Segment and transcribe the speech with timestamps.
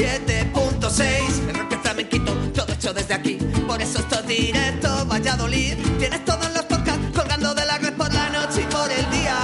[0.00, 1.48] en el 87.6.
[1.48, 3.38] El rock flamenquito, todo hecho desde aquí.
[3.66, 5.74] Por eso esto es directo, Valladolid.
[5.98, 9.36] Tienes todos los podcasts colgando de la red por la noche y por el día.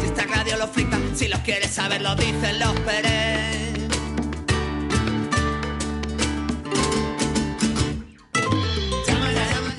[0.00, 3.52] Si esta radio lo flipa, si los quieres saber, lo dicen los Pérez.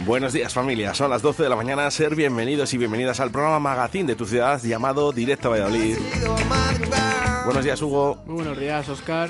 [0.05, 3.59] Buenos días familia, son las 12 de la mañana, ser bienvenidos y bienvenidas al programa
[3.59, 5.97] Magazine de tu ciudad llamado Directo Valladolid.
[7.45, 8.17] Buenos días Hugo.
[8.25, 9.29] Muy buenos días Oscar.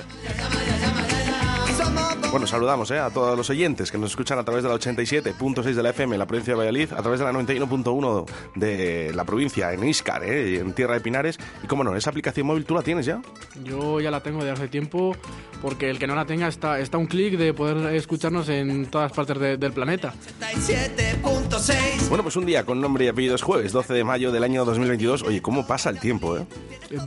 [2.35, 5.63] Bueno, saludamos eh, a todos los oyentes que nos escuchan a través de la 87.6
[5.73, 8.25] de la FM en la provincia de Valladolid, a través de la 91.1
[8.55, 11.39] de la provincia en Iscar, eh, en Tierra de Pinares.
[11.63, 13.21] Y cómo no, esa aplicación móvil tú la tienes ya.
[13.63, 15.15] Yo ya la tengo de hace tiempo
[15.61, 19.13] porque el que no la tenga está, está un clic de poder escucharnos en todas
[19.13, 20.13] partes de- del planeta.
[20.41, 22.09] 87.6.
[22.09, 25.23] Bueno, pues un día con nombre y apellidos jueves, 12 de mayo del año 2022.
[25.23, 26.45] Oye, ¿cómo pasa el tiempo, eh?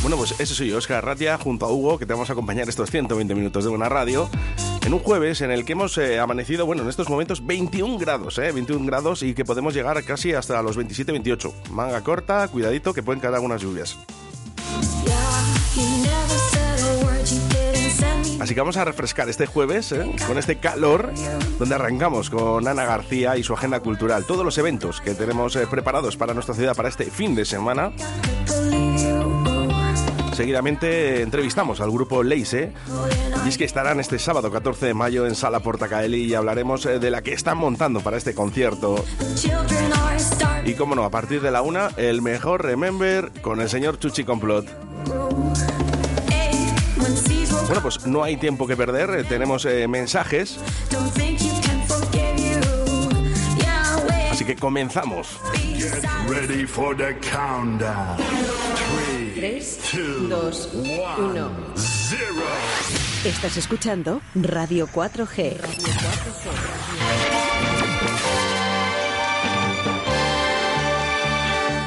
[0.03, 2.69] Bueno, pues eso soy yo, Oscar Ratia, junto a Hugo, que te vamos a acompañar
[2.69, 4.31] estos 120 minutos de buena radio.
[4.87, 8.39] En un jueves en el que hemos eh, amanecido, bueno, en estos momentos 21 grados,
[8.39, 8.53] ¿eh?
[8.53, 11.71] 21 grados y que podemos llegar casi hasta los 27-28.
[11.73, 13.99] Manga corta, cuidadito, que pueden caer algunas lluvias.
[18.43, 20.17] Así que vamos a refrescar este jueves ¿eh?
[20.27, 21.13] con este calor,
[21.61, 24.25] donde arrancamos con Ana García y su agenda cultural.
[24.25, 27.93] Todos los eventos que tenemos eh, preparados para nuestra ciudad para este fin de semana.
[30.33, 32.73] Seguidamente entrevistamos al grupo Leise
[33.47, 36.99] y es que estarán este sábado 14 de mayo en Sala Portacaeli y hablaremos eh,
[36.99, 39.05] de la que están montando para este concierto.
[40.65, 44.25] Y como no, a partir de la una, el mejor Remember con el señor Chuchi
[44.25, 44.67] Complot.
[47.67, 50.59] Bueno, pues no hay tiempo que perder, eh, tenemos eh, mensajes,
[54.31, 55.39] así que comenzamos.
[56.29, 58.17] Ready for the countdown.
[58.17, 61.51] Three, 3, two, 2, one, 1.
[61.77, 62.43] zero.
[63.25, 65.57] Estás escuchando Radio 4G.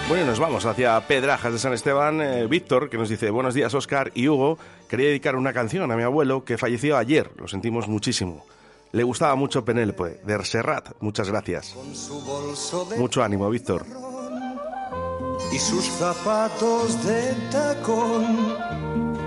[0.07, 2.21] Bueno, y nos vamos hacia Pedrajas de San Esteban.
[2.21, 5.95] Eh, Víctor, que nos dice, buenos días Oscar y Hugo, quería dedicar una canción a
[5.95, 8.45] mi abuelo que falleció ayer, lo sentimos muchísimo.
[8.91, 11.75] Le gustaba mucho Penélope, de Serrat, muchas gracias.
[12.99, 13.83] Mucho ánimo, Víctor.
[15.51, 18.57] y sus zapatos de tacón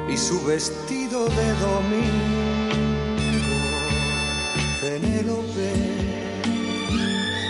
[0.09, 2.69] y su vestido de domingo.
[4.81, 5.73] Penélope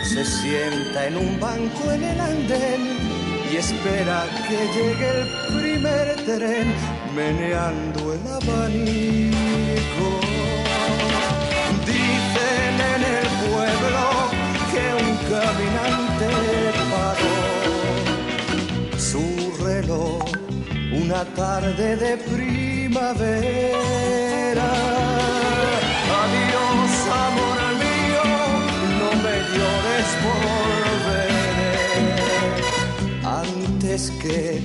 [0.03, 3.18] se sienta en un banco en el andén
[3.51, 5.29] y espera que llegue el
[5.59, 6.75] primer tren
[7.15, 10.09] meneando el abanico.
[11.87, 14.05] Dicen en el pueblo
[14.73, 16.29] que un caminante
[16.93, 17.39] paró
[18.99, 19.25] su
[19.65, 20.25] reloj
[20.93, 23.49] una tarde de primavera.
[33.99, 34.61] Antes que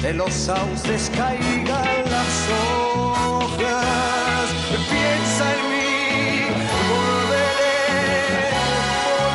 [0.00, 4.46] de los sauces caigan las hojas.
[4.88, 5.86] Piensa en mí,
[6.88, 7.76] volveré
[9.04, 9.32] por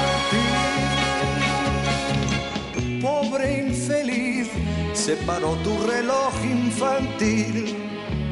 [2.71, 2.97] ti.
[3.01, 4.47] Pobre infeliz,
[4.93, 7.55] se paró tu reloj infantil.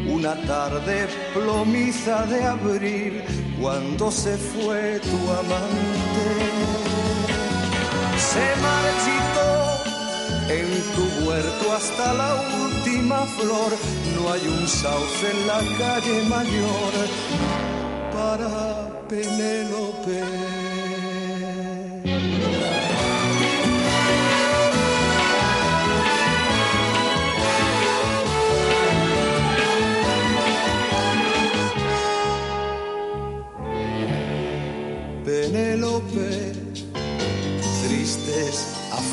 [0.07, 3.23] Una tarde plomiza de abril,
[3.61, 6.71] cuando se fue tu amante
[8.21, 9.30] se marchitó
[10.49, 13.71] en tu huerto hasta la última flor.
[14.15, 16.93] No hay un sauce en la calle mayor
[18.13, 20.21] para Penélope.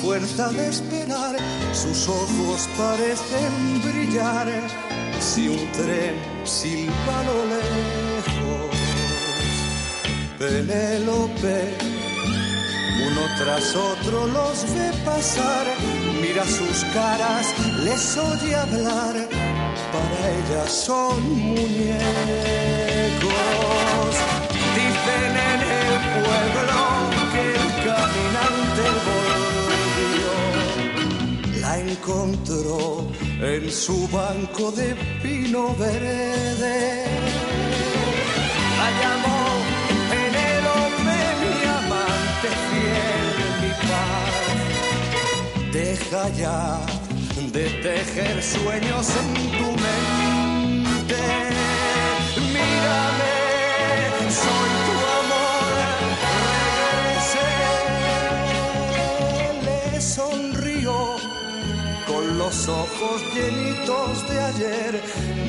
[0.02, 1.36] Fuerza de esperar,
[1.72, 4.48] sus ojos parecen brillar
[5.20, 6.14] si un tren
[6.44, 8.76] silba lo lejos.
[10.38, 11.76] Penélope,
[13.06, 15.66] uno tras otro los ve pasar,
[16.20, 17.46] mira sus caras,
[17.84, 19.14] les oye hablar,
[19.92, 21.98] para ellas son muñecos.
[24.74, 26.97] Dicen en el pueblo
[31.92, 33.06] encontró
[33.40, 37.04] en su banco de pino verde.
[38.78, 39.40] La llamó
[40.10, 43.28] Penélope, mi amante fiel,
[43.62, 44.34] mi paz.
[45.72, 46.80] Deja ya
[47.52, 51.22] de tejer sueños en tu mente.
[52.54, 53.34] Mírame,
[54.30, 54.97] soy tu
[62.48, 65.02] los ojos llenitos de ayer.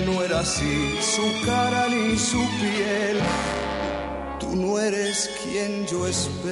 [0.06, 3.18] No era así su cara ni su piel.
[4.40, 6.50] Tú no eres quien yo espero.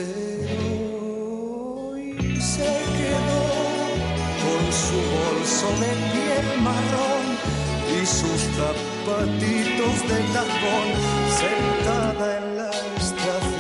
[1.98, 3.46] Y se quedó
[4.44, 7.26] con su bolso de piel marrón
[7.96, 10.90] y sus zapatitos de tacón
[11.42, 12.70] sentada en la
[13.02, 13.57] estación.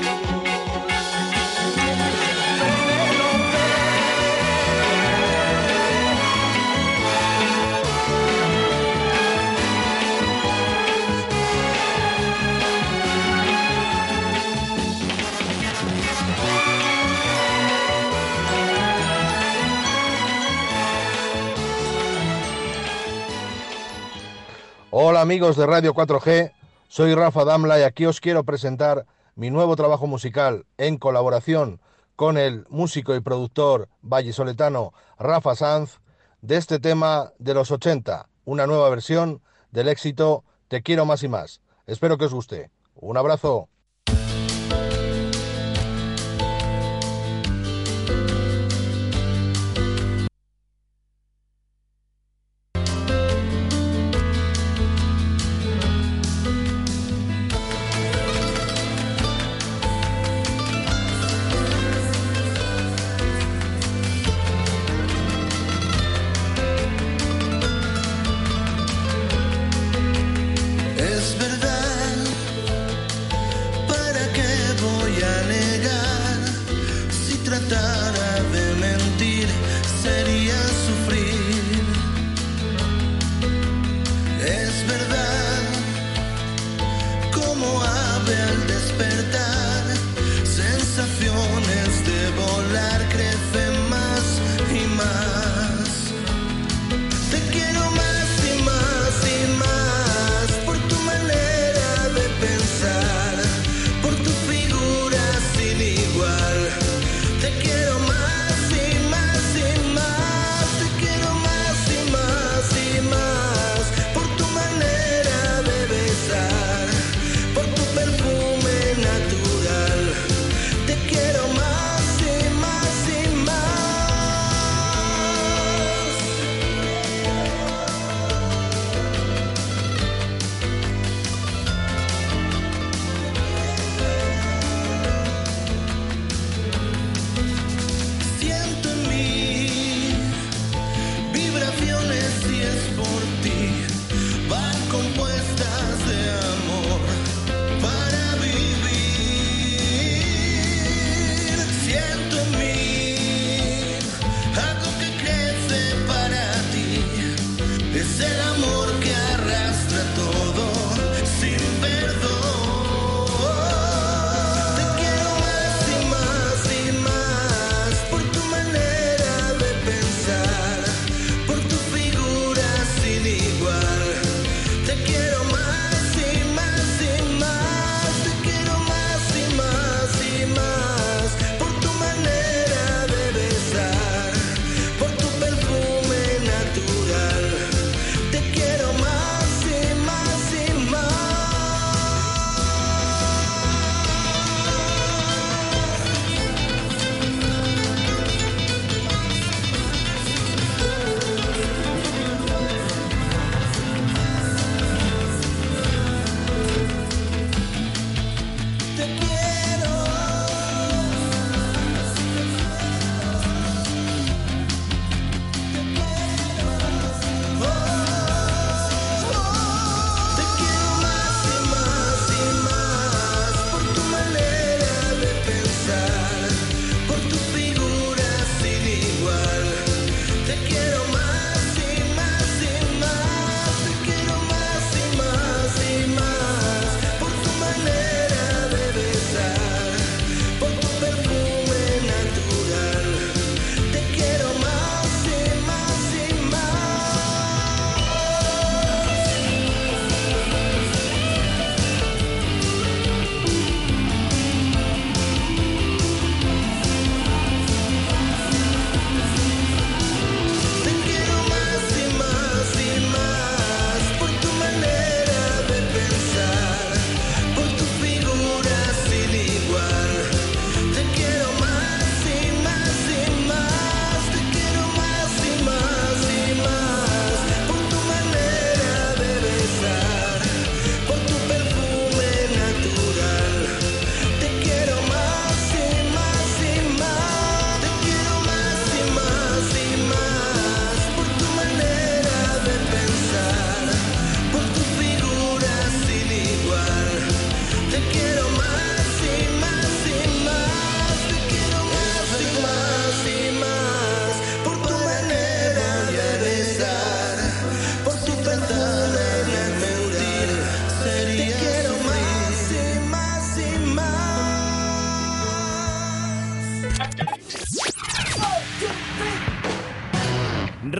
[24.89, 26.53] Hola amigos de Radio 4G,
[26.87, 29.05] soy Rafa Damla y aquí os quiero presentar
[29.35, 31.81] mi nuevo trabajo musical en colaboración
[32.15, 35.99] con el músico y productor vallisoletano Rafa Sanz
[36.41, 39.41] de este tema de los 80, una nueva versión
[39.71, 41.59] del éxito Te quiero más y más.
[41.85, 42.71] Espero que os guste.
[42.95, 43.67] Un abrazo.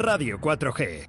[0.10, 1.06] Radio 4G.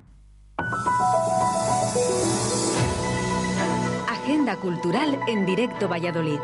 [4.08, 6.40] Agenda cultural en directo Valladolid.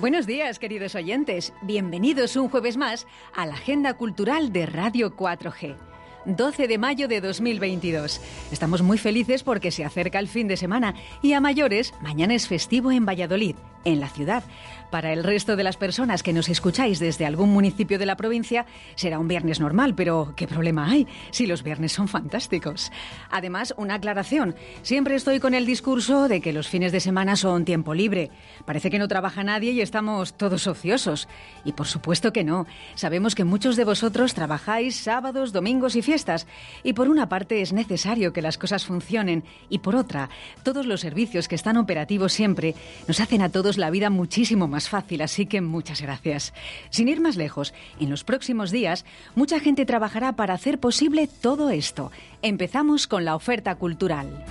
[0.00, 1.54] Buenos días, queridos oyentes.
[1.62, 5.78] Bienvenidos un jueves más a la Agenda Cultural de Radio 4G.
[6.26, 8.20] 12 de mayo de 2022.
[8.52, 12.46] Estamos muy felices porque se acerca el fin de semana y a mayores, mañana es
[12.46, 14.44] festivo en Valladolid, en la ciudad.
[14.90, 18.66] Para el resto de las personas que nos escucháis desde algún municipio de la provincia,
[18.96, 22.90] será un viernes normal, pero ¿qué problema hay si los viernes son fantásticos?
[23.30, 24.56] Además, una aclaración.
[24.82, 28.30] Siempre estoy con el discurso de que los fines de semana son tiempo libre.
[28.64, 31.28] Parece que no trabaja nadie y estamos todos ociosos.
[31.64, 32.66] Y por supuesto que no.
[32.96, 36.48] Sabemos que muchos de vosotros trabajáis sábados, domingos y fiestas.
[36.82, 40.30] Y por una parte es necesario que las cosas funcionen y por otra,
[40.64, 42.74] todos los servicios que están operativos siempre
[43.06, 46.52] nos hacen a todos la vida muchísimo más fácil, así que muchas gracias.
[46.90, 51.70] Sin ir más lejos, en los próximos días mucha gente trabajará para hacer posible todo
[51.70, 52.10] esto.
[52.42, 54.44] Empezamos con la oferta cultural.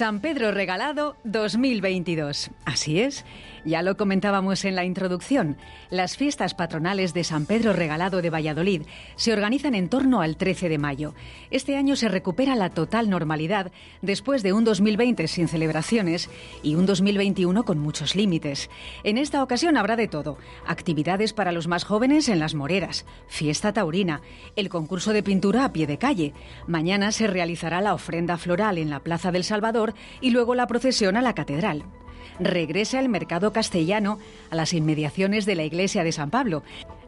[0.00, 2.50] San Pedro Regalado 2022.
[2.64, 3.26] Así es,
[3.64, 5.56] ya lo comentábamos en la introducción.
[5.90, 8.82] Las fiestas patronales de San Pedro Regalado de Valladolid
[9.16, 11.14] se organizan en torno al 13 de mayo.
[11.50, 16.30] Este año se recupera la total normalidad después de un 2020 sin celebraciones
[16.62, 18.70] y un 2021 con muchos límites.
[19.04, 20.38] En esta ocasión habrá de todo.
[20.66, 24.20] Actividades para los más jóvenes en las moreras, fiesta taurina,
[24.56, 26.34] el concurso de pintura a pie de calle.
[26.66, 31.16] Mañana se realizará la ofrenda floral en la Plaza del Salvador y luego la procesión
[31.16, 31.84] a la catedral
[32.40, 34.18] regresa el mercado castellano
[34.50, 36.62] a las inmediaciones de la iglesia de San Pablo.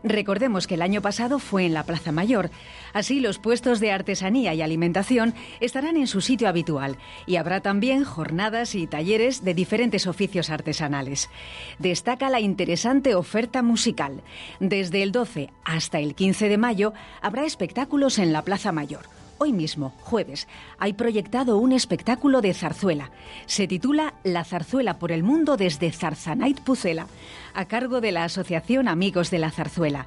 [0.05, 2.51] Recordemos que el año pasado fue en la Plaza Mayor.
[2.93, 8.05] Así los puestos de artesanía y alimentación estarán en su sitio habitual y habrá también
[8.05, 11.31] jornadas y talleres de diferentes oficios artesanales.
[11.79, 14.23] Destaca la interesante oferta musical.
[14.59, 19.22] Desde el 12 hasta el 15 de mayo habrá espectáculos en la Plaza Mayor.
[19.45, 20.47] Hoy mismo, jueves,
[20.79, 23.11] hay proyectado un espectáculo de zarzuela.
[23.47, 27.09] Se titula La zarzuela por el mundo desde Zarzanait Pucela,
[27.53, 30.07] a cargo de la Asociación Amigos de la Zarzuela.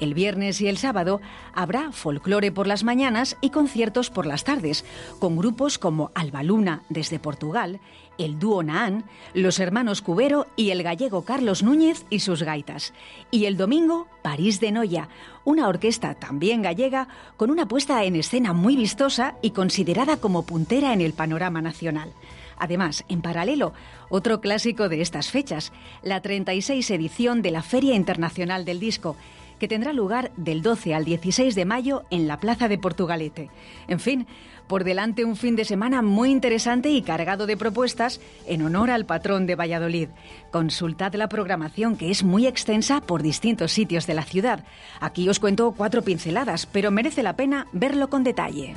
[0.00, 1.20] El viernes y el sábado
[1.54, 4.84] habrá folclore por las mañanas y conciertos por las tardes,
[5.20, 7.78] con grupos como Albaluna desde Portugal,
[8.18, 9.04] el dúo Naan,
[9.34, 12.92] los hermanos Cubero y el gallego Carlos Núñez y sus gaitas.
[13.30, 15.08] Y el domingo, París de Noya,
[15.44, 20.92] una orquesta también gallega con una puesta en escena muy vistosa y considerada como puntera
[20.92, 22.12] en el panorama nacional.
[22.58, 23.72] Además, en paralelo,
[24.08, 29.16] otro clásico de estas fechas, la 36 edición de la Feria Internacional del Disco,
[29.58, 33.48] que tendrá lugar del 12 al 16 de mayo en la Plaza de Portugalete.
[33.86, 34.26] En fin,
[34.72, 39.04] por delante un fin de semana muy interesante y cargado de propuestas en honor al
[39.04, 40.08] patrón de Valladolid.
[40.50, 44.64] Consultad la programación que es muy extensa por distintos sitios de la ciudad.
[44.98, 48.74] Aquí os cuento cuatro pinceladas, pero merece la pena verlo con detalle.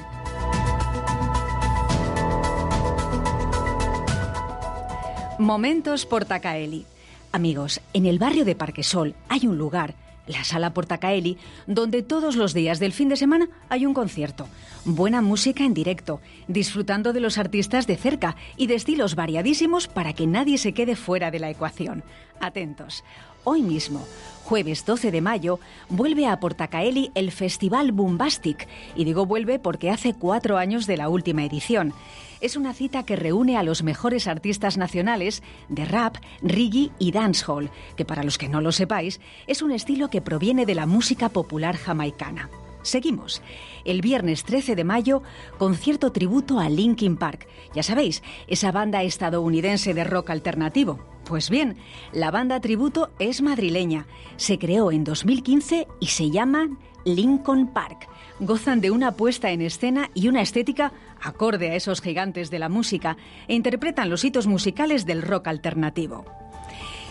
[5.39, 6.85] Momentos Portacaeli.
[7.31, 9.95] Amigos, en el barrio de Parquesol hay un lugar
[10.27, 14.47] la Sala Portacaeli, donde todos los días del fin de semana hay un concierto.
[14.85, 20.13] Buena música en directo, disfrutando de los artistas de cerca y de estilos variadísimos para
[20.13, 22.03] que nadie se quede fuera de la ecuación.
[22.39, 23.03] Atentos.
[23.43, 24.05] Hoy mismo,
[24.45, 25.59] jueves 12 de mayo,
[25.89, 28.67] vuelve a Portacaeli el Festival Bombastic.
[28.95, 31.93] Y digo vuelve porque hace cuatro años de la última edición
[32.41, 37.71] es una cita que reúne a los mejores artistas nacionales de rap, reggae y dancehall,
[37.95, 41.29] que para los que no lo sepáis, es un estilo que proviene de la música
[41.29, 42.49] popular jamaicana.
[42.85, 43.41] Seguimos.
[43.83, 45.23] El viernes 13 de mayo,
[45.57, 47.47] concierto tributo a Linkin Park.
[47.73, 50.99] Ya sabéis, esa banda estadounidense de rock alternativo.
[51.25, 51.77] Pues bien,
[52.13, 54.05] la banda tributo es madrileña.
[54.37, 56.69] Se creó en 2015 y se llama
[57.05, 58.07] Lincoln Park.
[58.39, 62.69] Gozan de una puesta en escena y una estética acorde a esos gigantes de la
[62.69, 66.25] música e interpretan los hitos musicales del rock alternativo.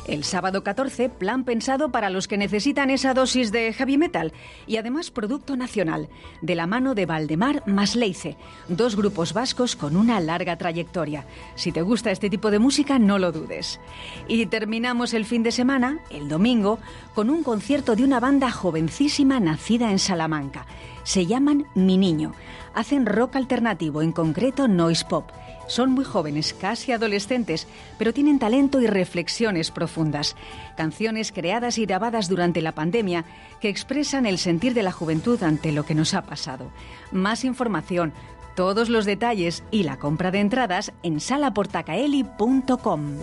[0.06, 4.34] El sábado 14, plan pensado para los que necesitan esa dosis de heavy metal
[4.66, 6.10] y además producto nacional,
[6.42, 8.36] de la mano de Valdemar Masleice,
[8.68, 11.24] dos grupos vascos con una larga trayectoria.
[11.54, 13.80] Si te gusta este tipo de música, no lo dudes.
[14.28, 16.78] Y terminamos el fin de semana, el domingo,
[17.14, 20.66] con un concierto de una banda jovencísima nacida en Salamanca.
[21.02, 22.34] Se llaman Mi Niño.
[22.74, 25.30] Hacen rock alternativo, en concreto noise pop
[25.66, 27.66] son muy jóvenes, casi adolescentes,
[27.98, 30.36] pero tienen talento y reflexiones profundas.
[30.76, 33.24] Canciones creadas y grabadas durante la pandemia
[33.60, 36.70] que expresan el sentir de la juventud ante lo que nos ha pasado.
[37.12, 38.12] Más información,
[38.54, 43.16] Todos los detalles y la compra de entradas en salaportacaeli.com.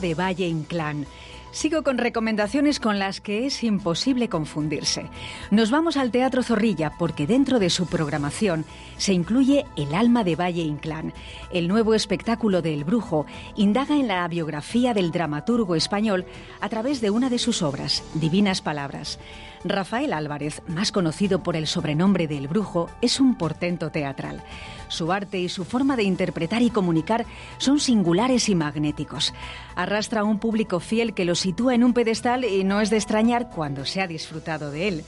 [0.00, 1.06] de Valle Inclán.
[1.52, 5.06] Sigo con recomendaciones con las que es imposible confundirse.
[5.50, 8.64] Nos vamos al Teatro Zorrilla porque dentro de su programación
[8.98, 11.12] se incluye El alma de Valle Inclán.
[11.52, 16.24] El nuevo espectáculo de El Brujo indaga en la biografía del dramaturgo español
[16.60, 19.18] a través de una de sus obras, Divinas Palabras.
[19.64, 24.42] Rafael Álvarez, más conocido por el sobrenombre de El Brujo, es un portento teatral.
[24.88, 27.26] Su arte y su forma de interpretar y comunicar
[27.58, 29.34] son singulares y magnéticos.
[29.76, 32.96] Arrastra a un público fiel que lo sitúa en un pedestal y no es de
[32.96, 35.04] extrañar cuando se ha disfrutado de él.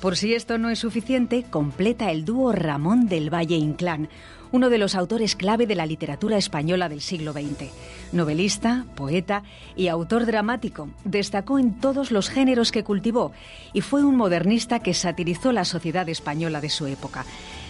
[0.00, 4.08] Por si esto no es suficiente, completa el dúo Ramón del Valle Inclán,
[4.52, 7.70] uno de los autores clave de la literatura española del siglo XX.
[8.12, 9.42] Novelista, poeta
[9.76, 13.32] y autor dramático, destacó en todos los géneros que cultivó
[13.72, 17.24] y fue un modernista que satirizó la sociedad española de su época.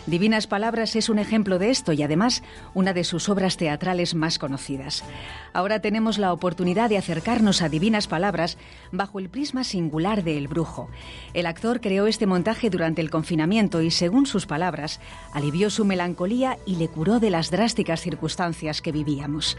[0.08, 2.42] Divinas Palabras es un ejemplo de esto y además
[2.72, 5.04] una de sus obras teatrales más conocidas.
[5.52, 8.56] Ahora tenemos la oportunidad de acercarnos a Divinas Palabras
[8.90, 10.88] bajo el prisma singular de El Brujo.
[11.34, 14.98] El actor creó este montaje durante el confinamiento y, según sus palabras,
[15.34, 19.58] alivió su melancolía y le curó de las drásticas circunstancias que vivíamos.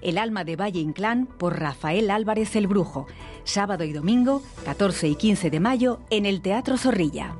[0.00, 3.06] El alma de Valle Inclán por Rafael Álvarez el Brujo,
[3.44, 7.36] sábado y domingo, 14 y 15 de mayo, en el Teatro Zorrilla.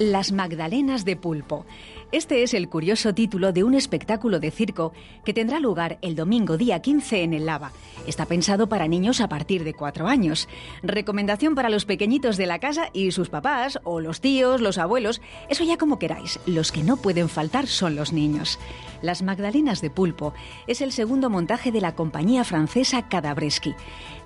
[0.00, 1.66] Las Magdalenas de Pulpo.
[2.10, 4.92] Este es el curioso título de un espectáculo de circo
[5.24, 7.70] que tendrá lugar el domingo día 15 en el Lava.
[8.04, 10.48] Está pensado para niños a partir de cuatro años.
[10.82, 15.22] Recomendación para los pequeñitos de la casa y sus papás, o los tíos, los abuelos,
[15.48, 16.40] eso ya como queráis.
[16.44, 18.58] Los que no pueden faltar son los niños.
[19.00, 20.34] Las Magdalenas de Pulpo
[20.66, 23.74] es el segundo montaje de la compañía francesa Cadabreschi.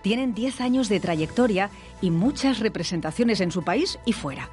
[0.03, 4.49] Tienen 10 años de trayectoria y muchas representaciones en su país y fuera.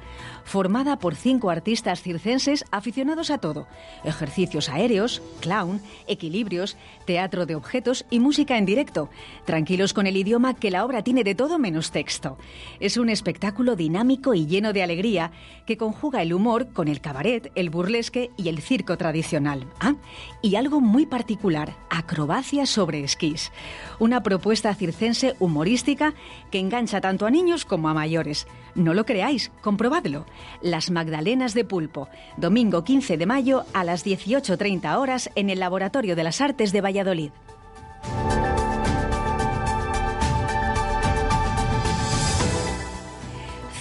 [0.46, 3.66] Formada por cinco artistas circenses aficionados a todo:
[4.04, 9.10] ejercicios aéreos, clown, equilibrios, teatro de objetos y música en directo.
[9.44, 12.38] Tranquilos con el idioma que la obra tiene de todo menos texto.
[12.78, 15.32] Es un espectáculo dinámico y lleno de alegría
[15.66, 19.66] que conjuga el humor con el cabaret, el burlesque y el circo tradicional.
[19.80, 19.96] Ah,
[20.42, 23.50] y algo muy particular, acrobacia sobre esquís.
[23.98, 26.14] Una propuesta circense humorística
[26.52, 28.46] que engancha tanto a niños como a mayores.
[28.76, 30.24] No lo creáis, comprobadlo.
[30.60, 36.16] Las Magdalenas de Pulpo, domingo 15 de mayo a las 18.30 horas en el Laboratorio
[36.16, 37.30] de las Artes de Valladolid.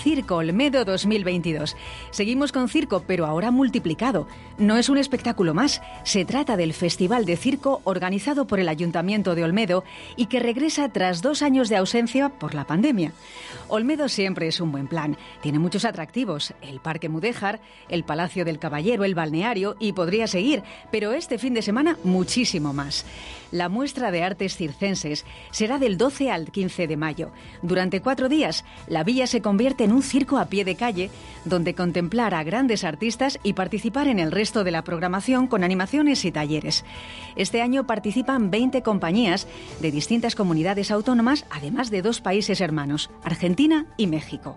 [0.05, 1.75] Circo Olmedo 2022.
[2.11, 4.27] Seguimos con circo, pero ahora multiplicado.
[4.59, 9.33] No es un espectáculo más, se trata del Festival de Circo organizado por el Ayuntamiento
[9.33, 9.83] de Olmedo
[10.15, 13.13] y que regresa tras dos años de ausencia por la pandemia.
[13.67, 15.17] Olmedo siempre es un buen plan.
[15.41, 20.61] Tiene muchos atractivos, el Parque Mudéjar, el Palacio del Caballero, el balneario y podría seguir,
[20.91, 23.07] pero este fin de semana muchísimo más.
[23.51, 27.31] La muestra de artes circenses será del 12 al 15 de mayo.
[27.61, 31.11] Durante cuatro días, la villa se convierte en un circo a pie de calle,
[31.45, 36.25] donde contemplar a grandes artistas y participar en el resto de la programación con animaciones
[36.25, 36.83] y talleres.
[37.35, 39.47] Este año participan 20 compañías
[39.81, 44.55] de distintas comunidades autónomas, además de dos países hermanos, Argentina y México.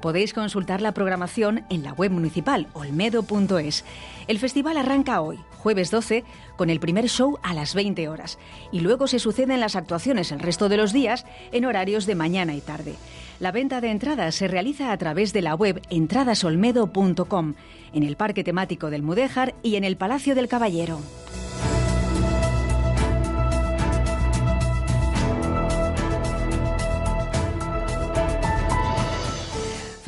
[0.00, 3.84] Podéis consultar la programación en la web municipal olmedo.es.
[4.28, 6.24] El festival arranca hoy, jueves 12,
[6.56, 8.38] con el primer show a las 20 horas
[8.70, 12.54] y luego se suceden las actuaciones el resto de los días en horarios de mañana
[12.54, 12.94] y tarde.
[13.40, 17.54] La venta de entradas se realiza a través de la web entradasolmedo.com,
[17.92, 21.00] en el Parque Temático del Mudéjar y en el Palacio del Caballero.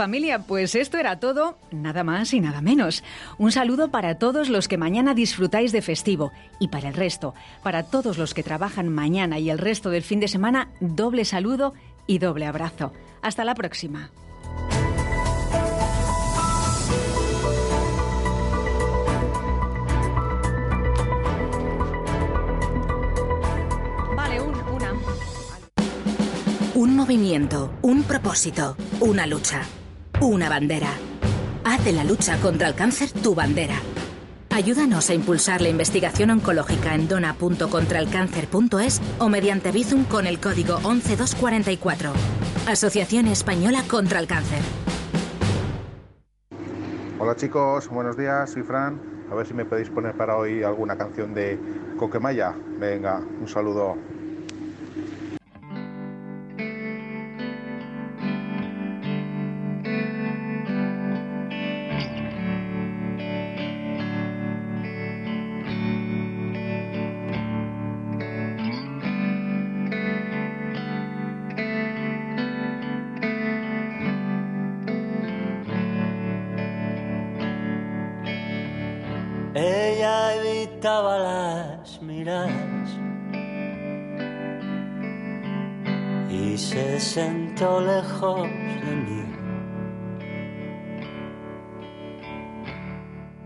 [0.01, 3.05] Familia, pues esto era todo, nada más y nada menos.
[3.37, 7.83] Un saludo para todos los que mañana disfrutáis de festivo y para el resto, para
[7.83, 11.75] todos los que trabajan mañana y el resto del fin de semana, doble saludo
[12.07, 12.95] y doble abrazo.
[13.21, 14.11] Hasta la próxima.
[26.75, 29.61] Un movimiento, un propósito, una lucha,
[30.21, 30.91] una bandera.
[31.65, 33.77] Haz de la lucha contra el cáncer tu bandera.
[34.51, 42.13] Ayúdanos a impulsar la investigación oncológica en dona.contralcáncer.es o mediante Bizum con el código 11244.
[42.69, 44.61] Asociación Española contra el Cáncer.
[47.19, 49.01] Hola chicos, buenos días, soy Fran.
[49.31, 51.59] A ver si me podéis poner para hoy alguna canción de
[51.97, 52.55] Coquemaya.
[52.79, 53.97] Venga, un saludo.
[87.15, 89.23] Sentó lejos de mí.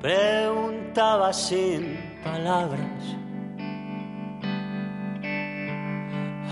[0.03, 3.17] Preguntaba sin palabras,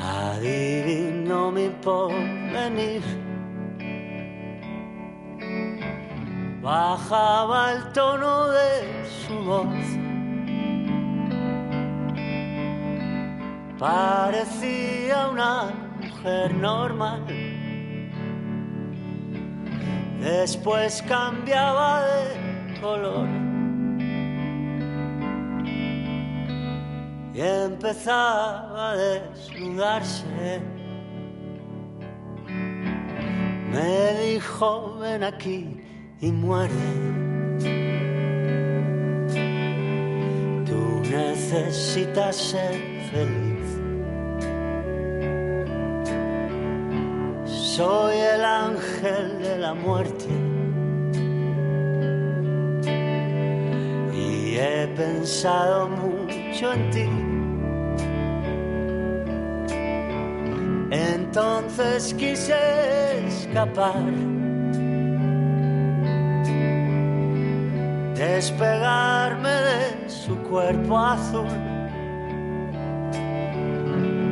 [0.01, 3.03] adivinó mi porvenir.
[6.62, 9.85] Bajaba el tono de su voz.
[13.79, 15.91] Parecía una
[16.54, 17.26] normal.
[20.20, 23.28] Después cambiaba de color.
[27.35, 30.61] Y empezaba a desnudarse.
[33.72, 35.80] Me dijo, ven aquí
[36.20, 36.74] y muere.
[40.66, 42.74] Tú necesitas ser
[43.11, 43.51] feliz.
[47.76, 50.26] Soy el ángel de la muerte.
[54.12, 57.08] Y he pensado mucho en ti.
[60.90, 64.04] Entonces quise escapar.
[68.14, 71.48] despegarme de su cuerpo azul.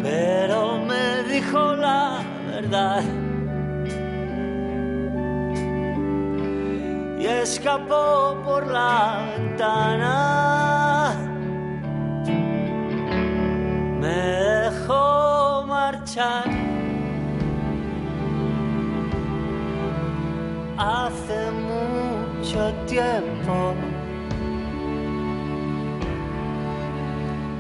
[0.03, 3.20] Pero me dijo la verdad.
[7.39, 11.15] Escapó por la ventana.
[14.01, 14.19] Me
[14.65, 16.45] dejó marchar.
[20.77, 23.75] Hace mucho tiempo.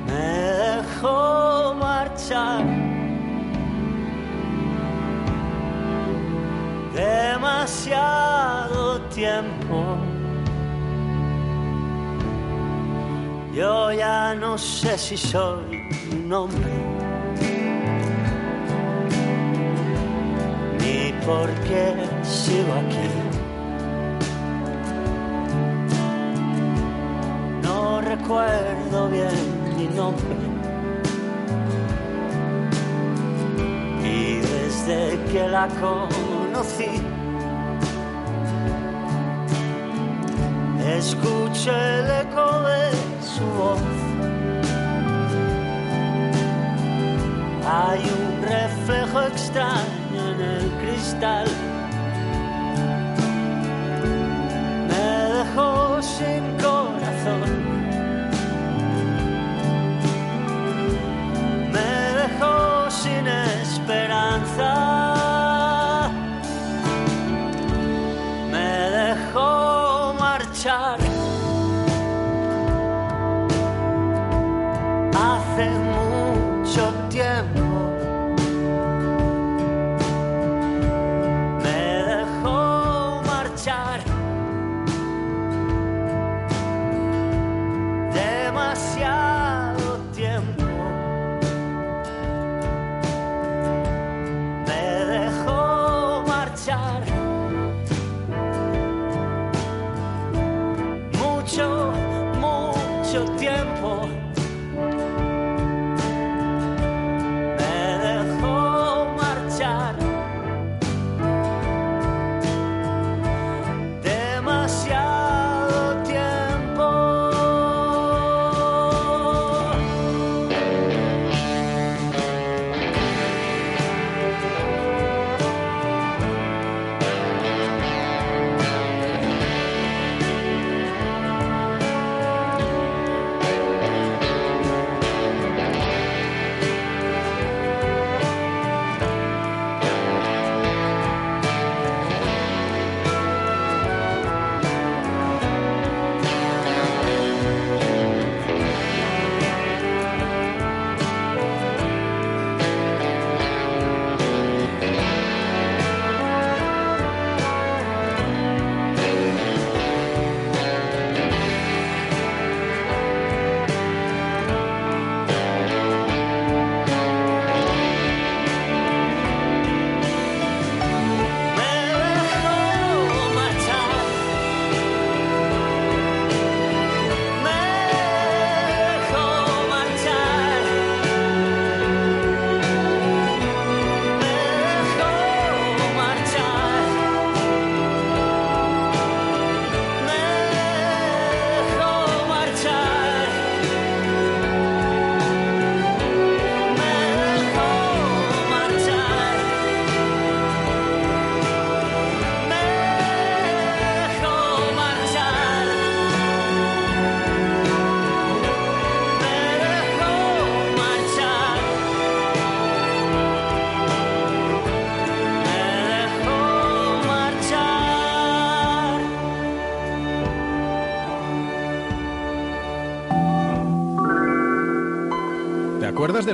[0.06, 0.26] Me
[0.66, 2.64] dejó marchar.
[6.92, 8.20] Demasiado
[9.08, 9.59] tiempo.
[13.52, 16.72] Yo ya no sé si soy un hombre.
[20.80, 23.08] Ni por qué sigo aquí.
[27.62, 30.50] No recuerdo bien mi nombre.
[34.70, 37.02] Desde que la conocí,
[40.98, 42.90] escucho el eco de
[43.22, 43.80] su voz.
[47.66, 51.46] Hay un reflejo extraño en el cristal.
[54.88, 56.56] Me dejó sin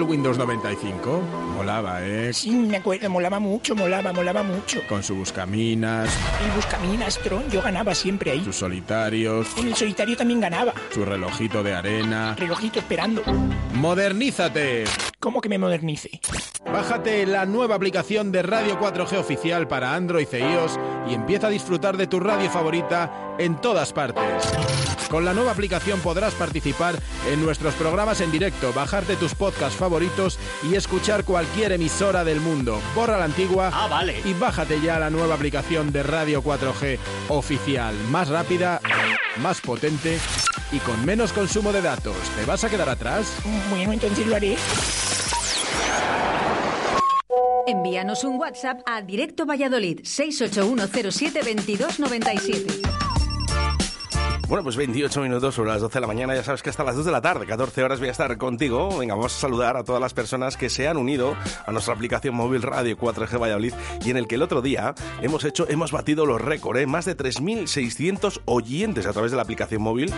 [0.06, 1.20] Windows 95?
[1.56, 2.32] Molaba, ¿eh?
[2.32, 4.80] Sí, me acuerdo, molaba mucho, molaba, molaba mucho.
[4.88, 6.08] Con su buscaminas,
[6.44, 8.44] El buscaminas, Tron, yo ganaba siempre ahí.
[8.44, 10.72] sus solitarios, En el solitario también ganaba.
[10.92, 12.34] su relojito de arena.
[12.38, 13.22] Relojito esperando.
[13.74, 14.84] ¡Modernízate!
[15.20, 16.20] ¿Cómo que me modernice?
[16.64, 21.50] Bájate la nueva aplicación de Radio 4G oficial para Android e iOS y empieza a
[21.50, 24.24] disfrutar de tu radio favorita en todas partes.
[25.10, 26.96] Con la nueva aplicación podrás participar
[27.30, 30.38] en nuestros programas en directo, bajarte tus podcasts favoritos
[30.68, 32.80] y escuchar cualquier emisora del mundo.
[32.94, 33.70] Borra la antigua
[34.24, 38.80] y bájate ya la nueva aplicación de Radio 4G oficial, más rápida,
[39.42, 40.18] más potente
[40.72, 42.16] y con menos consumo de datos.
[42.36, 43.32] ¿Te vas a quedar atrás?
[43.70, 44.56] Bueno, entonces lo haré.
[47.68, 52.95] Envíanos un WhatsApp a Directo Valladolid 681072297.
[54.48, 56.94] Bueno, pues 28 minutos sobre las 12 de la mañana, ya sabes que hasta las
[56.94, 58.96] 2 de la tarde, 14 horas voy a estar contigo.
[58.96, 62.36] Venga, vamos a saludar a todas las personas que se han unido a nuestra aplicación
[62.36, 66.26] móvil Radio 4G Valladolid y en el que el otro día hemos hecho, hemos batido
[66.26, 66.86] los récords, ¿eh?
[66.86, 70.14] más de 3.600 oyentes a través de la aplicación móvil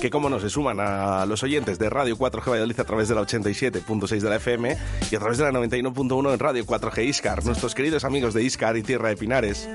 [0.00, 3.14] que como no se suman a los oyentes de Radio 4G Valladolid a través de
[3.16, 4.76] la 87.6 de la FM
[5.10, 8.76] y a través de la 91.1 en Radio 4G Iscar, nuestros queridos amigos de Iscar
[8.76, 9.68] y Tierra de Pinares.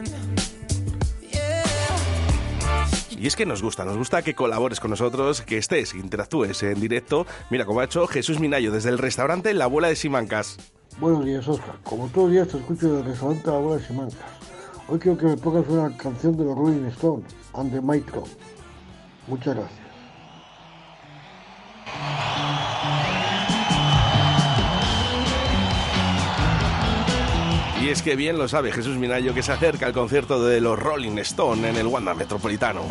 [3.17, 6.79] Y es que nos gusta, nos gusta que colabores con nosotros, que estés, interactúes en
[6.79, 7.25] directo.
[7.49, 10.57] Mira, como ha hecho Jesús Minayo desde el restaurante La Abuela de Simancas.
[10.99, 11.75] Buenos días, Oscar.
[11.83, 14.19] Como todos los días te escucho desde el restaurante La Abuela de Simancas.
[14.87, 18.23] Hoy quiero que me pongas una canción de los Rolling Stones, And the Micro.
[19.27, 19.85] Muchas gracias.
[27.85, 30.79] Y es que bien lo sabe Jesús Minayo que se acerca al concierto de los
[30.79, 32.81] Rolling Stone en el Wanda Metropolitano.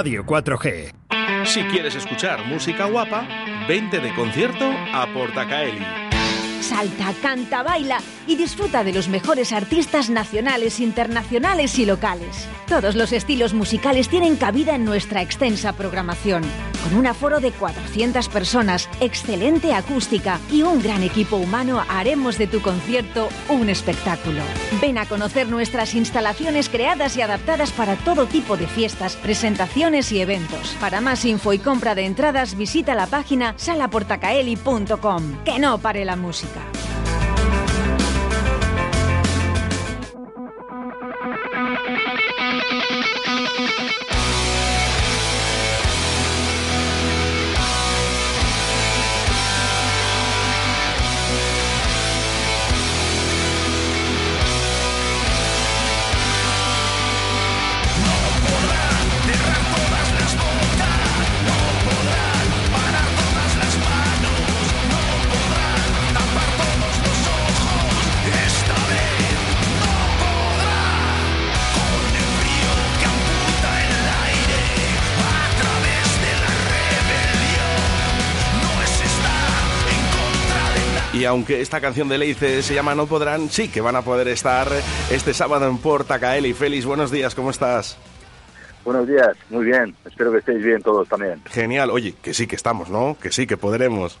[0.00, 0.94] Radio 4G.
[1.44, 3.28] Si quieres escuchar música guapa,
[3.68, 5.84] vente de concierto a Portacaeli.
[6.62, 12.48] Salta, canta, baila y disfruta de los mejores artistas nacionales, internacionales y locales.
[12.66, 16.44] Todos los estilos musicales tienen cabida en nuestra extensa programación.
[16.84, 22.46] Con un aforo de 400 personas, excelente acústica y un gran equipo humano, haremos de
[22.46, 24.42] tu concierto un espectáculo.
[24.80, 30.20] Ven a conocer nuestras instalaciones creadas y adaptadas para todo tipo de fiestas, presentaciones y
[30.20, 30.76] eventos.
[30.80, 35.44] Para más info y compra de entradas, visita la página salaportacaeli.com.
[35.44, 36.69] Que no pare la música.
[81.30, 84.66] Aunque esta canción de Leice se llama No Podrán, sí que van a poder estar
[85.12, 86.52] este sábado en Portacaeli.
[86.54, 87.96] Félix, buenos días, ¿cómo estás?
[88.84, 89.94] Buenos días, muy bien.
[90.04, 91.40] Espero que estéis bien todos también.
[91.46, 93.16] Genial, oye, que sí que estamos, ¿no?
[93.20, 94.18] Que sí que podremos.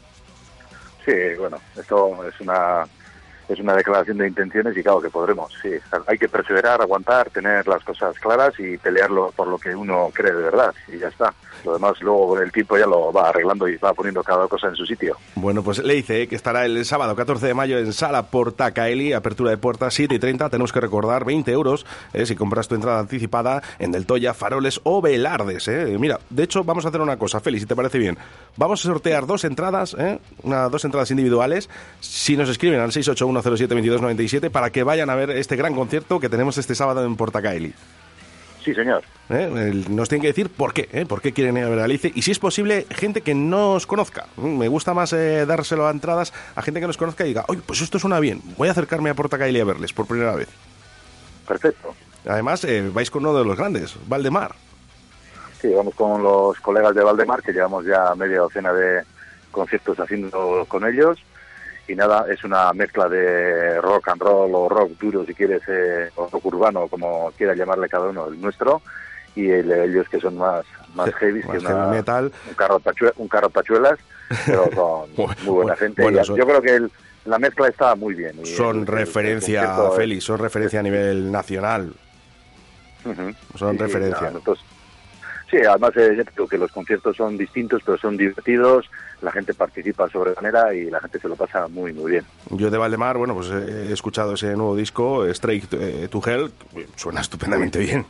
[1.04, 2.84] Sí, bueno, esto es una
[3.50, 5.52] es una declaración de intenciones y claro que podremos.
[5.60, 5.70] Sí,
[6.06, 10.32] hay que perseverar, aguantar, tener las cosas claras y pelearlo por lo que uno cree
[10.32, 11.34] de verdad y ya está.
[11.64, 14.68] Lo demás luego con el tiempo ya lo va arreglando y va poniendo cada cosa
[14.68, 15.16] en su sitio.
[15.34, 19.50] Bueno, pues le dice que estará el sábado 14 de mayo en Sala Portacaeli, apertura
[19.50, 20.48] de puertas 7 y 30.
[20.48, 21.84] Tenemos que recordar 20 euros
[22.14, 25.68] eh, si compras tu entrada anticipada en Del Toya, Faroles o Velardes.
[25.68, 25.96] Eh.
[25.98, 28.16] Mira, de hecho, vamos a hacer una cosa, Félix, si te parece bien.
[28.56, 31.68] Vamos a sortear dos entradas, eh, una, dos entradas individuales,
[32.00, 32.92] si nos escriben al
[33.42, 37.74] 681072297 para que vayan a ver este gran concierto que tenemos este sábado en Portacaeli.
[38.64, 39.02] Sí, señor.
[39.30, 39.84] ¿Eh?
[39.88, 41.06] Nos tienen que decir por qué, ¿eh?
[41.06, 43.72] por qué quieren ir a ver a Alice y si es posible, gente que no
[43.72, 44.26] os conozca.
[44.36, 47.44] Mm, Me gusta más eh, dárselo a entradas a gente que nos conozca y diga,
[47.48, 50.48] oye, pues esto suena bien, voy a acercarme a Portacaeli a verles por primera vez.
[51.48, 51.94] Perfecto.
[52.28, 54.54] Además, vais con uno de los grandes, Valdemar.
[55.60, 59.02] Sí, vamos con los colegas de Valdemar, que llevamos ya media docena de
[59.50, 61.18] conciertos haciendo con ellos.
[61.90, 66.08] Y nada, es una mezcla de rock and roll o rock duro, si quieres, eh,
[66.14, 68.80] o rock urbano, como quiera llamarle cada uno, el nuestro.
[69.34, 70.64] Y el ellos que son más,
[70.94, 72.32] más heavy, más que heavy una- metal.
[72.48, 73.98] Un carro, tachue- un carro tachuelas,
[74.46, 76.00] pero son muy buena gente.
[76.02, 76.92] bueno, Y son- Yo creo que el-
[77.24, 78.36] la mezcla está muy bien.
[78.40, 81.92] y Son el- referencia, Félix, son referencia a nivel nacional.
[83.04, 83.32] Ujú.
[83.58, 84.30] Son Sí, sí, referencia.
[84.30, 84.64] nosotros-
[85.50, 88.88] sí, además eh, digo que los conciertos son distintos, pero son divertidos,
[89.20, 92.24] la gente participa sobremanera y la gente se lo pasa muy, muy bien.
[92.50, 96.50] Yo de Valdemar, bueno, pues eh, he escuchado ese nuevo disco, Straight eh, to Hell,
[96.96, 98.06] suena estupendamente bien.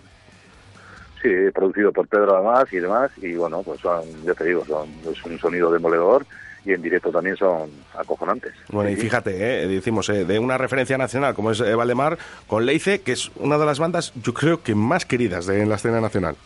[1.22, 4.88] Sí, producido por Pedro además y demás, y bueno, pues son, ya te digo, son,
[5.10, 6.24] es un sonido demoledor
[6.64, 8.52] y en directo también son acojonantes.
[8.70, 13.00] Bueno, y fíjate, eh, decimos, eh, de una referencia nacional como es Valdemar, con Leice,
[13.00, 16.00] que es una de las bandas, yo creo que más queridas de, en la escena
[16.00, 16.36] nacional.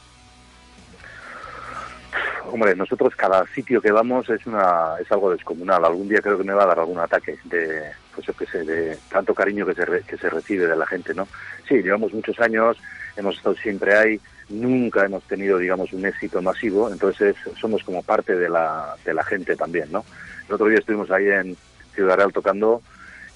[2.54, 5.84] Hombre, nosotros cada sitio que vamos es una es algo descomunal.
[5.84, 7.82] Algún día creo que me va a dar algún ataque de,
[8.14, 11.14] pues qué sé, de tanto cariño que se, re- que se recibe de la gente,
[11.14, 11.26] ¿no?
[11.68, 12.76] Sí, llevamos muchos años,
[13.16, 18.36] hemos estado siempre ahí, nunca hemos tenido, digamos, un éxito masivo, entonces somos como parte
[18.36, 20.04] de la, de la gente también, ¿no?
[20.48, 21.56] El otro día estuvimos ahí en
[21.92, 22.82] Ciudad Real tocando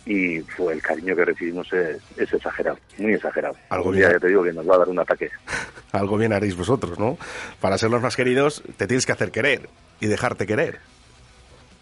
[0.09, 3.55] y fue el cariño que recibimos es, es exagerado, muy exagerado.
[3.69, 4.11] Algo bien.
[4.11, 5.31] ya te digo que nos va a dar un ataque.
[5.93, 7.19] Algo bien haréis vosotros, ¿no?
[7.61, 9.69] Para ser los más queridos, te tienes que hacer querer
[10.01, 10.79] y dejarte querer.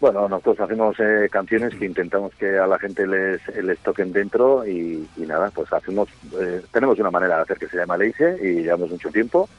[0.01, 4.67] Bueno, nosotros hacemos eh, canciones que intentamos que a la gente les, les toquen dentro
[4.67, 6.09] y, y nada, pues hacemos,
[6.39, 9.49] eh, tenemos una manera de hacer que se llama Leice y llevamos mucho tiempo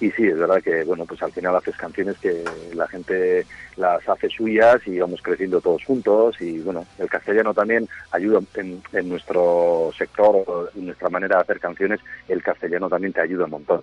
[0.00, 4.06] y sí, es verdad que bueno, pues al final haces canciones que la gente las
[4.08, 9.08] hace suyas y vamos creciendo todos juntos y bueno, el castellano también ayuda en, en
[9.08, 13.82] nuestro sector, en nuestra manera de hacer canciones, el castellano también te ayuda un montón.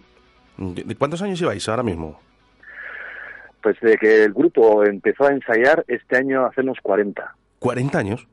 [0.58, 2.20] ¿De cuántos años lleváis ahora mismo?
[3.64, 7.36] Pues de que el grupo empezó a ensayar, este año hacemos 40.
[7.60, 8.28] ¿40 años?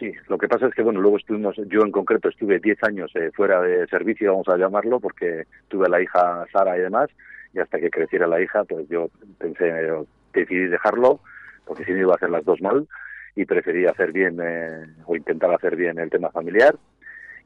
[0.00, 3.12] Sí, lo que pasa es que, bueno, luego estuvimos, yo en concreto estuve 10 años
[3.14, 7.10] eh, fuera de servicio, vamos a llamarlo, porque tuve a la hija Sara y demás,
[7.52, 11.20] y hasta que creciera la hija, pues yo pensé, eh, decidí dejarlo,
[11.66, 12.88] porque si no iba a hacer las dos mal,
[13.36, 16.78] y preferí hacer bien, eh, o intentar hacer bien el tema familiar.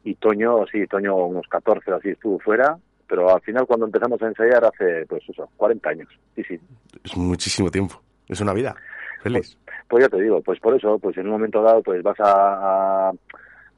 [0.05, 2.79] Y Toño, sí, Toño unos 14 o así estuvo fuera,
[3.09, 6.09] pero al final cuando empezamos a ensayar hace, pues eso, 40 años.
[6.37, 6.61] Sí, sí.
[7.03, 8.01] Es muchísimo tiempo.
[8.29, 8.77] Es una vida.
[9.25, 9.59] Feliz.
[10.03, 13.13] Ya te digo, pues por eso, pues en un momento dado, pues vas a, a,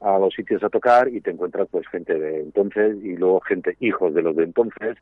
[0.01, 3.75] a los sitios a tocar y te encuentras pues gente de entonces y luego gente
[3.79, 4.97] hijos de los de entonces.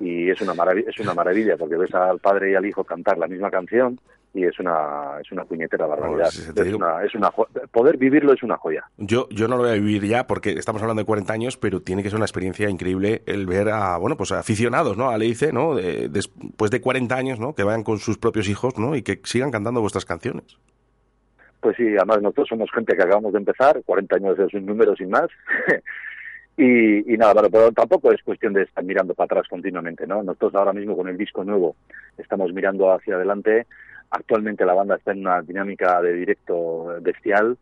[0.00, 3.18] Y es una maravilla, es una maravilla porque ves al padre y al hijo cantar
[3.18, 3.98] la misma canción
[4.34, 6.28] y es una es una puñetera barbaridad.
[6.30, 7.30] Si es digo- una, es una
[7.72, 8.84] poder vivirlo es una joya.
[8.98, 11.80] Yo, yo no lo voy a vivir ya porque estamos hablando de 40 años, pero
[11.80, 15.08] tiene que ser una experiencia increíble el ver a, bueno, pues a aficionados, ¿no?
[15.10, 15.74] A Leice, ¿no?
[15.74, 17.54] De- después de 40 años, ¿no?
[17.54, 18.94] Que vayan con sus propios hijos, ¿no?
[18.96, 20.58] Y que sigan cantando vuestras canciones.
[21.60, 24.94] Pues sí, además nosotros somos gente que acabamos de empezar, 40 años es un número
[24.94, 25.26] sin más.
[26.56, 30.22] y, y nada, pero, pero tampoco es cuestión de estar mirando para atrás continuamente, ¿no?
[30.22, 31.76] Nosotros ahora mismo con el disco nuevo
[32.16, 33.66] estamos mirando hacia adelante.
[34.10, 37.56] Actualmente la banda está en una dinámica de directo bestial.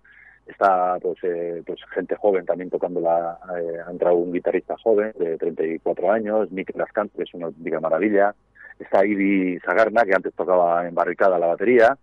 [0.47, 3.39] Está pues, eh, pues gente joven también tocando la...
[3.59, 7.81] eh, ha entrado un guitarrista joven de 34 años, Mick Lascant, que es una auténtica
[7.81, 8.35] maravilla.
[8.79, 11.97] Está Ivy Sagarna, que antes tocaba en barricada la batería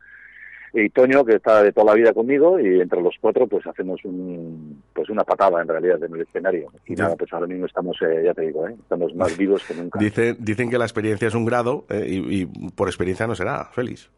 [0.76, 4.04] y Toño que está de toda la vida conmigo y entre los cuatro pues hacemos
[4.06, 7.04] un pues una patada en realidad en el escenario y Ya.
[7.04, 8.76] nada pues ahora mismo estamos eh, ya te digo ¿eh?
[8.82, 12.42] estamos más vivos que nunca Dicen, dicen que la experiencia es un grado eh, y,
[12.42, 14.10] y por experiencia no será, Félix.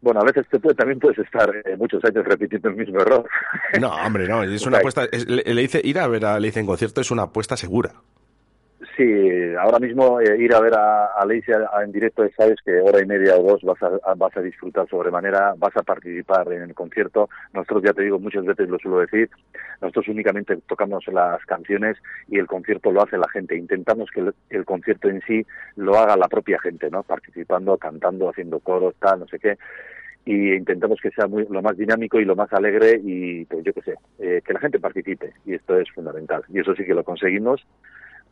[0.00, 3.26] Bueno a veces te puede, también puedes estar eh, muchos años repitiendo el mismo error
[3.80, 5.04] No, hombre, no, es una apuesta.
[5.10, 7.92] es- le, le dice, ir a ver a Leice en concierto es una apuesta segura.
[8.96, 11.24] Sí ahora mismo eh, ir a ver a, a
[11.84, 14.88] en directo sabes que hora y media o dos vas a, a- vas a disfrutar
[14.88, 17.28] sobremanera vas a participar en el concierto.
[17.52, 19.30] Nosotros ya te digo muchas veces lo suelo decir
[19.80, 21.96] nosotros únicamente tocamos las canciones
[22.28, 23.56] y el concierto lo hace la gente.
[23.56, 25.44] Intentamos que el, el concierto en sí
[25.76, 29.58] lo haga la propia gente no participando cantando haciendo coros tal no sé qué.
[30.24, 33.72] Y intentamos que sea muy, lo más dinámico y lo más alegre y pues yo
[33.72, 35.32] qué sé, eh, que la gente participe.
[35.44, 36.42] Y esto es fundamental.
[36.48, 37.64] Y eso sí que lo conseguimos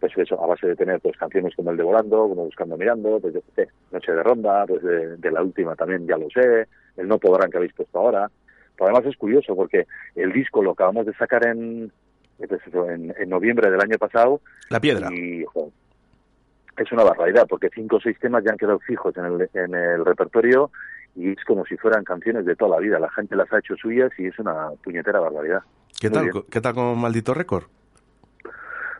[0.00, 3.18] pues eso, a base de tener pues canciones como el de Volando, como Buscando Mirando,
[3.20, 6.28] pues yo qué sé, Noche de Ronda, pues de, de la última también ya lo
[6.30, 6.66] sé,
[6.96, 8.30] el No Podrán que habéis puesto ahora.
[8.76, 9.86] Pero además es curioso porque
[10.16, 11.92] el disco lo acabamos de sacar en,
[12.36, 14.40] pues en, en noviembre del año pasado.
[14.68, 15.08] La piedra.
[15.12, 15.44] Y
[16.76, 19.74] es una barbaridad porque cinco o seis temas ya han quedado fijos en el, en
[19.74, 20.70] el repertorio
[21.14, 22.98] y es como si fueran canciones de toda la vida.
[22.98, 25.62] La gente las ha hecho suyas y es una puñetera barbaridad.
[26.00, 26.44] ¿Qué Muy tal, bien.
[26.50, 27.64] ¿Qué tal con Maldito Récord?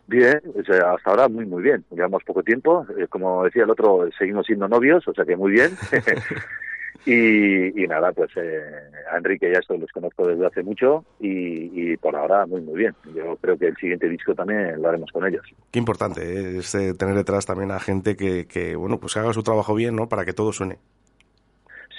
[0.07, 1.83] Bien, hasta ahora muy muy bien.
[1.91, 5.51] Llevamos poco tiempo, eh, como decía el otro, seguimos siendo novios, o sea que muy
[5.51, 5.71] bien.
[7.05, 8.61] y, y nada, pues eh,
[9.11, 12.75] a Enrique ya esto los conozco desde hace mucho y, y por ahora muy muy
[12.75, 12.95] bien.
[13.15, 15.45] Yo creo que el siguiente disco también lo haremos con ellos.
[15.71, 16.57] Qué importante ¿eh?
[16.59, 19.95] es eh, tener detrás también a gente que, que, bueno, pues haga su trabajo bien,
[19.95, 20.07] ¿no?
[20.07, 20.77] Para que todo suene.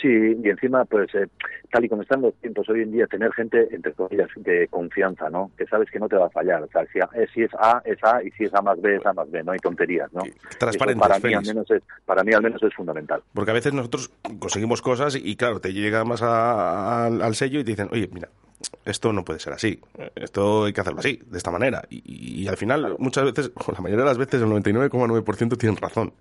[0.00, 1.26] Sí, y encima, pues, eh,
[1.70, 5.30] tal y como están los tiempos hoy en día, tener gente, entre comillas, de confianza,
[5.30, 5.50] ¿no?
[5.56, 6.62] Que sabes que no te va a fallar.
[6.62, 8.78] O sea, si, a- eh, si es A, es A, y si es A más
[8.82, 9.42] B, es A más B.
[9.42, 10.22] No hay tonterías, ¿no?
[10.58, 13.22] transparentes, Eso para mí, al menos es, para mí, al menos, es fundamental.
[13.32, 17.60] Porque a veces nosotros conseguimos cosas y, claro, te llegas más a- al- al sello
[17.60, 18.28] y te dicen, oye, mira,
[18.84, 19.80] esto no puede ser así,
[20.14, 21.82] esto hay que hacerlo así, de esta manera.
[21.88, 25.78] Y, y al final, muchas veces, o la mayoría de las veces, el 99,9% tienen
[25.78, 26.12] razón.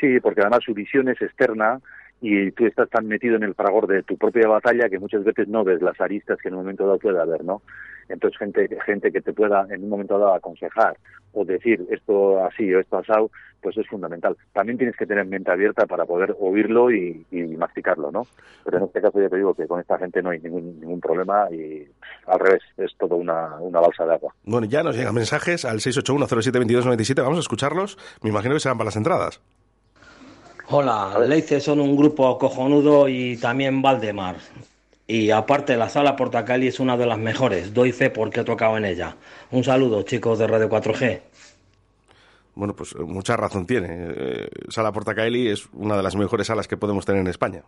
[0.00, 1.80] Sí, porque además su visión es externa
[2.20, 5.48] y tú estás tan metido en el fragor de tu propia batalla que muchas veces
[5.48, 7.62] no ves las aristas que en un momento dado pueda haber, ¿no?
[8.08, 10.96] Entonces, gente, gente que te pueda en un momento dado aconsejar
[11.32, 14.36] o decir esto así o esto asado, pues es fundamental.
[14.52, 18.26] También tienes que tener mente abierta para poder oírlo y, y masticarlo, ¿no?
[18.64, 21.00] Pero en este caso ya te digo que con esta gente no hay ningún, ningún
[21.00, 21.86] problema y
[22.26, 24.34] al revés, es todo una, una balsa de agua.
[24.44, 27.98] Bueno, ya nos llegan mensajes al 681072297, vamos a escucharlos.
[28.22, 29.42] Me imagino que serán para las entradas.
[30.68, 34.36] Hola, Leice son un grupo cojonudo y también Valdemar.
[35.06, 37.72] Y aparte, la sala Portacali es una de las mejores.
[37.72, 39.14] Doy fe porque he tocado en ella.
[39.52, 41.20] Un saludo, chicos de Radio 4G.
[42.56, 43.88] Bueno, pues eh, mucha razón tiene.
[43.90, 47.62] Eh, Sala Portacaeli es una de las mejores salas que podemos tener en España.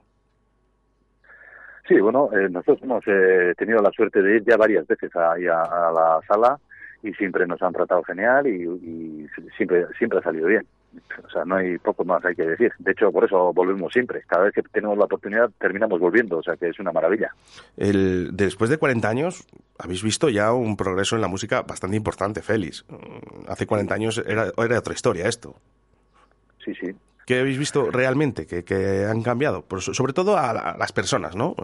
[1.86, 5.46] Sí, bueno, eh, nosotros hemos eh, tenido la suerte de ir ya varias veces ahí
[5.46, 6.59] a, a la sala
[7.03, 9.26] y siempre nos han tratado genial y, y
[9.57, 10.66] siempre siempre ha salido bien.
[11.24, 12.72] O sea, no hay poco más hay que decir.
[12.78, 14.22] De hecho, por eso volvemos siempre.
[14.26, 17.30] Cada vez que tenemos la oportunidad terminamos volviendo, o sea que es una maravilla.
[17.76, 19.46] El, después de 40 años,
[19.78, 22.84] habéis visto ya un progreso en la música bastante importante, Félix.
[22.88, 25.55] Mm, Hace 40 años era, era otra historia esto.
[26.64, 26.94] Sí, sí.
[27.26, 29.64] ¿Qué habéis visto realmente que, que han cambiado?
[29.80, 31.55] So- sobre todo a, a las personas, ¿no?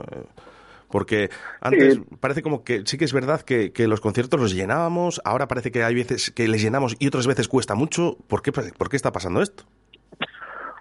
[0.94, 1.28] Porque
[1.60, 2.04] antes Sí.
[2.20, 5.72] parece como que sí que es verdad que, que los conciertos los llenábamos, ahora parece
[5.72, 8.16] que hay veces que les llenamos y otras veces cuesta mucho.
[8.28, 9.64] ¿Por qué, por qué está pasando esto?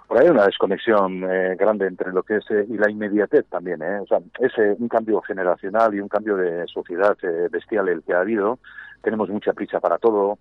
[0.07, 3.47] Por ahí hay una desconexión eh, grande entre lo que es eh, y la inmediatez
[3.49, 4.01] también, ¿eh?
[4.01, 8.13] O sea, es un cambio generacional y un cambio de sociedad eh, bestial el que
[8.13, 8.59] ha habido.
[9.01, 10.37] Tenemos mucha prisa para todo.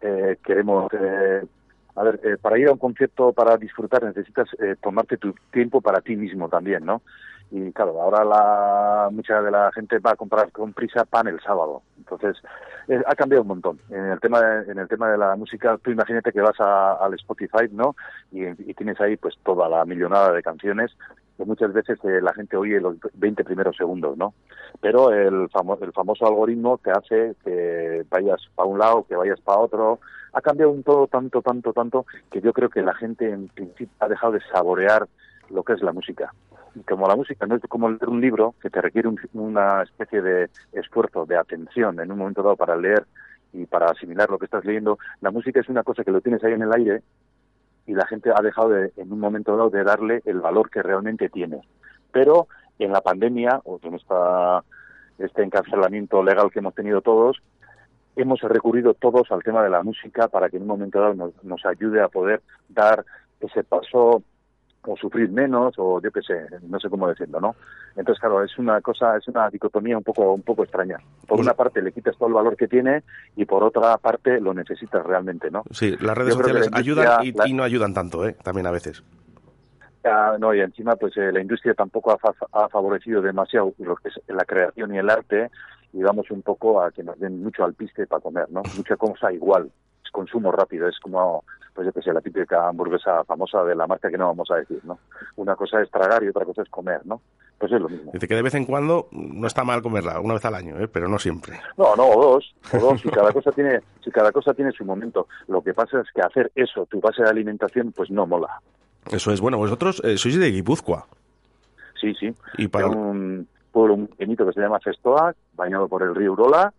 [0.00, 0.92] eh, queremos...
[0.94, 1.42] eh,
[1.94, 5.80] a ver, eh, para ir a un concierto, para disfrutar, necesitas eh, tomarte tu tiempo
[5.80, 7.02] para ti mismo también, ¿no?
[7.50, 11.40] Y claro, ahora la, mucha de la gente va a comprar con prisa pan el
[11.40, 11.82] sábado.
[11.98, 12.36] Entonces,
[12.88, 13.78] eh, ha cambiado un montón.
[13.90, 16.94] En el tema de, en el tema de la música, tú imagínate que vas a-
[16.94, 17.94] al Spotify, ¿no?
[18.30, 20.96] Y, tienes ahí pues toda la millonada de canciones
[21.36, 24.34] que muchas veces eh, la gente oye los 20 primeros segundos, ¿no?
[24.80, 29.40] Pero el, famo- el famoso algoritmo te hace que vayas para un lado, que vayas
[29.40, 30.00] para otro.
[30.32, 33.88] Ha cambiado un todo tanto, tanto, tanto, que yo creo que la gente en principio
[34.00, 35.06] ha dejado de saborear
[35.50, 36.32] lo que es la música.
[36.88, 40.22] Como la música no es como leer un libro, que te requiere un- una especie
[40.22, 43.06] de esfuerzo, de atención en un momento dado para leer
[43.52, 46.42] y para asimilar lo que estás leyendo, la música es una cosa que lo tienes
[46.42, 47.02] ahí en el aire
[47.86, 50.82] y la gente ha dejado de, en un momento dado de darle el valor que
[50.82, 51.60] realmente tiene.
[52.10, 52.46] Pero
[52.78, 54.64] en la pandemia, o en esta,
[55.18, 57.42] este encarcelamiento legal que hemos tenido todos,
[58.16, 61.44] hemos recurrido todos al tema de la música para que en un momento dado nos,
[61.44, 63.04] nos ayude a poder dar
[63.40, 64.22] ese paso
[64.84, 67.54] o sufrir menos o yo qué sé, no sé cómo decirlo, ¿no?
[67.96, 70.98] Entonces, claro, es una cosa, es una dicotomía un poco un poco extraña.
[71.26, 73.02] Por una parte le quitas todo el valor que tiene
[73.36, 75.62] y por otra parte lo necesitas realmente, ¿no?
[75.70, 78.34] Sí, las redes Yo sociales la ayudan y, industria- la- y no ayudan tanto, ¿eh?
[78.42, 79.02] También a veces.
[80.04, 83.94] Ah, no, y encima pues eh, la industria tampoco ha, fa- ha favorecido demasiado lo
[83.96, 85.48] que es la creación y el arte
[85.92, 88.62] y vamos un poco a que nos den mucho al piste para comer, ¿no?
[88.76, 89.70] Mucha cosa igual,
[90.12, 91.42] consumo rápido, es como,
[91.74, 94.56] pues yo que sé, la típica hamburguesa famosa de la marca que no vamos a
[94.56, 94.98] decir, ¿no?
[95.36, 97.20] Una cosa es tragar y otra cosa es comer, ¿no?
[97.58, 98.12] Pues es lo mismo.
[98.12, 100.88] Dice que de vez en cuando no está mal comerla, una vez al año, ¿eh?
[100.88, 101.60] Pero no siempre.
[101.76, 104.84] No, no, o dos, o dos, si cada cosa tiene, si cada cosa tiene su
[104.84, 105.26] momento.
[105.48, 108.60] Lo que pasa es que hacer eso, tu base de alimentación, pues no mola.
[109.10, 111.06] Eso es, bueno, vosotros eh, sois de Guipúzcoa.
[112.00, 112.34] Sí, sí.
[112.58, 112.88] Y para...
[112.88, 116.72] De un pueblo muy pequeñito que se llama Festoa, bañado por el río Urola,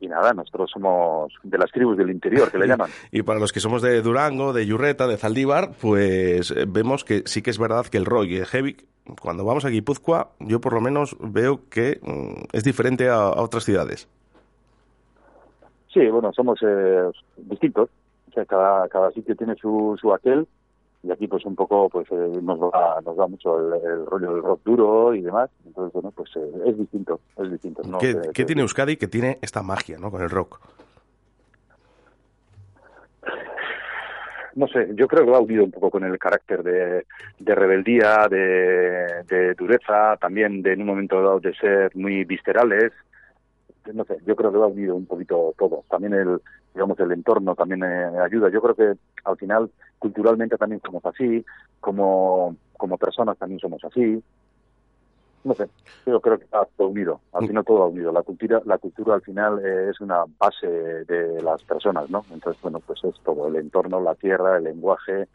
[0.00, 2.90] y nada, nosotros somos de las tribus del interior, que le llaman.
[3.10, 7.22] Y para los que somos de Durango, de Yurreta, de Zaldívar, pues eh, vemos que
[7.26, 8.76] sí que es verdad que el rock y el heavy,
[9.20, 13.42] cuando vamos a Guipúzcoa, yo por lo menos veo que mm, es diferente a, a
[13.42, 14.08] otras ciudades.
[15.96, 17.88] Sí, bueno, somos eh, distintos.
[18.28, 20.46] O sea, cada, cada sitio tiene su, su aquel.
[21.06, 24.34] Y aquí, pues, un poco, pues, eh, nos da, nos da mucho el, el rollo
[24.34, 25.50] del rock duro y demás.
[25.64, 27.82] Entonces, bueno, pues, eh, es distinto, es distinto.
[27.86, 27.98] ¿no?
[27.98, 30.10] ¿Qué, qué tiene Euskadi que tiene esta magia, ¿no?
[30.10, 30.60] Con el rock.
[34.56, 37.04] no sé, yo creo que va unido un poco con el carácter de,
[37.38, 42.92] de rebeldía, de, de dureza, también de en un momento dado de ser muy viscerales.
[43.94, 45.84] No sé, yo creo que va unido un poquito todo.
[45.88, 46.40] También el,
[46.74, 48.48] digamos, el entorno también eh, ayuda.
[48.50, 51.44] Yo creo que al final, culturalmente también somos así,
[51.80, 54.22] como, como personas también somos así.
[55.44, 55.68] No sé,
[56.04, 57.20] yo creo que está todo unido.
[57.32, 58.10] Al final todo va unido.
[58.10, 62.24] La cultura, la cultura al final eh, es una base de las personas, ¿no?
[62.32, 63.46] Entonces, bueno, pues es todo.
[63.46, 65.28] El entorno, la tierra, el lenguaje.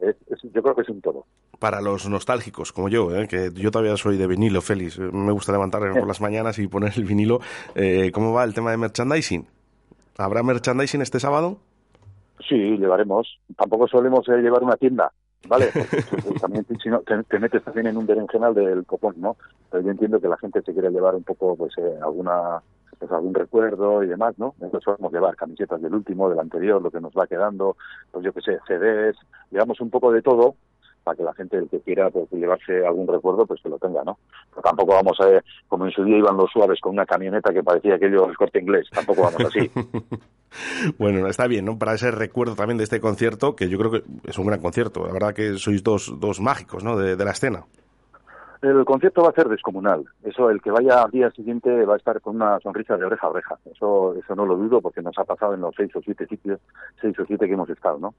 [0.00, 1.26] Es, es- yo creo que es un todo.
[1.58, 3.26] Para los nostálgicos, como yo, ¿eh?
[3.26, 4.98] que yo todavía soy de vinilo, Félix.
[4.98, 7.40] Me gusta levantarme por las mañanas y poner el vinilo.
[7.74, 9.46] Eh, ¿Cómo va el tema de merchandising?
[10.18, 11.58] ¿Habrá merchandising este sábado?
[12.48, 13.40] Sí, llevaremos.
[13.56, 15.12] Tampoco solemos eh, llevar una tienda,
[15.48, 15.66] ¿vale?
[16.10, 19.36] Porque, también si no, te, te metes también en un berenjenal del copón, ¿no?
[19.70, 22.62] Pero yo entiendo que la gente se quiere llevar un poco, pues, eh, alguna
[22.98, 24.54] pues algún recuerdo y demás, ¿no?
[24.60, 27.76] Entonces solemos llevar camisetas del último, del anterior, lo que nos va quedando,
[28.10, 29.16] pues yo qué sé, CDs,
[29.50, 30.54] llevamos un poco de todo
[31.04, 34.04] para que la gente, el que quiera pues, llevarse algún recuerdo, pues que lo tenga,
[34.04, 34.18] ¿no?
[34.50, 37.62] Pero tampoco vamos a, como en su día iban los suaves con una camioneta que
[37.62, 39.70] parecía aquello el corte inglés, tampoco vamos así.
[40.96, 41.78] Bueno, está bien, ¿no?
[41.78, 45.06] Para ese recuerdo también de este concierto, que yo creo que es un gran concierto.
[45.06, 46.96] La verdad que sois dos, dos mágicos, ¿no?
[46.96, 47.66] De, de la escena.
[48.60, 50.04] El concierto va a ser descomunal.
[50.24, 53.26] Eso, el que vaya al día siguiente va a estar con una sonrisa de oreja
[53.26, 53.58] a oreja.
[53.70, 56.58] Eso, eso no lo dudo porque nos ha pasado en los seis o siete sitios,
[57.00, 58.14] seis o siete que hemos estado, ¿no?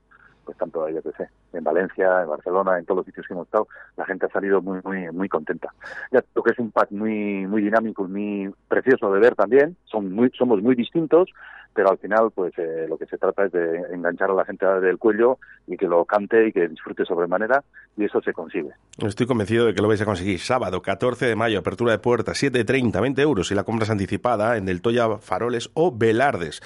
[0.49, 3.45] Pues tanto, yo qué sé, en Valencia, en Barcelona, en todos los sitios que hemos
[3.45, 5.71] estado, la gente ha salido muy, muy, muy contenta.
[6.11, 9.77] Ya creo que es un pack muy, muy dinámico y muy precioso de ver también.
[9.85, 11.29] Son muy, somos muy distintos,
[11.75, 14.65] pero al final, pues eh, lo que se trata es de enganchar a la gente
[14.65, 15.37] del cuello
[15.67, 17.63] y que lo cante y que disfrute sobremanera,
[17.95, 18.71] y eso se consigue.
[18.97, 20.39] Estoy convencido de que lo vais a conseguir.
[20.39, 24.65] Sábado, 14 de mayo, apertura de puertas, 7.30, 20 euros si la compras anticipada en
[24.65, 26.59] Del Toya Faroles o Velardes.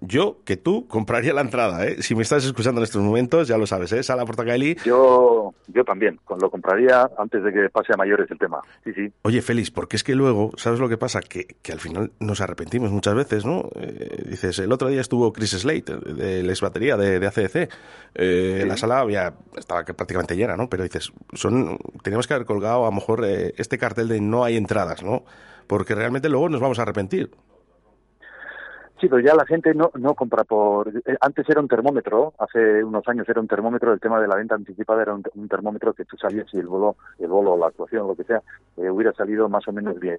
[0.00, 2.02] Yo, que tú, compraría la entrada, ¿eh?
[2.02, 4.02] Si me estás escuchando en estos momentos, ya lo sabes, ¿eh?
[4.02, 4.76] Sala Portacali.
[4.84, 8.60] Yo, yo también, lo compraría antes de que pase a mayores el tema.
[8.82, 9.12] Sí, sí.
[9.22, 11.20] Oye, Félix, porque es que luego, ¿sabes lo que pasa?
[11.20, 13.68] Que, que al final nos arrepentimos muchas veces, ¿no?
[13.76, 17.72] Eh, dices, el otro día estuvo Chris Slate, de la ex batería de, de ACDC.
[18.14, 20.68] Eh, La sala había, estaba prácticamente llena, ¿no?
[20.68, 24.42] Pero dices, son, teníamos que haber colgado a lo mejor eh, este cartel de no
[24.44, 25.24] hay entradas, ¿no?
[25.66, 27.30] Porque realmente luego nos vamos a arrepentir.
[29.02, 30.86] Sí, pero ya la gente no, no compra por...
[30.88, 34.36] eh, Antes era un termómetro, hace unos años era un termómetro, el tema de la
[34.36, 37.66] venta anticipada era un, un termómetro que tú sabías si el bolo, el bolo, la
[37.66, 38.40] actuación, lo que sea,
[38.76, 40.18] eh, hubiera salido más o menos bien.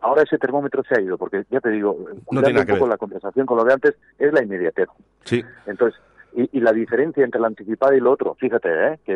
[0.00, 1.96] Ahora ese termómetro se ha ido, porque ya te digo,
[2.30, 2.88] No dando tiene un poco ver.
[2.90, 4.88] la conversación con lo de antes, es la inmediatez.
[5.24, 5.44] Sí.
[5.66, 6.00] Entonces,
[6.32, 9.00] y, y la diferencia entre la anticipada y lo otro, fíjate, ¿eh?
[9.04, 9.12] que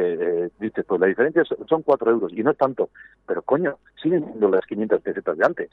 [0.47, 2.89] eh, dices, pues la diferencia son- son cuatro euros, y no es tanto,
[3.29, 5.71] pero coño, siguen siendo las 500 pesetas de antes.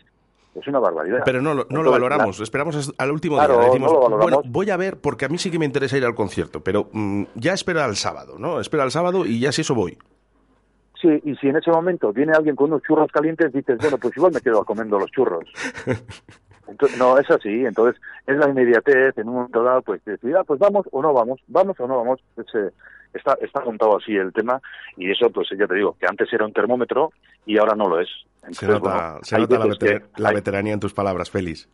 [0.54, 1.22] Es una barbaridad.
[1.24, 3.66] Pero no, lo- no lo valoramos, la- esperamos al último Claro, día.
[3.68, 6.14] Decimos, no bueno, voy a ver, porque a mí sí que me interesa ir al
[6.16, 8.60] concierto, pero mm, ya espera al sábado, ¿no?
[8.60, 9.98] Espera al sábado y ya si eso voy.
[11.02, 14.16] Sí, y si en ese momento viene alguien con unos churros calientes, dices, bueno, pues
[14.16, 15.46] igual me quedo comiendo los churros.
[16.68, 17.66] Entonces, no, es así.
[17.66, 19.18] Entonces, es la inmediatez.
[19.18, 21.98] En un momento dado, pues decir, ah, pues vamos o no vamos, vamos o no
[21.98, 22.20] vamos.
[22.38, 22.70] Es, eh,
[23.14, 24.62] está, está montado así el tema.
[24.98, 27.12] Y eso, pues ya te digo, que antes era un termómetro
[27.46, 28.10] y ahora no lo es.
[28.10, 30.94] Se Entonces, nota, bueno, se nota la, veces que- veter- la hay- veteranía en tus
[30.94, 31.70] palabras, Félix.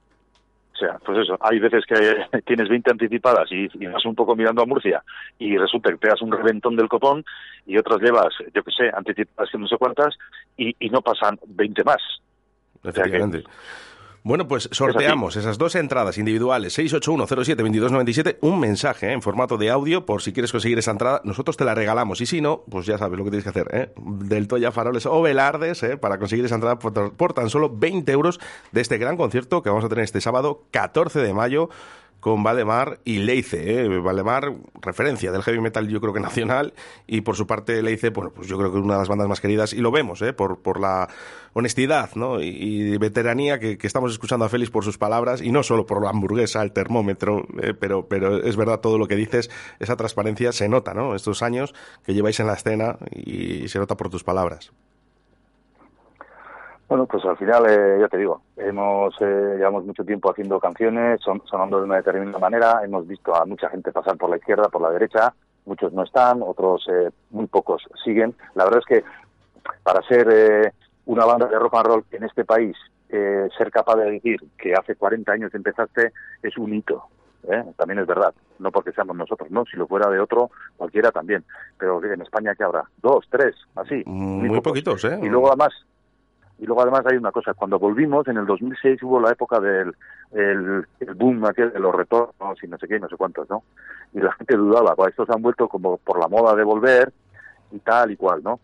[0.73, 1.95] o sea, pues eso, hay veces que
[2.45, 5.01] tienes 20 anticipadas y, y vas un poco mirando a Murcia
[5.39, 7.23] y resulta que te das un reventón del copón
[7.65, 10.15] y otras llevas, yo qué sé, anticipadas que no sé cuántas
[10.57, 11.97] y, y no pasan 20 más.
[12.83, 13.43] sea que- Efectivamente.
[14.27, 19.13] Bueno, pues sorteamos esas dos entradas individuales, 681072297, un mensaje ¿eh?
[19.13, 22.25] en formato de audio por si quieres conseguir esa entrada, nosotros te la regalamos y
[22.25, 23.93] si no, pues ya sabes lo que tienes que hacer, ¿eh?
[23.95, 25.95] del Toya Faroles o Velardes, ¿eh?
[25.95, 28.39] para conseguir esa entrada por, tan- por tan solo 20 euros
[28.73, 31.69] de este gran concierto que vamos a tener este sábado 14 de mayo
[32.27, 33.85] con Valdemar y Leice.
[33.85, 33.87] ¿eh?
[33.99, 36.73] Valdemar, referencia del heavy metal yo creo que nacional,
[37.07, 39.29] y por su parte Leice, bueno, pues yo creo que es una de las bandas
[39.29, 40.33] más queridas, y lo vemos, ¿eh?
[40.33, 41.07] por, la
[41.53, 42.09] honestidad
[42.41, 46.03] y, veteranía que, que estamos escuchando a Félix por sus palabras, y no solo por
[46.03, 47.73] la hamburguesa, el termómetro, ¿eh?
[47.73, 49.49] pero, pero es verdad todo lo que dices,
[49.79, 51.15] esa transparencia se nota, ¿no?
[51.15, 51.73] Estos años
[52.03, 54.73] que lleváis en la escena y se nota por tus palabras.
[56.87, 61.19] Bueno, pues al final, eh, ya te digo, hemos eh, llevamos mucho tiempo haciendo canciones,
[61.21, 64.69] son, sonando de una determinada manera, hemos visto a mucha gente pasar por la izquierda,
[64.69, 65.33] por la derecha,
[65.65, 68.33] muchos no están, otros eh, muy pocos siguen.
[68.55, 69.03] La verdad es que
[69.83, 70.71] para ser eh,
[71.05, 72.75] una banda de rock and roll en este país,
[73.09, 76.11] eh, ser capaz de decir que hace 40 años empezaste
[76.41, 77.03] es un hito.
[77.49, 77.63] ¿eh?
[77.77, 81.43] También es verdad, no porque seamos nosotros, no, si lo fuera de otro, cualquiera también.
[81.77, 82.83] Pero en España, ¿qué habrá?
[83.01, 84.03] Dos, tres, así.
[84.05, 84.63] Muy, pocos.
[84.63, 85.19] poquitos, ¿eh?
[85.21, 85.73] Y luego además,
[86.59, 89.95] y luego además hay una cosa, cuando volvimos en el 2006 hubo la época del
[90.31, 90.85] el,
[91.15, 93.63] boom aquel de los retornos y no sé qué, no sé cuántos, ¿no?
[94.13, 97.13] Y la gente dudaba, "Buah, estos han vuelto como por la moda de volver
[97.71, 98.59] y tal y cual, ¿no?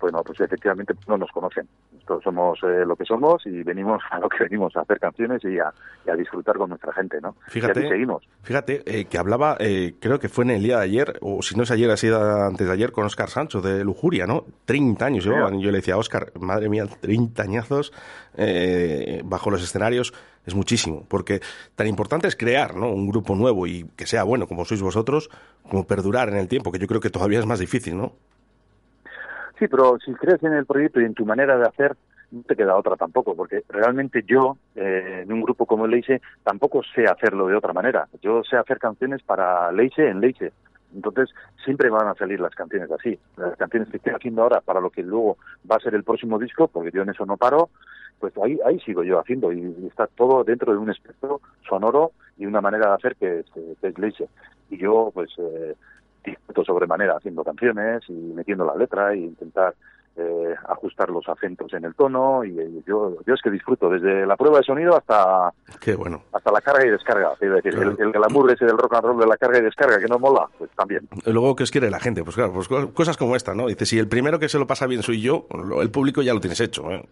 [0.00, 1.66] Bueno, pues efectivamente no nos conocen.
[2.04, 5.42] Nosotros somos eh, lo que somos y venimos a lo que venimos, a hacer canciones
[5.44, 5.72] y a,
[6.06, 7.34] y a disfrutar con nuestra gente, ¿no?
[7.48, 8.22] Fíjate, seguimos.
[8.42, 11.56] fíjate eh, que hablaba, eh, creo que fue en el día de ayer, o si
[11.56, 14.44] no es ayer, ha sido antes de ayer, con Oscar Sancho de Lujuria, ¿no?
[14.66, 15.58] 30 años llevaban.
[15.58, 17.92] Y yo le decía, Oscar, madre mía, 30 añazos
[18.36, 20.12] eh, bajo los escenarios
[20.44, 21.06] es muchísimo.
[21.08, 21.40] Porque
[21.74, 22.92] tan importante es crear, ¿no?
[22.92, 25.30] Un grupo nuevo y que sea bueno, como sois vosotros,
[25.68, 28.12] como perdurar en el tiempo, que yo creo que todavía es más difícil, ¿no?
[29.58, 31.96] Sí, pero si crees en el proyecto y en tu manera de hacer,
[32.32, 36.82] no te queda otra tampoco, porque realmente yo, eh, en un grupo como Leise, tampoco
[36.94, 38.08] sé hacerlo de otra manera.
[38.20, 40.52] Yo sé hacer canciones para Leise en Leise.
[40.92, 41.30] Entonces,
[41.64, 43.18] siempre van a salir las canciones así.
[43.36, 45.38] Las canciones que estoy haciendo ahora para lo que luego
[45.70, 47.70] va a ser el próximo disco, porque yo en eso no paro,
[48.18, 52.12] pues ahí, ahí sigo yo haciendo y, y está todo dentro de un espectro sonoro
[52.36, 53.50] y una manera de hacer que, es-
[53.80, 54.28] que es Leise.
[54.70, 55.74] Y yo, pues, eh,
[56.24, 59.74] disfruto sobremanera haciendo canciones y metiendo la letra e intentar
[60.16, 64.24] eh, ajustar los acentos en el tono y, eh, yo, yo es que disfruto desde
[64.24, 66.22] la prueba de sonido hasta Qué bueno.
[66.32, 69.18] hasta la carga y descarga es decir el, el glamour ese del rock and roll
[69.18, 71.98] de la carga y descarga que no mola pues también Luego, ¿qué os quiere la
[71.98, 72.22] gente?
[72.22, 73.66] Pues claro, pues co- cosas como esta, ¿no?
[73.66, 75.46] Dice, si el primero que se lo pasa bien soy yo,
[75.82, 77.04] el público ya lo tienes hecho, ¿eh?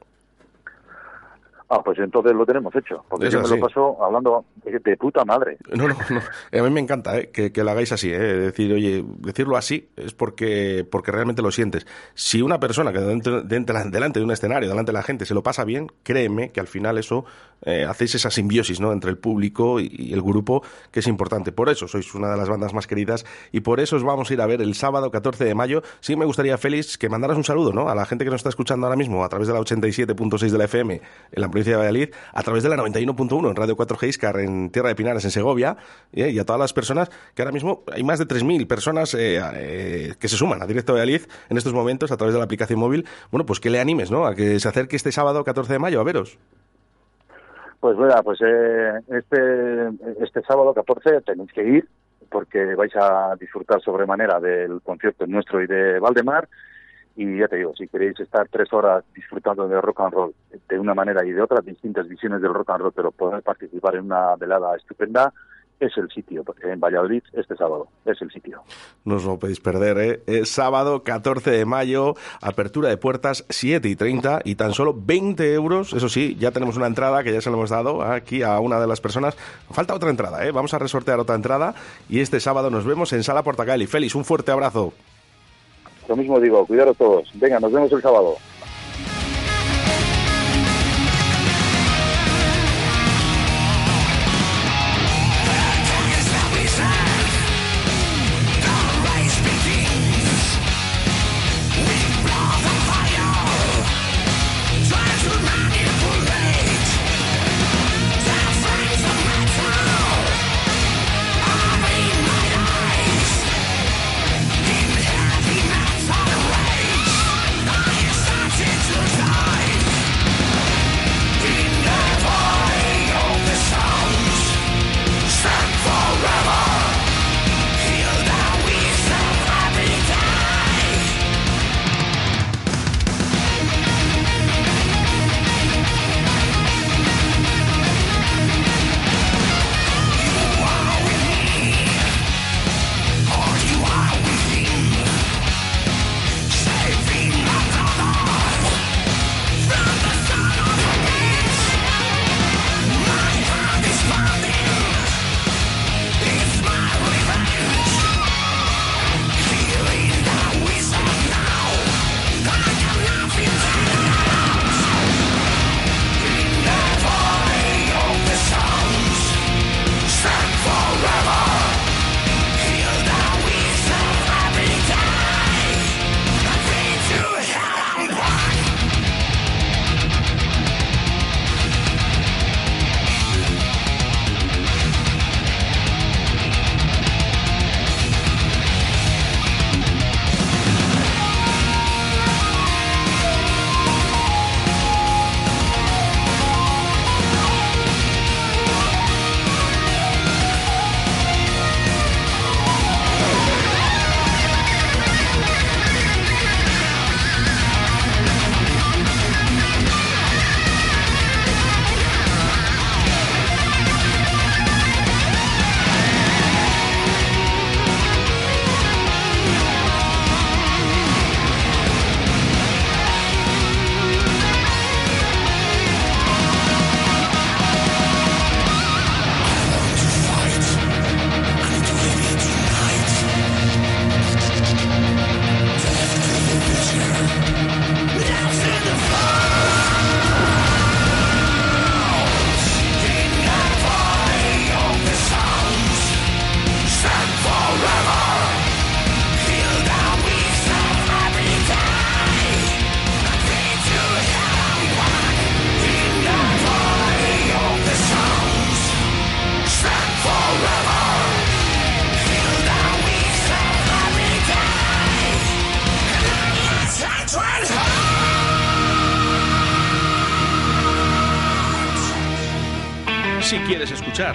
[1.74, 4.96] Ah pues entonces lo tenemos hecho porque Es yo me lo paso hablando de, de
[4.96, 6.20] puta madre No, no, no.
[6.20, 7.30] A mí me encanta ¿eh?
[7.32, 8.18] que, que lo hagáis así, ¿eh?
[8.18, 11.86] decir, oye, decirlo así es porque, porque realmente lo sientes.
[12.14, 15.34] Si una persona que dentro- dentro- delante de un escenario, delante de la gente, se
[15.34, 17.24] lo pasa bien, créeme que al final eso
[17.64, 18.92] eh, hacéis esa simbiosis ¿no?
[18.92, 21.52] entre el público y, y el grupo, que es importante.
[21.52, 24.34] Por eso sois una de las bandas más queridas y por eso os vamos a
[24.34, 25.82] ir a ver el sábado 14 de mayo.
[26.00, 27.88] Sí me gustaría, Félix, que mandaras un saludo ¿no?
[27.88, 30.58] a la gente que nos está escuchando ahora mismo a través de la 87.6 de
[30.58, 30.94] la FM
[31.32, 34.70] en la provincia de Valladolid, a través de la 91.1 en Radio 4G Iscar en
[34.70, 35.76] Tierra de Pinares, en Segovia,
[36.12, 36.30] ¿eh?
[36.30, 40.14] y a todas las personas que ahora mismo hay más de 3.000 personas eh, eh,
[40.18, 43.06] que se suman a Directo Valladolid en estos momentos a través de la aplicación móvil.
[43.30, 44.26] Bueno, pues que le animes ¿no?
[44.26, 46.38] a que se acerque este sábado 14 de mayo a veros.
[47.80, 49.88] Pues bueno, pues eh, este,
[50.20, 51.88] este sábado 14 tenéis que ir
[52.30, 56.48] porque vais a disfrutar sobremanera del concierto nuestro y de Valdemar
[57.16, 60.34] Y ya te digo, si queréis estar tres horas disfrutando del rock and roll
[60.68, 63.96] de una manera y de otra, distintas visiones del rock and roll, pero poder participar
[63.96, 65.32] en una velada estupenda,
[65.82, 66.44] es el sitio.
[66.62, 68.62] En Valladolid, este sábado, es el sitio.
[69.04, 70.22] No os lo podéis perder, ¿eh?
[70.26, 75.52] Es sábado 14 de mayo, apertura de puertas 7 y 30 y tan solo 20
[75.54, 75.92] euros.
[75.92, 78.80] Eso sí, ya tenemos una entrada que ya se la hemos dado aquí a una
[78.80, 79.36] de las personas.
[79.70, 80.52] Falta otra entrada, ¿eh?
[80.52, 81.74] Vamos a resortear otra entrada
[82.08, 83.86] y este sábado nos vemos en Sala Portacali.
[83.86, 84.92] Félix, un fuerte abrazo.
[86.12, 87.26] Lo mismo digo, cuidaros todos.
[87.32, 88.36] Venga, nos vemos el sábado.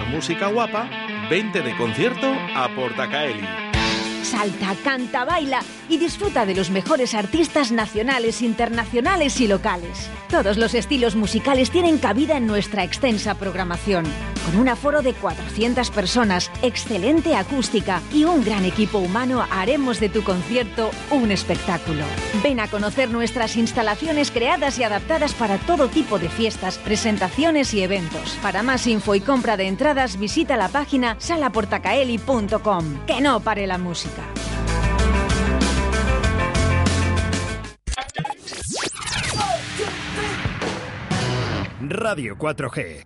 [0.06, 0.88] Música guapa,
[1.30, 3.46] vente de concierto a Portacaeli.
[4.22, 10.10] Salta, canta, baila y disfruta de los mejores artistas nacionales, internacionales y locales.
[10.28, 14.04] Todos los estilos musicales tienen cabida en nuestra extensa programación.
[14.48, 20.08] Con un aforo de 400 personas, excelente acústica y un gran equipo humano, haremos de
[20.08, 22.02] tu concierto un espectáculo.
[22.42, 27.82] Ven a conocer nuestras instalaciones creadas y adaptadas para todo tipo de fiestas, presentaciones y
[27.82, 28.38] eventos.
[28.40, 33.04] Para más info y compra de entradas, visita la página salaportacaeli.com.
[33.06, 34.22] Que no pare la música.
[41.80, 43.04] Radio 4G.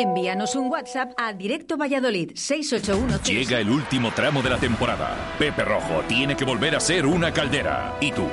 [0.00, 5.14] Envíanos un WhatsApp a Directo Valladolid 681 Llega el último tramo de la temporada.
[5.38, 7.98] Pepe Rojo tiene que volver a ser una caldera.
[8.00, 8.26] ¿Y tú?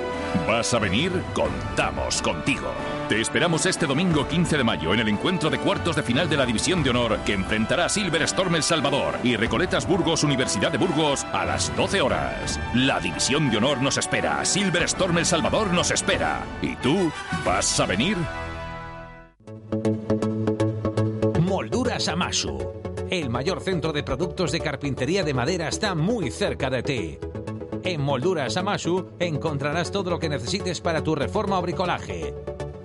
[0.48, 1.12] ¿Vas a venir?
[1.34, 2.72] Contamos contigo.
[3.10, 6.38] Te esperamos este domingo 15 de mayo en el encuentro de cuartos de final de
[6.38, 10.72] la División de Honor que enfrentará a Silver Storm El Salvador y Recoletas Burgos Universidad
[10.72, 12.62] de Burgos a las 12 horas.
[12.76, 14.46] La División de Honor nos espera.
[14.46, 16.46] Silver Storm El Salvador nos espera.
[16.62, 17.12] ¿Y tú?
[17.44, 18.16] ¿Vas a venir?
[21.98, 22.60] Molduras Amasu.
[23.10, 27.18] El mayor centro de productos de carpintería de madera está muy cerca de ti.
[27.84, 32.36] En Molduras Amasu encontrarás todo lo que necesites para tu reforma o bricolaje.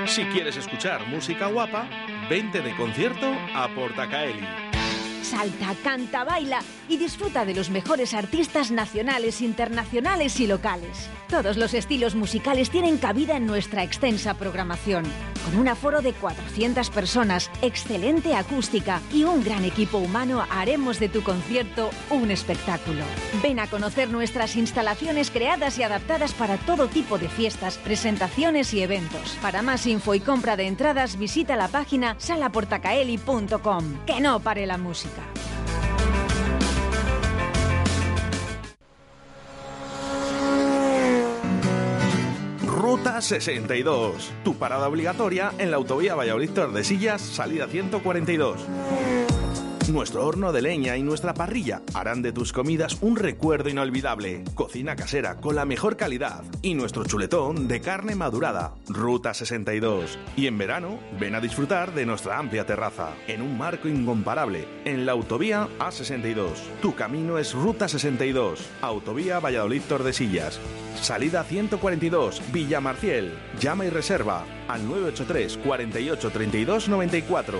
[0.06, 1.90] Si quieres escuchar música guapa,
[2.30, 4.65] vente de concierto a Portacaeli.
[5.26, 11.10] Salta, canta, baila y disfruta de los mejores artistas nacionales, internacionales y locales.
[11.28, 15.04] Todos los estilos musicales tienen cabida en nuestra extensa programación.
[15.46, 21.10] Con un aforo de 400 personas, excelente acústica y un gran equipo humano, haremos de
[21.10, 23.04] tu concierto un espectáculo.
[23.42, 28.82] Ven a conocer nuestras instalaciones creadas y adaptadas para todo tipo de fiestas, presentaciones y
[28.82, 29.38] eventos.
[29.42, 34.06] Para más info y compra de entradas, visita la página salaportacaeli.com.
[34.06, 35.15] Que no pare la música.
[42.66, 49.15] Ruta 62, tu parada obligatoria en la autovía Valladolid-Tordesillas, salida 142.
[49.90, 54.44] Nuestro horno de leña y nuestra parrilla harán de tus comidas un recuerdo inolvidable.
[54.56, 58.74] Cocina casera con la mejor calidad y nuestro chuletón de carne madurada.
[58.88, 60.18] Ruta 62.
[60.36, 65.06] Y en verano, ven a disfrutar de nuestra amplia terraza, en un marco incomparable, en
[65.06, 66.50] la autovía A62.
[66.82, 70.60] Tu camino es Ruta 62, Autovía Valladolid-Tordesillas.
[71.00, 73.34] Salida 142, Villa Marciel.
[73.60, 77.60] Llama y reserva al 983 48 32 94.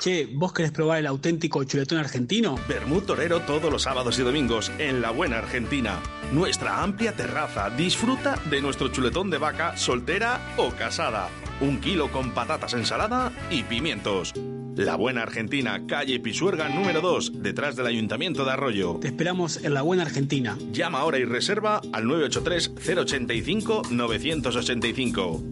[0.00, 2.56] Che, ¿vos querés probar el auténtico chuletón argentino?
[2.68, 5.98] Bermú Torero todos los sábados y domingos en La Buena Argentina.
[6.32, 7.68] Nuestra amplia terraza.
[7.70, 11.30] Disfruta de nuestro chuletón de vaca soltera o casada.
[11.60, 14.34] Un kilo con patatas ensalada y pimientos.
[14.76, 18.98] La Buena Argentina, calle Pisuerga número 2, detrás del Ayuntamiento de Arroyo.
[19.00, 20.56] Te esperamos en La Buena Argentina.
[20.70, 25.42] Llama ahora y reserva al 983 085 985.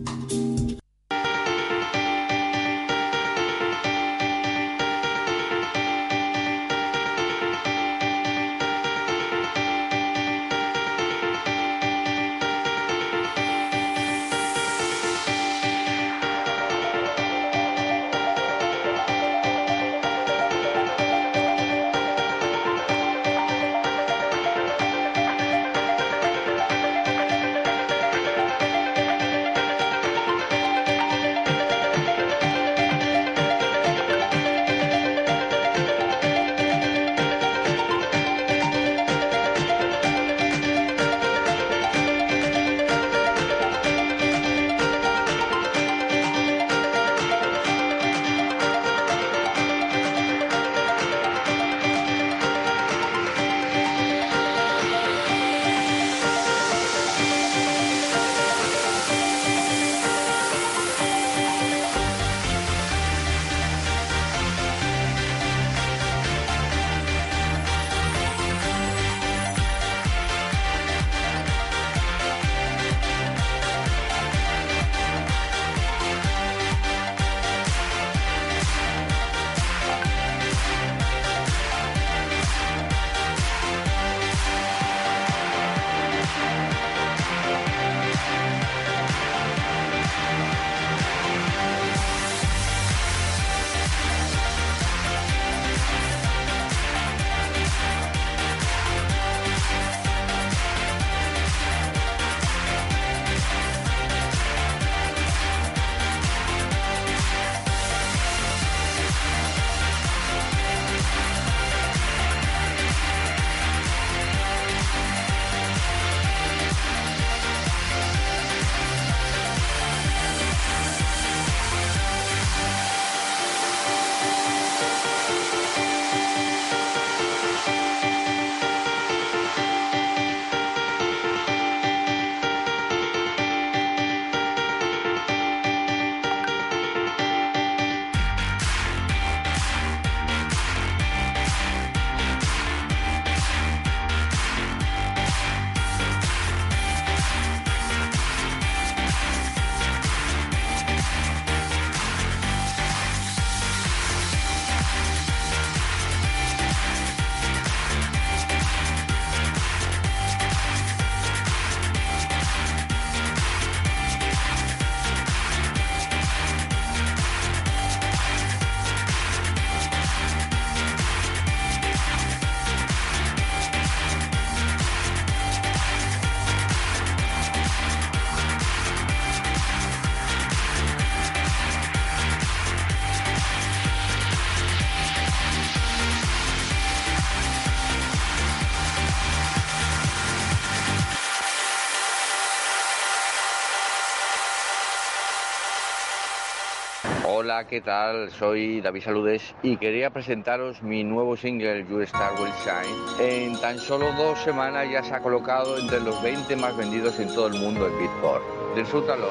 [197.47, 198.32] Hola, ¿qué tal?
[198.32, 203.24] Soy David Saludes y quería presentaros mi nuevo single You Star Will Shine.
[203.24, 207.28] En tan solo dos semanas ya se ha colocado entre los 20 más vendidos en
[207.28, 208.42] todo el mundo en Beatport.
[208.74, 209.28] Disfrútalo.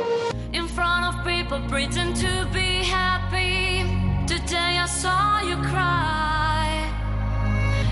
[0.53, 3.83] In front of people pretend to be happy.
[4.25, 6.87] Today I saw you cry.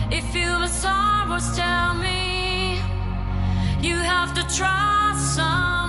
[0.09, 2.78] If you were sorrows, tell me.
[3.82, 5.83] You have to trust someone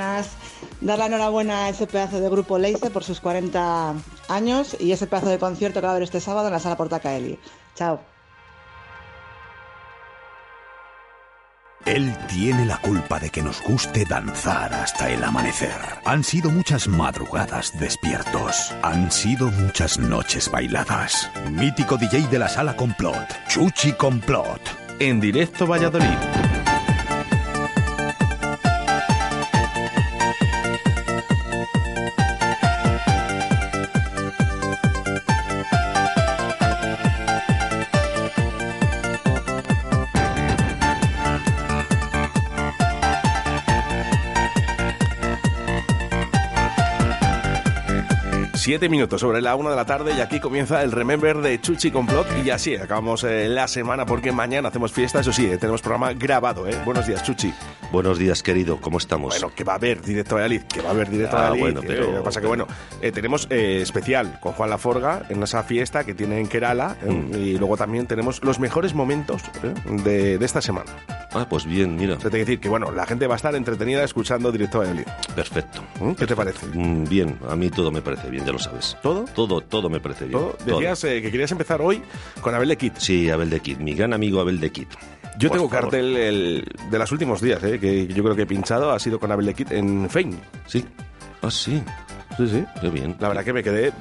[0.00, 0.30] Buenas.
[0.80, 3.94] Dar la enhorabuena a ese pedazo de grupo Leice por sus 40
[4.28, 6.78] años y ese pedazo de concierto que va a haber este sábado en la sala
[6.78, 7.38] Portacaeli.
[7.74, 8.00] Chao.
[11.84, 15.76] Él tiene la culpa de que nos guste danzar hasta el amanecer.
[16.06, 18.72] Han sido muchas madrugadas despiertos.
[18.82, 21.30] Han sido muchas noches bailadas.
[21.50, 24.62] Mítico DJ de la sala Complot, Chuchi Complot.
[24.98, 26.49] En directo Valladolid.
[48.70, 51.90] Siete minutos sobre la una de la tarde y aquí comienza el Remember de Chuchi
[51.90, 55.82] Complot y así acabamos eh, la semana porque mañana hacemos fiesta, eso sí, eh, tenemos
[55.82, 56.80] programa grabado, ¿eh?
[56.84, 57.52] Buenos días, Chuchi.
[57.92, 59.34] Buenos días, querido, ¿cómo estamos?
[59.34, 61.60] Bueno, que va a haber directo Valladolid, que va a haber directo Ah, Valladolid.
[61.60, 62.68] bueno, eh, pero- Lo que pasa que, bueno,
[63.02, 67.10] eh, tenemos eh, especial con Juan Laforga en esa fiesta que tiene en Kerala eh,
[67.10, 67.34] Mm.
[67.34, 69.74] y luego también tenemos los mejores momentos eh,
[70.04, 70.92] de, de esta semana.
[71.32, 72.16] Ah, pues bien, mira.
[72.16, 75.06] Te que decir que, bueno, la gente va a estar entretenida escuchando directo Valladolid.
[75.34, 75.82] Perfecto.
[76.16, 76.66] ¿Qué te parece?
[76.72, 78.96] Mm, Bien, a mí todo me parece bien, ya lo sabes.
[79.02, 79.24] ¿Todo?
[79.34, 80.38] Todo, todo me parece bien.
[80.38, 80.56] ¿Todo?
[80.64, 82.00] Decías eh, que querías empezar hoy
[82.40, 82.92] con Abel de Kid.
[82.98, 84.86] Sí, Abel de Kid, mi gran amigo Abel de Kid.
[85.40, 85.82] Yo Por tengo favor.
[85.90, 89.18] cartel el- de los últimos días, eh, que yo creo que he pinchado, ha sido
[89.18, 90.38] con Abel de Kid en Fein.
[90.66, 90.84] Sí.
[91.42, 91.82] Ah, sí.
[92.40, 92.64] Sí, sí.
[92.80, 93.16] Qué bien.
[93.20, 93.92] La verdad que me quedé.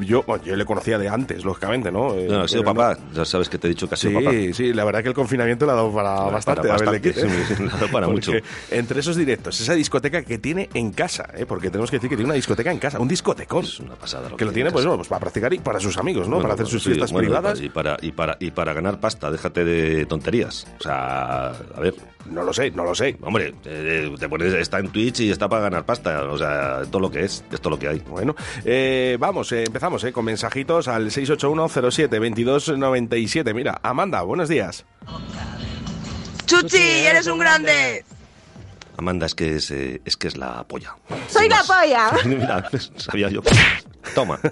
[0.00, 2.14] Yo, bueno, yo le conocía de antes, lógicamente, ¿no?
[2.14, 2.96] Eh, No, ha sido papá.
[3.14, 4.36] Ya sabes que te he dicho que ha sido Sí, papá.
[4.54, 6.62] sí, la verdad que el confinamiento le ha dado para bastante.
[6.62, 7.12] para bastante, ¿eh?
[7.14, 8.32] sí, le ha dado para mucho.
[8.70, 11.44] Entre esos directos, esa discoteca que tiene en casa, ¿eh?
[11.46, 13.64] porque tenemos que decir que tiene una discoteca en casa, un discotecón.
[13.64, 14.30] Es una pasada.
[14.36, 16.36] que lo tiene, pues, bueno, pues para practicar y para sus amigos, ¿no?
[16.36, 17.60] Bueno, para hacer sus sí, fiestas bueno, privadas.
[17.60, 20.66] Y para, y, para, y para ganar pasta, déjate de tonterías.
[20.78, 21.94] O sea, a ver.
[22.30, 23.16] No lo sé, no lo sé.
[23.22, 26.24] Hombre, eh, te pones, está en Twitch y está para ganar pasta.
[26.24, 28.00] O sea, todo lo que es, es todo lo que hay.
[28.08, 28.34] Bueno,
[28.64, 33.54] eh, vamos, eh, empezamos eh, con mensajitos al 681-07-2297.
[33.54, 34.84] Mira, Amanda, buenos días.
[36.46, 38.04] Chuchi, eres un grande.
[38.96, 40.96] Amanda, es que es, eh, es que es la polla.
[41.28, 42.10] Soy la polla.
[42.24, 43.42] Mira, sabía yo.
[44.14, 44.38] Toma.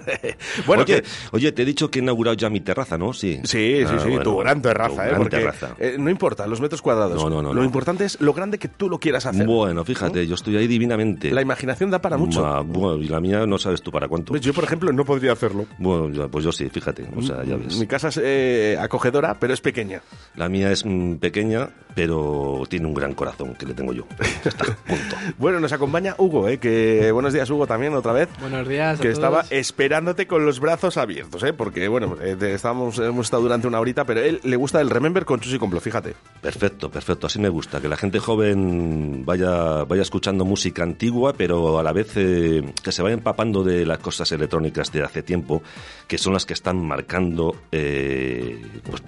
[0.65, 3.13] Bueno, oye, que- oye, te he dicho que he inaugurado ya mi terraza, ¿no?
[3.13, 3.39] Sí.
[3.43, 5.07] Sí, sí, Ah, sí, bueno, tu gran tu terraza, ¿eh?
[5.09, 5.75] gran Porque terraza.
[5.79, 7.15] eh, no importa los metros cuadrados.
[7.23, 7.65] No, no, no, Lo no.
[7.65, 9.45] importante es lo grande que tú lo quieras hacer.
[9.45, 11.31] Bueno, fíjate, yo estoy ahí divinamente.
[11.31, 12.41] La imaginación da para mucho.
[12.41, 14.35] Ma- bueno, y la mía no sabes tú para cuánto.
[14.37, 15.65] Yo, por ejemplo, no podría hacerlo.
[15.77, 17.07] Bueno, pues yo sí, fíjate.
[17.15, 17.77] O sea, ya ves.
[17.77, 20.01] Mi casa es eh, acogedora, pero es pequeña.
[20.35, 24.05] La mía es mm, pequeña, pero tiene un gran corazón que le tengo yo.
[24.43, 25.15] Ya está, punto.
[25.39, 26.59] Bueno, nos acompaña Hugo, ¿eh?
[26.59, 28.29] que buenos días Hugo también otra vez.
[28.39, 29.51] Buenos días a Que estaba todos.
[29.51, 31.53] esperándote con los brazos abiertos, ¿eh?
[31.53, 35.25] porque bueno, eh, estábamos, hemos estado durante una horita, pero él le gusta el Remember
[35.25, 36.13] con Chus y Complo, fíjate.
[36.39, 37.25] Perfecto, perfecto.
[37.25, 37.81] Así me gusta.
[37.81, 42.91] Que la gente joven vaya, vaya escuchando música antigua, pero a la vez eh, que
[42.91, 45.63] se vaya empapando de las cosas electrónicas de hace tiempo,
[46.07, 49.01] que son las que están marcando eh, pues,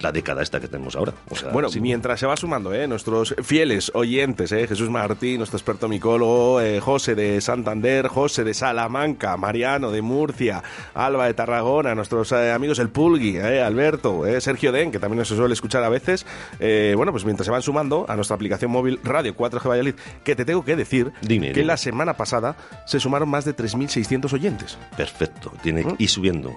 [0.00, 1.14] la década esta que tenemos ahora.
[1.30, 1.85] O sea, Bueno, sí.
[1.86, 2.88] Mientras se va sumando, ¿eh?
[2.88, 4.66] nuestros fieles oyentes, ¿eh?
[4.66, 10.64] Jesús Martín, nuestro experto micólogo, eh, José de Santander, José de Salamanca, Mariano de Murcia,
[10.94, 13.62] Alba de Tarragona, nuestros eh, amigos el Pulgui, ¿eh?
[13.62, 14.40] Alberto, ¿eh?
[14.40, 16.26] Sergio Den, que también nos suele escuchar a veces.
[16.58, 19.94] Bueno, pues mientras se van sumando a nuestra aplicación móvil Radio 4G Valladolid,
[20.24, 24.32] que te tengo que decir Dime, que la semana pasada se sumaron más de 3.600
[24.32, 24.76] oyentes.
[24.96, 25.52] Perfecto.
[25.62, 25.94] Tiene, ¿Mm?
[25.98, 26.56] Y subiendo.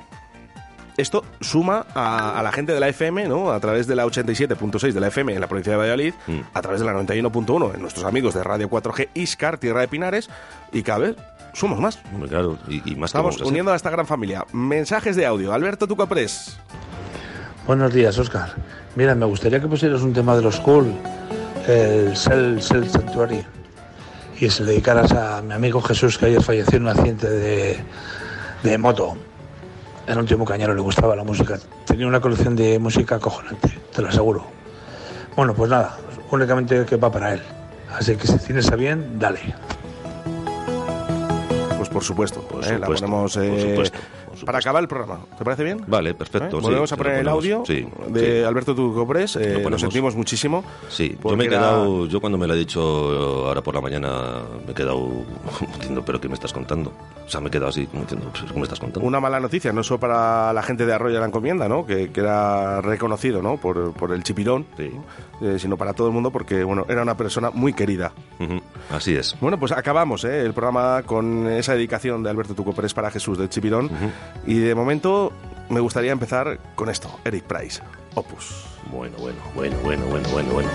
[1.00, 3.52] Esto suma a, a la gente de la FM, ¿no?
[3.52, 6.40] A través de la 87.6 de la FM en la provincia de Valladolid, Mm.
[6.54, 10.30] a través de la 91.1 en nuestros amigos de Radio 4G Iscar, Tierra de Pinares,
[10.74, 11.16] y cada vez
[11.54, 12.00] somos más.
[12.28, 13.46] Claro, y, y más que Estamos ser.
[13.48, 14.46] uniendo a esta gran familia.
[14.52, 15.54] Mensajes de audio.
[15.54, 16.58] Alberto Tucapres.
[17.66, 18.54] Buenos días, Oscar.
[18.96, 20.94] Mira, me gustaría que pusieras un tema de los cool,
[21.68, 23.46] el Cell, Cell Sanctuary,
[24.40, 27.80] y se le dedicaras a mi amigo Jesús, que ayer falleció en un accidente de,
[28.64, 29.18] de moto.
[30.10, 31.60] Era un tío muy cañero, le gustaba la música.
[31.86, 34.44] Tenía una colección de música acojonante, te lo aseguro.
[35.36, 35.98] Bueno, pues nada,
[36.32, 37.42] únicamente que va para él.
[37.96, 39.40] Así que si tienes a bien, dale.
[41.78, 42.42] Pues por supuesto.
[42.42, 42.80] Por ¿eh?
[42.80, 44.00] La ponemos por eh, supuesto,
[44.46, 45.20] para acabar el programa.
[45.38, 45.84] ¿Te parece bien?
[45.88, 46.58] Vale, perfecto.
[46.58, 46.60] ¿Eh?
[46.62, 48.44] sí, Volvemos a te lo poner el audio Sí, de sí.
[48.44, 49.36] Alberto Tucapres.
[49.36, 50.64] eh, Lo lo sentimos muchísimo.
[50.90, 52.82] Sí, yo me he quedado, yo cuando me lo he dicho
[53.48, 55.10] ahora por la mañana, me he quedado
[55.78, 56.92] diciendo, pero ¿qué me estás contando?
[57.26, 59.08] O sea, me he quedado así, como diciendo, ¿qué me estás contando?
[59.08, 61.86] Una mala noticia, no solo para la gente de Arroyo de la Encomienda, ¿no?
[61.86, 63.58] que, que era reconocido ¿no?
[63.58, 67.52] por, por el chipirón, eh, sino para todo el mundo porque bueno, era una persona
[67.52, 68.12] muy querida.
[68.40, 68.60] Ujú,
[68.92, 69.36] Así es.
[69.40, 70.42] Bueno, pues acabamos ¿eh?
[70.46, 73.90] el programa con esa dedicación de Alberto Tuco Pérez para Jesús del Chipirón.
[74.46, 75.32] Y de momento
[75.70, 77.82] me gustaría empezar con esto, Eric Price,
[78.16, 78.66] Opus.
[78.92, 80.70] Bueno, bueno, bueno, bueno, bueno, bueno, bueno.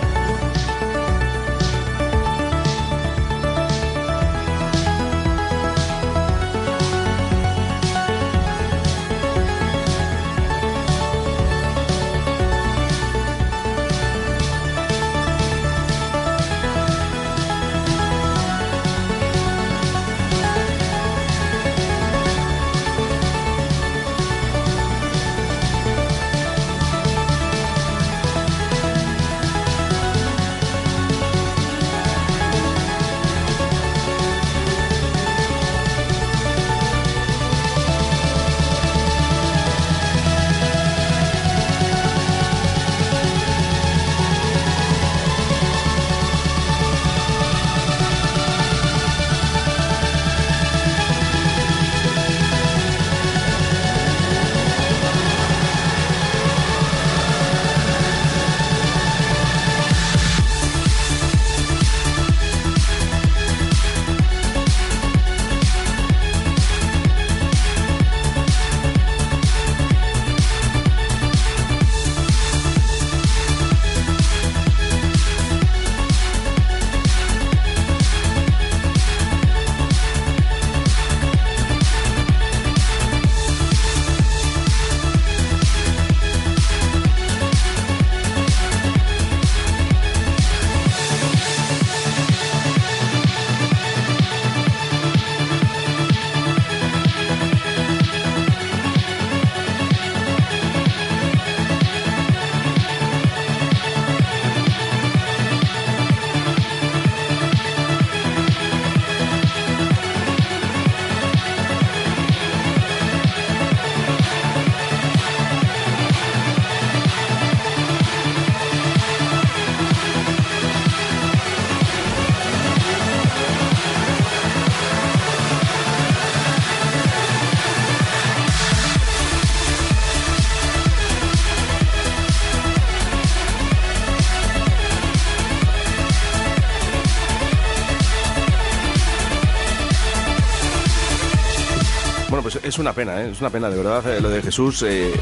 [142.75, 143.31] Es una pena, ¿eh?
[143.31, 144.83] es una pena, de verdad, eh, lo de Jesús.
[144.83, 145.13] Eh,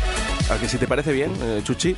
[0.50, 1.94] a que si te parece bien, Chuchi,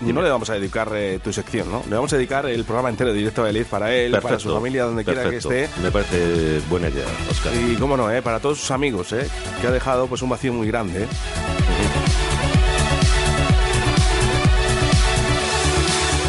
[0.00, 1.82] no le vamos a dedicar eh, tu sección, ¿no?
[1.88, 4.84] Le vamos a dedicar el programa entero directo a Eliz para él, para su familia,
[4.84, 5.68] donde quiera que esté.
[5.82, 7.52] Me parece buena idea, Oscar.
[7.54, 8.22] Y cómo no, ¿eh?
[8.22, 9.28] para todos sus amigos, ¿eh?
[9.60, 11.04] que ha dejado pues un vacío muy grande.
[11.04, 11.08] ¿eh?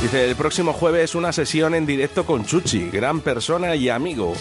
[0.01, 4.33] Dice, el próximo jueves una sesión en directo con Chuchi, gran persona y amigo.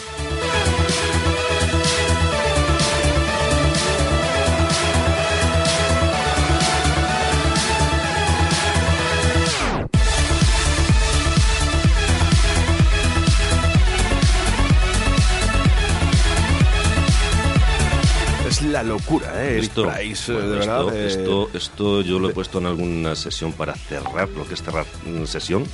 [19.11, 19.51] Locura, ¿eh?
[19.53, 20.97] Eric Esto, Price, eh, bueno, de esto, verdad.
[20.97, 24.63] eh, esto, esto yo lo he puesto en alguna sesión para cerrar, lo que es
[24.63, 25.65] cerrar una sesión.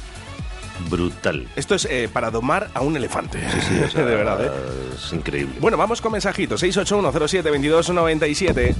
[0.90, 1.48] Brutal.
[1.56, 3.38] Esto es eh, para domar a un elefante.
[3.50, 4.50] Sí, sí, o sea, de verdad, ¿eh?
[4.94, 5.54] Es increíble.
[5.60, 6.62] Bueno, vamos con mensajitos.
[6.62, 8.74] 681072297.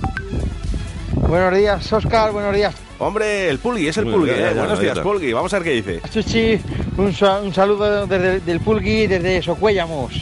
[1.28, 2.74] Buenos días, Oscar, buenos días.
[2.99, 4.27] Hombre, el Pulgui, es el Pulgui.
[4.31, 4.43] bien, ¿eh?
[4.43, 4.99] ya, ya, Buenos días.
[5.01, 5.33] Pulgui.
[5.33, 6.01] Vamos a ver qué dice.
[6.12, 6.61] Chuchi,
[6.99, 7.15] un,
[7.45, 10.12] un saludo desde del Pulgui desde Socuéllamos.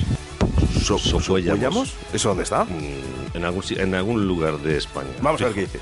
[0.83, 1.95] So- Socuéllamos.
[2.13, 2.65] ¿Eso dónde está?
[2.65, 2.69] Mm,
[3.35, 5.11] En algún, si- en algún lugar de España.
[5.21, 5.81] Vamos a ver qué dice.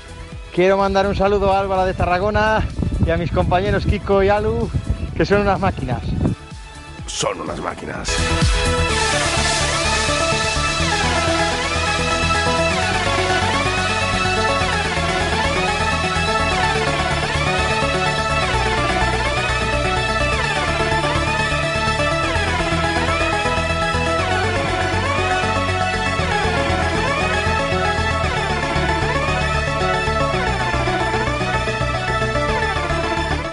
[0.53, 2.63] Quiero mandar un saludo a Álvaro de Tarragona
[3.05, 4.69] y a mis compañeros Kiko y Alu,
[5.15, 6.01] que son unas máquinas.
[7.07, 8.09] Son unas máquinas.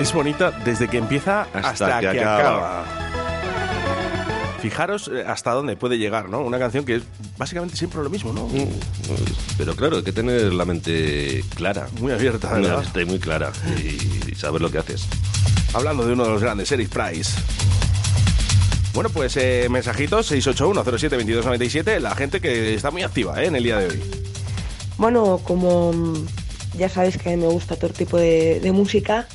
[0.00, 2.80] Es bonita desde que empieza hasta, Hasta que que, acaba.
[2.80, 2.84] acaba.
[4.62, 6.40] Fijaros eh, hasta dónde puede llegar, ¿no?
[6.40, 7.02] Una canción que es
[7.36, 8.46] básicamente siempre lo mismo, ¿no?
[8.46, 8.66] Mm,
[9.58, 11.86] Pero claro, hay que tener la mente clara.
[12.00, 12.82] Muy abierta, ¿verdad?
[13.06, 13.52] muy clara.
[13.76, 15.06] Y, saber lo que haces.
[15.74, 17.38] Hablando de uno de los grandes, Eric Price.
[18.94, 23.48] Bueno, pues eh, mensajitos 681-07-2297, la gente que está muy activa ¿eh?
[23.48, 24.02] en el día de hoy.
[24.96, 26.26] Bueno, como mm,
[26.78, 29.28] ya sabéis que me gusta todo tipo de, de música,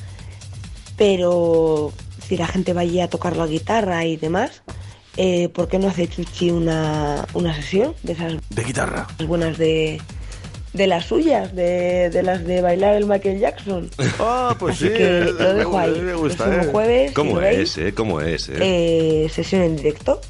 [0.96, 1.92] pero
[2.26, 4.62] si la gente va allí a tocar la guitarra y demás,
[5.16, 9.06] eh, ¿por qué no hace Chuchi una, una sesión de esas De guitarra.
[9.26, 10.00] buenas de,
[10.72, 13.90] de las suyas, de, de las de bailar el Michael Jackson?
[14.18, 16.00] Ah, pues Así sí, que lo dejo ahí.
[16.00, 16.70] me gusta, El ¿eh?
[16.72, 17.94] jueves, si ¿Cómo lo veis, es, eh?
[17.94, 18.54] ¿Cómo es, eh?
[18.60, 20.20] eh, sesión en directo.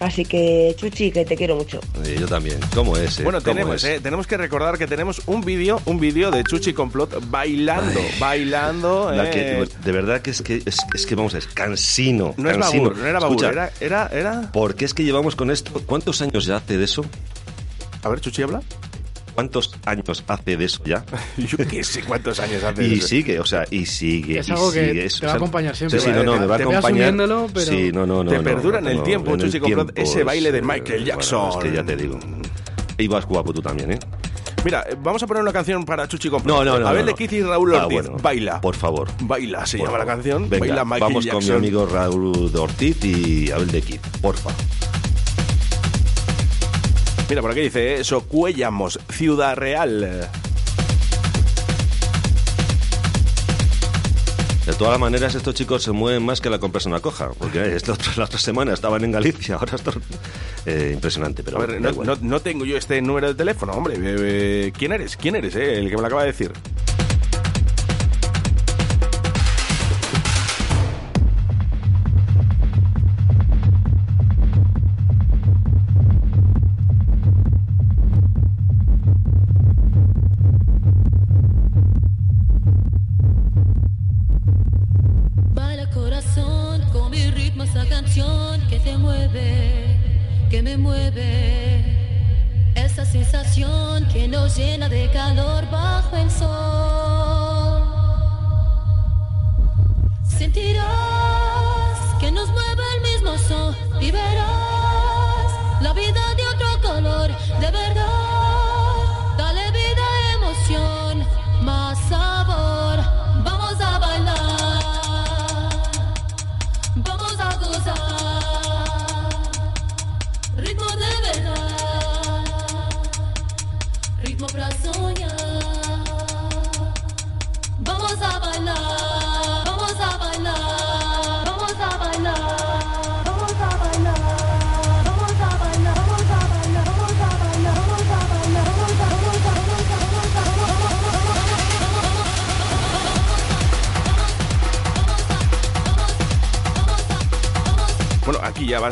[0.00, 1.80] Así que, Chuchi, que te quiero mucho.
[2.18, 2.58] Yo también.
[2.74, 3.24] ¿Cómo es, eh?
[3.24, 3.96] Bueno, ¿Cómo tenemos, es?
[3.96, 9.10] eh, tenemos que recordar que tenemos un vídeo, un vídeo de Chuchi Complot bailando, bailando.
[9.10, 9.30] La eh.
[9.30, 12.34] que- de verdad que es que es, es que vamos a ver, cansino.
[12.36, 14.52] no es babur, no era babur, Escucha, era, era, era...
[14.52, 15.82] Porque es que llevamos con esto.
[15.86, 17.04] ¿Cuántos años ya hace de eso?
[18.04, 18.62] A ver, Chuchi habla.
[19.38, 21.04] ¿Cuántos años hace de eso ya?
[21.36, 22.84] Yo qué sé cuántos años hace.
[22.84, 23.06] Y eso.
[23.06, 24.40] sigue, o sea, y sigue.
[24.40, 25.08] Es y algo que sigue.
[25.20, 26.00] te va a acompañar siempre.
[26.00, 27.14] Sí, sí, no, no, me va a acompañar.
[27.16, 28.30] pero- Sí, no, no, no.
[28.32, 30.60] Te no, perdura en no, el no, tiempo, en el Chuchi tiempo, ese baile de
[30.60, 31.50] Michael Jackson.
[31.50, 32.18] Bueno, es que ya te digo.
[32.98, 33.98] Y vas guapo tú también, ¿eh?
[34.64, 36.56] Mira, vamos a poner una canción para Chuchi Complot.
[36.56, 36.88] No, no, no.
[36.88, 37.16] Abel no, de no.
[37.16, 38.00] Keith y Raúl Ah, Ortiz.
[38.02, 38.60] bueno, Baila.
[38.60, 39.08] Por favor.
[39.20, 40.16] Baila, se Por llama la favor.
[40.16, 40.50] canción.
[40.50, 41.40] Venga, Baila Michael vamos Jackson.
[41.44, 44.50] con mi amigo Raúl de Ortiz y Abel de Kid, porfa.
[47.28, 50.28] Mira, por aquí dice, eh, Socuéllamos, Ciudad Real.
[54.66, 57.92] De todas maneras, estos chicos se mueven más que la persona coja, porque eh, esta
[57.94, 59.94] otra- la otra semana estaban en Galicia, ahora están...
[60.66, 63.72] eh, impresionante, pero A ver, da no, no- no tengo yo este número de teléfono,
[63.72, 63.94] hombre.
[63.98, 65.16] Eh, ¿Quién eres?
[65.16, 65.78] ¿Quién eres, eh?
[65.78, 66.52] El que me lo acaba de decir.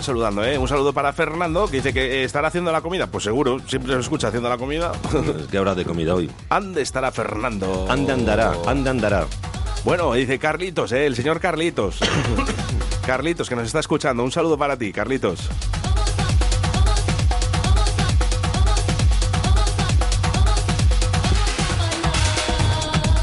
[0.06, 0.56] Saludando, ¿eh?
[0.56, 3.08] Un saludo para Fernando, que dice que estará haciendo la comida.
[3.08, 4.92] Pues seguro, siempre se escucha haciendo la comida.
[5.50, 6.30] ¿Qué habrá de comida hoy?
[6.48, 7.86] ¿Ande estará Fernando?
[7.90, 9.26] Ande andará, ande andará.
[9.84, 11.06] Bueno, dice Carlitos, ¿eh?
[11.06, 12.00] El señor Carlitos.
[13.06, 14.24] Carlitos, que nos está escuchando.
[14.24, 15.48] Un saludo para ti, Carlitos.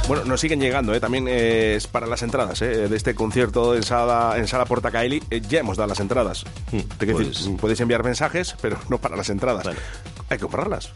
[0.07, 0.99] Bueno, nos siguen llegando, ¿eh?
[0.99, 2.89] también eh, es para las entradas ¿eh?
[2.89, 5.23] de este concierto en Sala, en sala Portacaeli.
[5.31, 6.43] Eh, ya hemos dado las entradas.
[6.71, 9.65] Te quiero Pues- decir, podéis enviar mensajes, pero no para las entradas.
[10.29, 10.91] Hay que comprarlas.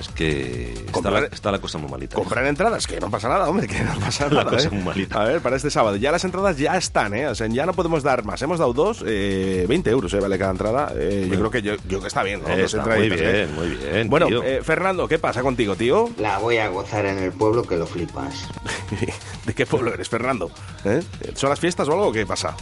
[0.00, 2.16] Es que está la, está la cosa muy malita.
[2.16, 4.50] Comprar entradas, que no pasa nada, hombre, que no pasa La nada.
[4.56, 4.70] cosa ¿eh?
[4.72, 5.20] muy malita.
[5.22, 5.96] A ver, para este sábado.
[5.96, 7.28] Ya las entradas ya están, ¿eh?
[7.28, 8.40] O sea, ya no podemos dar más.
[8.42, 10.20] Hemos dado dos, eh, 20 euros, ¿eh?
[10.20, 10.92] Vale cada entrada.
[10.96, 12.48] Eh, yo creo que yo, yo que está bien, ¿no?
[12.48, 13.08] Eh, Dos está muy ¿eh?
[13.10, 14.42] bien, muy bien, Bueno, tío.
[14.42, 16.08] eh, Fernando, ¿qué pasa contigo, tío?
[16.18, 18.48] La voy a gozar en el pueblo que lo flipas.
[19.46, 20.50] ¿De qué pueblo eres, Fernando?
[20.84, 21.02] ¿Eh?
[21.34, 22.10] ¿Son las fiestas o algo?
[22.12, 22.56] ¿Qué pasa?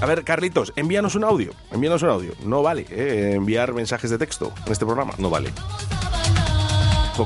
[0.00, 1.52] A ver, Carlitos, envíanos un audio.
[1.72, 2.32] Envíanos un audio.
[2.44, 3.32] No vale ¿eh?
[3.34, 5.12] enviar mensajes de texto en este programa.
[5.18, 5.50] No vale.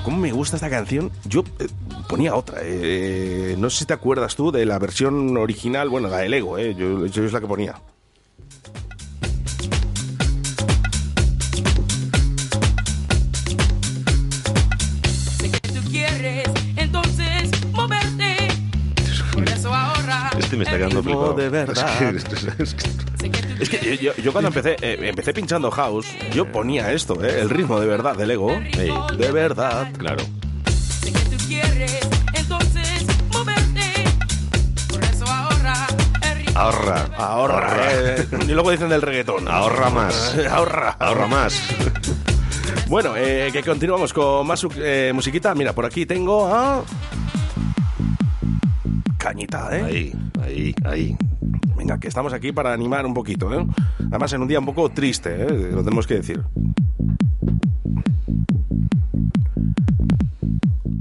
[0.04, 1.12] ¿Cómo me gusta esta canción?
[1.26, 1.66] Yo eh,
[2.08, 2.60] ponía otra.
[2.62, 6.56] eh, no sé si te acuerdas tú de la versión original, bueno, la del Ego,
[6.56, 7.74] eh, yo, yo es la que ponía.
[20.38, 21.34] Este me está quedando flipado.
[21.34, 22.14] de verdad.
[23.60, 27.50] Es que yo, yo cuando empecé, eh, empecé pinchando house, yo ponía esto, eh, el
[27.50, 28.52] ritmo de verdad del Ego.
[29.16, 29.92] de verdad.
[29.98, 30.24] Claro.
[35.26, 35.86] ahorra.
[36.54, 37.08] Ahorra.
[37.16, 37.76] Ahorra.
[37.92, 39.48] eh, y luego dicen del reggaetón.
[39.48, 40.36] Ahorra más.
[40.50, 40.96] ahorra.
[40.98, 41.60] Ahorra más.
[42.88, 45.54] Bueno, eh, que continuamos con más eh, musiquita.
[45.54, 46.82] Mira, por aquí tengo a...
[49.22, 49.84] Cañita, ¿eh?
[49.84, 50.12] Ahí,
[50.42, 51.16] ahí, ahí.
[51.76, 53.64] Venga, que estamos aquí para animar un poquito, ¿eh?
[54.10, 55.70] Además, en un día un poco triste, ¿eh?
[55.70, 56.42] Lo tenemos que decir.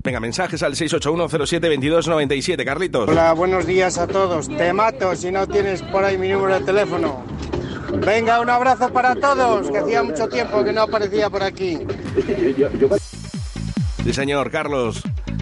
[0.03, 3.10] Venga, mensajes al 681072297, Carlitos.
[3.10, 4.56] Hola, buenos días a todos.
[4.56, 7.23] Te mato si no tienes por ahí mi número de teléfono.
[8.06, 11.80] Venga, un abrazo para todos, que hacía mucho tiempo que no aparecía por aquí.
[14.03, 15.02] Sí, señor, Carlos.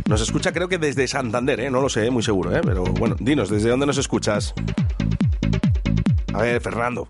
[0.10, 1.70] Nos escucha creo que desde Santander, ¿eh?
[1.70, 2.62] No lo sé, muy seguro, ¿eh?
[2.66, 4.56] Pero bueno, dinos, ¿desde dónde nos escuchas?
[6.34, 7.08] A ver, Fernando,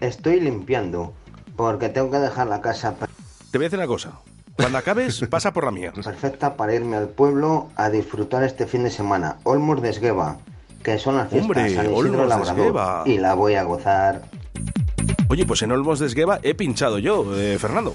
[0.00, 1.14] Estoy limpiando
[1.54, 2.96] porque tengo que dejar la casa
[3.52, 4.18] te voy a decir una cosa.
[4.56, 5.92] Cuando acabes, pasa por la mía.
[5.92, 9.36] perfecta para irme al pueblo a disfrutar este fin de semana.
[9.44, 10.38] Olmos de Esgueva,
[10.82, 12.58] que son las fiestas Hombre, San Isidro Olmos de Labrador.
[12.58, 13.02] Esgueva.
[13.06, 14.22] Y la voy a gozar.
[15.28, 17.94] Oye, pues en Olmos de Esgueva he pinchado yo, eh, Fernando.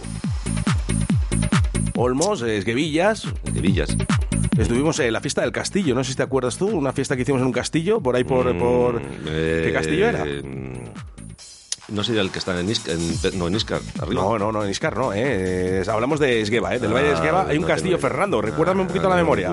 [1.98, 3.27] Olmos, Esguevillas.
[3.44, 3.98] Esguevillas.
[4.57, 7.23] Estuvimos en la fiesta del castillo, no sé si te acuerdas tú, una fiesta que
[7.23, 8.57] hicimos en un castillo, por ahí por...
[8.57, 9.02] por...
[9.02, 10.23] ¿Qué castillo era?
[10.26, 10.41] Eh,
[11.90, 14.22] No sería el que está en, Iscar, en, no, en Iscar, arriba.
[14.22, 15.84] No, no, no, en Iscar no, eh.
[15.88, 16.80] Hablamos de Esgueva, eh.
[16.80, 17.98] Del Valle de Ah, Esgueva hay un no castillo.
[17.99, 18.41] Fernando.
[18.41, 19.52] Recuérdame un poquito Ah, la memoria.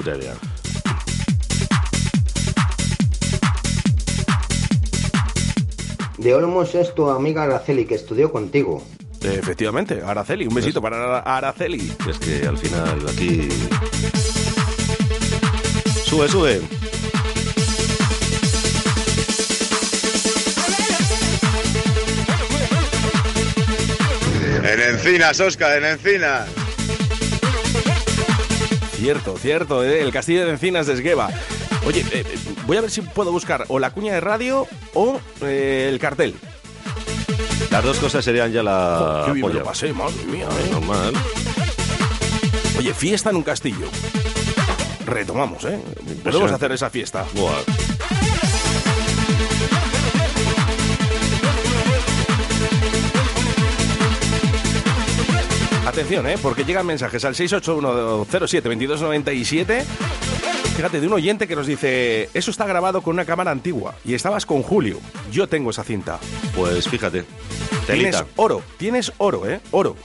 [6.19, 8.83] De Olmos es tu amiga Araceli, que estudió contigo.
[9.23, 11.93] Eh, Efectivamente, Araceli, un besito para Araceli.
[12.09, 13.49] Es que al final aquí...
[16.13, 16.61] Sube, sube.
[24.65, 26.49] En Encinas, Oscar, en Encinas.
[28.97, 31.31] Cierto, cierto, eh, el castillo de Encinas de Esgueva.
[31.85, 32.25] Oye, eh, eh,
[32.67, 36.35] voy a ver si puedo buscar o la cuña de radio o eh, el cartel.
[37.71, 40.47] Las dos cosas serían ya la Qué bien me lo pasé, madre mía.
[40.49, 40.69] eh.
[40.71, 41.15] Normal.
[42.79, 43.89] Oye, fiesta en un castillo.
[45.07, 45.79] Retomamos, ¿eh?
[45.83, 46.55] Podemos Impresionante.
[46.55, 47.25] hacer esa fiesta.
[47.35, 47.53] Buah.
[55.87, 56.37] Atención, ¿eh?
[56.41, 59.83] Porque llegan mensajes al 681072297.
[60.77, 64.15] Fíjate, de un oyente que nos dice, eso está grabado con una cámara antigua y
[64.15, 64.99] estabas con Julio.
[65.31, 66.19] Yo tengo esa cinta.
[66.57, 67.25] Pues fíjate.
[67.87, 69.61] Tienes oro, tienes oro, ¿eh?
[69.73, 69.97] Oro.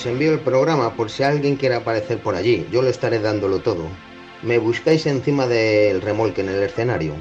[0.00, 2.66] Os envío el programa por si alguien quiere aparecer por allí.
[2.72, 3.90] Yo le estaré dándolo todo.
[4.42, 7.16] Me buscáis encima del remolque en el escenario.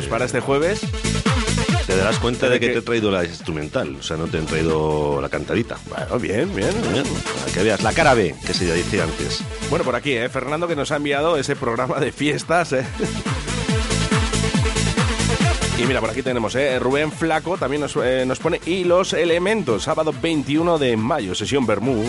[0.00, 0.80] Necesitamos para este jueves.
[1.86, 4.38] Te darás cuenta de que que- te he traído la instrumental, o sea, no te
[4.38, 5.76] he traído la cantadita.
[5.88, 6.70] Bueno, bien, bien.
[7.40, 9.40] Para que veas la cara B, que se ya dice antes.
[9.70, 10.28] Bueno, por aquí, ¿eh?
[10.28, 12.86] Fernando que nos ha enviado ese programa de fiestas, ¿eh?
[15.78, 16.78] Y mira, por aquí tenemos, ¿eh?
[16.78, 21.66] Rubén Flaco también nos, eh, nos pone y los elementos, sábado 21 de mayo, sesión
[21.66, 22.04] Bermú.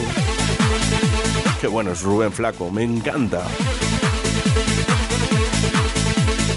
[1.61, 3.41] Qué bueno es Rubén Flaco, me encanta.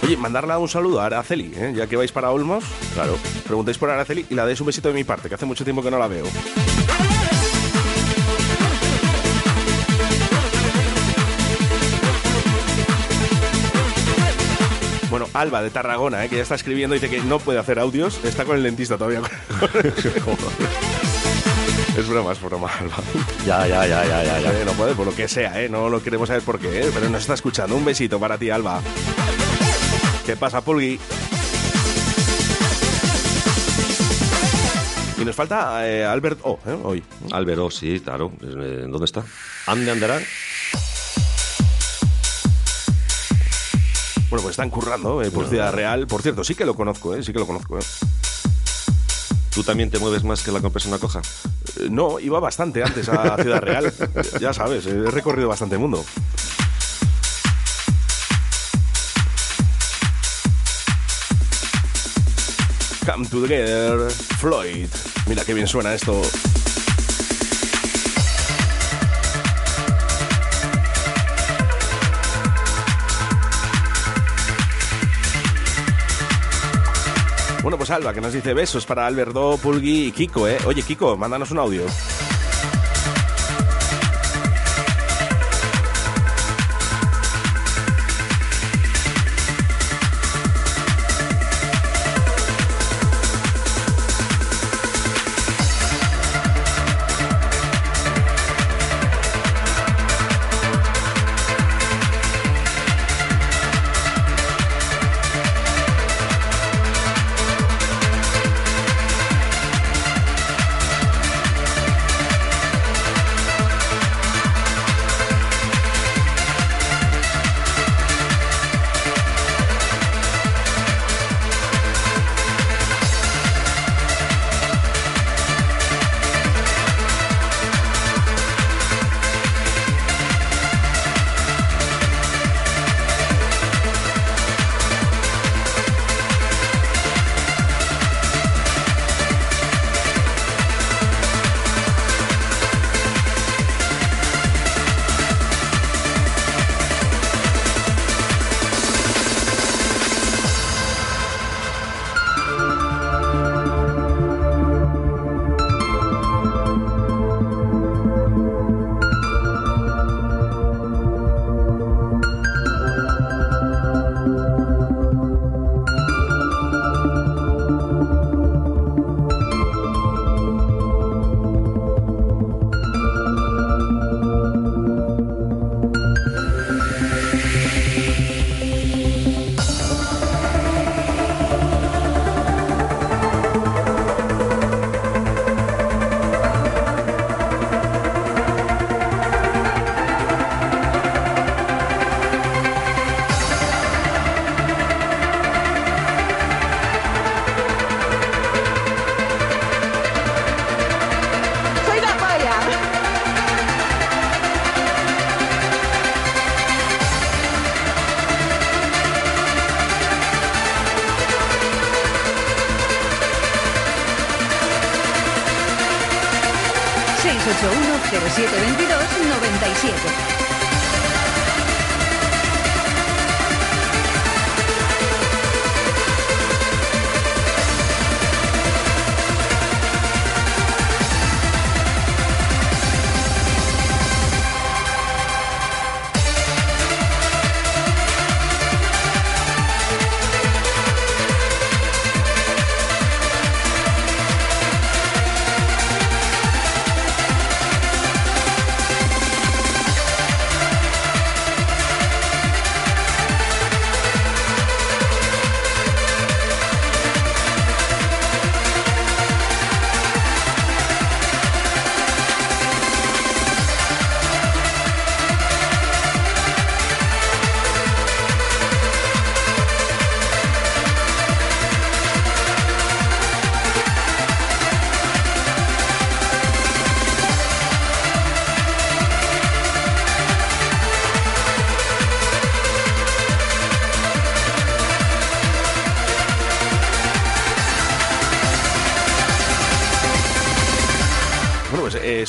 [0.05, 1.73] Oye, mandarle un saludo a Araceli, ¿eh?
[1.75, 2.63] ya que vais para Olmos.
[2.93, 3.17] Claro.
[3.47, 5.83] Preguntáis por Araceli y la deis un besito de mi parte, que hace mucho tiempo
[5.83, 6.27] que no la veo.
[15.09, 16.29] Bueno, Alba de Tarragona, ¿eh?
[16.29, 19.23] que ya está escribiendo, dice que no puede hacer audios, está con el dentista todavía.
[21.97, 22.97] es broma, es broma, Alba.
[23.47, 24.41] Ya, ya, ya, ya, ya.
[24.41, 24.53] ya.
[24.53, 25.71] Eh, no puede, por lo que sea, ¿eh?
[25.71, 26.91] no lo queremos saber por qué, ¿eh?
[26.93, 27.75] pero nos está escuchando.
[27.75, 28.83] Un besito para ti, Alba.
[30.27, 30.99] ¿Qué pasa, Pulgui?
[35.21, 36.79] Y nos falta eh, Albert O, ¿eh?
[36.83, 37.05] hoy.
[37.31, 38.33] Albert O, sí, claro.
[38.43, 39.23] Eh, ¿Dónde está?
[39.67, 40.21] ¿Ande andará?
[44.31, 46.07] Bueno, pues están currando eh, por Ciudad Real.
[46.07, 47.23] Por cierto, sí que lo conozco, ¿eh?
[47.23, 47.79] sí que lo conozco.
[47.79, 47.83] ¿eh?
[49.55, 51.23] ¿Tú también te mueves más que la persona coja?
[51.91, 53.93] No, iba bastante antes a Ciudad Real.
[54.41, 56.05] ya sabes, he recorrido bastante mundo.
[63.05, 64.89] Come Together, Floyd.
[65.27, 66.23] Mira qué bien suena esto.
[77.63, 80.59] Bueno, pues Alba, que nos dice besos para Alberto, Pulgui y Kiko, ¿eh?
[80.67, 81.85] Oye, Kiko, mándanos un audio.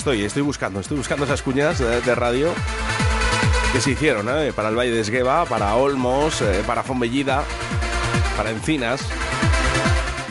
[0.05, 2.53] Estoy, estoy buscando, estoy buscando esas cuñas de, radio
[3.73, 4.53] que se hicieron ¿eh?
[4.53, 7.43] para el Valle de Esgueva, para Olmos, eh, para Fombellida,
[8.37, 9.01] para Encinas.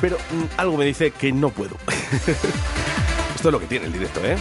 [0.01, 1.77] Pero mm, algo me dice que no puedo.
[3.35, 4.37] Esto es lo que tiene el directo, ¿eh?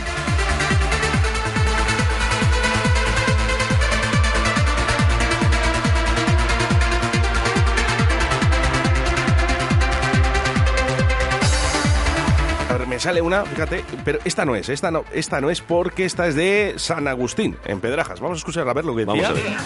[13.03, 16.35] Sale una, fíjate, pero esta no es, esta no, esta no es porque esta es
[16.35, 18.21] de San Agustín, en Pedrajas.
[18.21, 19.23] Vamos a escuchar a ver lo que decía.
[19.23, 19.57] Vamos a ver.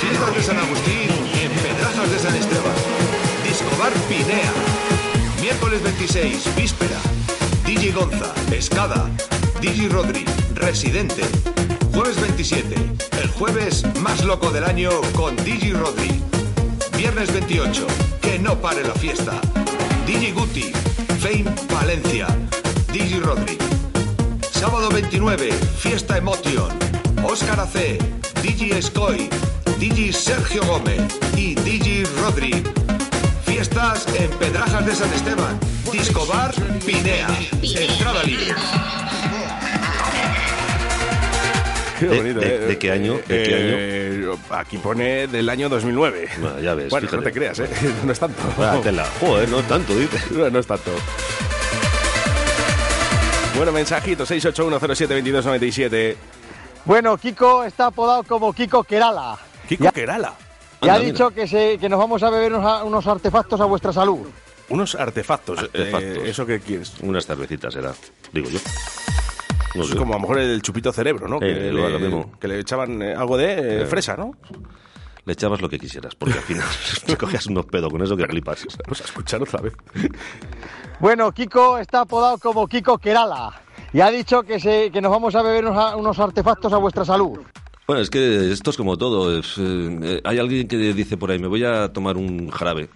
[0.00, 1.10] Fiestas de San Agustín
[1.42, 2.72] en Pedrajas de San Esteban.
[3.46, 4.50] Discobar Pinea.
[5.42, 6.96] Miércoles 26, víspera.
[7.66, 9.10] DJ Gonza, Escada.
[9.60, 10.24] DJ Rodri,
[10.54, 11.22] Residente.
[11.92, 12.76] Jueves 27,
[13.20, 16.22] el jueves más loco del año con DJ Rodri.
[16.96, 17.86] Viernes 28,
[18.22, 19.38] que no pare la fiesta.
[20.06, 20.72] DJ Guti,
[21.26, 21.44] Fame
[21.74, 22.28] Valencia.
[22.92, 23.58] DJ Rodri.
[24.52, 25.50] Sábado 29,
[25.80, 26.68] Fiesta Emotion.
[27.24, 27.98] Óscar AC,
[28.42, 29.28] DJ Scoy,
[29.80, 31.00] DJ Sergio Gómez
[31.36, 32.62] y DJ Rodri.
[33.44, 35.58] Fiestas en Pedrajas de San Esteban.
[35.90, 36.54] Discobar
[36.84, 37.26] Pinea.
[37.60, 38.54] Entrada libre.
[41.98, 42.58] Qué ¿De- bonito, de- ¿eh?
[42.58, 43.14] de qué año?
[43.14, 44.05] ¿De qué Eh,
[44.50, 46.28] Aquí pone del año 2009.
[46.40, 47.16] Bueno, ya ves, Bueno, fíjate.
[47.16, 47.68] no te creas, ¿eh?
[48.04, 48.42] No es tanto.
[49.20, 50.18] Joder, no tanto, dice.
[50.34, 50.90] No, no es tanto.
[53.56, 56.16] Bueno, mensajito 681072297.
[56.84, 59.38] Bueno, Kiko está apodado como Kiko Kerala.
[59.68, 60.28] Kiko Ya- Kerala.
[60.28, 60.34] Ha
[60.82, 61.10] Anda, mira.
[61.12, 64.28] dicho que, se, que nos vamos a beber unos, unos artefactos a vuestra salud.
[64.68, 65.58] Unos artefactos.
[65.58, 66.02] Artefactos.
[66.02, 66.92] eh, ¿Eso qué quieres?
[67.00, 67.94] Unas cervecitas será,
[68.32, 68.58] digo yo.
[69.76, 69.96] No Es sé.
[69.96, 71.36] como a lo mejor el chupito cerebro, ¿no?
[71.36, 72.32] Eh, que, lo- le, lo mismo.
[72.40, 73.86] que le echaban eh, algo de eh, Eh.
[73.86, 74.32] fresa, ¿no?
[75.24, 76.64] Le echabas lo que quisieras, porque al final
[77.06, 78.66] te cogías unos pedos con eso que flipas.
[78.84, 79.74] Vamos a escuchar otra vez.
[80.98, 83.60] Bueno, Kiko está apodado como Kiko Kerala.
[83.92, 87.04] Y ha dicho que, se, que nos vamos a beber unos, unos artefactos a vuestra
[87.04, 87.38] salud.
[87.86, 89.38] Bueno, es que esto es como todo.
[89.38, 92.88] es, eh, hay alguien que dice por ahí, me voy a tomar un jarabe.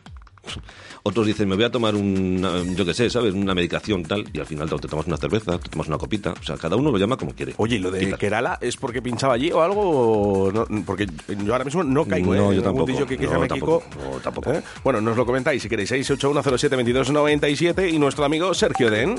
[1.02, 3.32] Otros dicen, me voy a tomar un, yo qué sé, ¿sabes?
[3.32, 4.24] Una medicación tal.
[4.32, 6.34] Y al final te tomas una cerveza, te tomas una copita.
[6.38, 7.54] O sea, cada uno lo llama como quiere.
[7.56, 8.18] Oye, ¿y lo de Quita.
[8.18, 9.80] Kerala es porque pinchaba allí o algo?
[9.80, 10.66] o no?
[10.84, 11.06] porque
[11.44, 12.56] yo ahora mismo no caigo, No, ¿eh?
[12.56, 12.86] yo tampoco.
[12.92, 13.82] dicho que No, llame tampoco.
[13.98, 14.52] No, tampoco.
[14.52, 14.62] ¿Eh?
[14.84, 15.90] Bueno, nos lo comentáis si queréis.
[15.90, 19.18] 681072297 y nuestro amigo Sergio Den.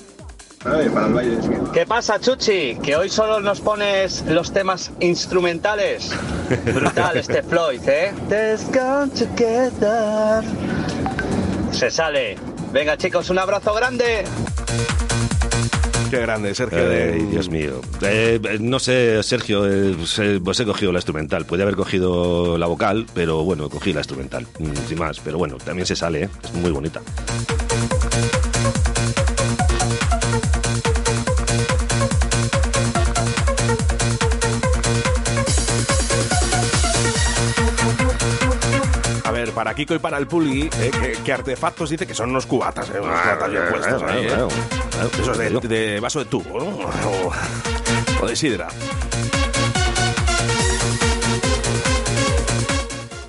[1.74, 2.76] ¿Qué pasa, Chuchi?
[2.84, 6.12] Que hoy solo nos pones los temas instrumentales.
[6.76, 8.14] Brutal este Floyd, ¿eh?
[8.30, 10.44] There's gone together.
[11.72, 12.38] Se sale.
[12.72, 14.24] Venga, chicos, un abrazo grande.
[16.10, 17.22] Qué grande, Sergio Ay.
[17.24, 17.80] Dios mío.
[18.02, 21.46] Eh, eh, no sé, Sergio, eh, pues, eh, pues he cogido la instrumental.
[21.46, 25.22] Podría haber cogido la vocal, pero bueno, cogí la instrumental, mm, sin más.
[25.22, 26.30] Pero bueno, también se sale, ¿eh?
[26.44, 27.02] es muy bonita.
[39.62, 42.90] Para Kiko y para el Pulgui, eh, ¿qué, qué artefactos dice que son unos cubatas?
[42.90, 44.48] Eh, unos cubatas bien puestos ahí, ¿eh?
[45.22, 46.66] Esos de, de vaso de tubo, ¿no?
[46.66, 47.32] O,
[48.24, 48.70] o de sidra.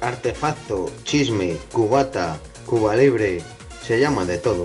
[0.00, 3.42] Artefacto, chisme, cubata, cuba libre,
[3.86, 4.64] se llama de todo.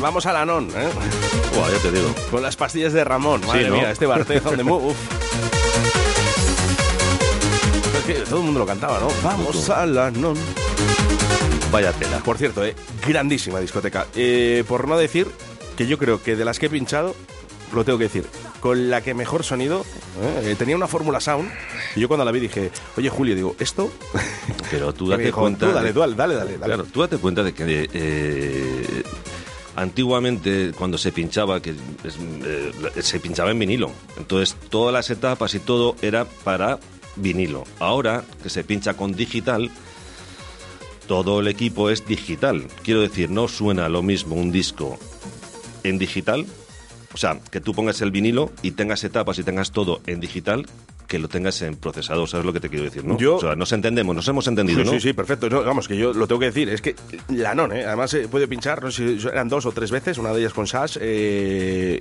[0.00, 0.88] Vamos a la non, ¿eh?
[1.72, 2.14] Ya te digo.
[2.30, 3.42] Con las pastillas de Ramón.
[3.46, 3.76] Madre ¿no?
[3.76, 4.94] mía, este on the move.
[7.98, 9.08] Es que todo el mundo lo cantaba, ¿no?
[9.22, 10.36] Vamos a la non.
[11.70, 12.18] Vaya tela.
[12.18, 12.74] Por cierto, ¿eh?
[13.06, 14.06] grandísima discoteca.
[14.14, 15.28] Eh, por no decir
[15.76, 17.14] que yo creo que de las que he pinchado,
[17.72, 18.26] lo tengo que decir,
[18.60, 19.84] con la que mejor sonido,
[20.42, 20.56] ¿eh?
[20.58, 21.50] tenía una fórmula sound,
[21.94, 23.90] y yo cuando la vi dije, oye Julio, digo, ¿esto?
[24.70, 25.66] Pero tú date dijo, cuenta.
[25.66, 26.64] tú dale, de- dale, dale, dale, dale.
[26.64, 29.02] Claro, tú date cuenta de que eh,
[29.80, 33.90] antiguamente cuando se pinchaba, que eh, se pinchaba en vinilo.
[34.18, 36.78] Entonces todas las etapas y todo era para
[37.16, 37.64] vinilo.
[37.78, 39.70] Ahora que se pincha con digital,
[41.08, 42.66] todo el equipo es digital.
[42.82, 44.98] Quiero decir, no suena lo mismo un disco
[45.82, 46.46] en digital,
[47.14, 50.66] o sea, que tú pongas el vinilo y tengas etapas y tengas todo en digital,
[51.10, 53.04] que lo tengas en procesador, ¿sabes lo que te quiero decir?
[53.04, 53.18] ¿no?
[53.18, 54.92] Yo- O sea, nos entendemos, nos hemos entendido, Sí, ¿no?
[54.92, 55.50] sí, sí, perfecto.
[55.50, 56.68] No, vamos, que yo lo tengo que decir.
[56.68, 56.94] Es que
[57.30, 57.84] la non, ¿eh?
[57.84, 60.52] Además, eh, puede pinchar, no sé si eran dos o tres veces, una de ellas
[60.54, 60.98] con Sash.
[61.00, 61.98] eh,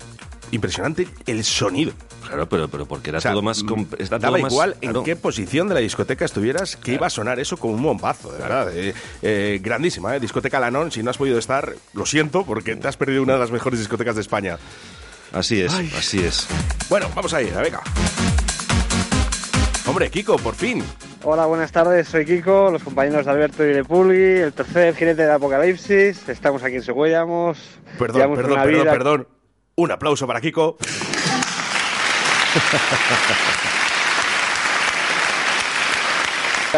[0.52, 1.92] impresionante el sonido.
[2.28, 3.64] Claro, pero, pero porque era O sea, todo más...
[3.64, 5.00] com- está Daba todo más- igual claro.
[5.00, 8.32] en qué posición de la discoteca estuvieras, que iba a sonar eso como un bombazo,
[8.32, 8.72] de verdad.
[8.76, 10.20] eh, eh, grandísima, ¿eh?
[10.20, 10.92] Discoteca Lanón.
[10.92, 13.80] Si no has podido estar, lo siento, porque te has perdido una de las mejores
[13.80, 14.58] discotecas de España.
[15.32, 15.92] Así es, Ay.
[15.98, 16.48] así es.
[16.90, 17.82] Bueno, vamos a ir, venga.
[19.90, 20.84] Hombre, Kiko, por fin.
[21.24, 25.26] Hola, buenas tardes, soy Kiko, los compañeros de Alberto y de Pulgui, el tercer jinete
[25.26, 27.58] de Apocalipsis, estamos aquí en Següellamos.
[27.98, 29.28] Perdón, llevamos perdón, perdón, vida- perdón.
[29.78, 30.78] Un aplauso para Kiko.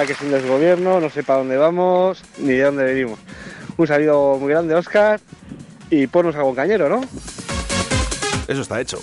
[0.05, 3.19] que es un desgobierno, no sé para dónde vamos ni de dónde venimos.
[3.75, 5.19] Un saludo muy grande, Oscar,
[5.89, 7.01] y ponnos algo cañero, ¿no?
[8.47, 8.99] Eso está hecho.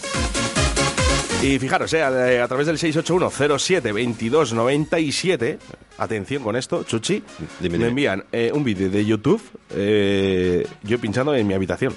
[1.43, 5.59] Y fijaros, eh, a, a través del 681-07-2297,
[5.99, 7.23] atención con esto, Chuchi,
[7.61, 9.41] me envían eh, un vídeo de YouTube,
[9.71, 11.95] eh, yo pinchando en mi habitación,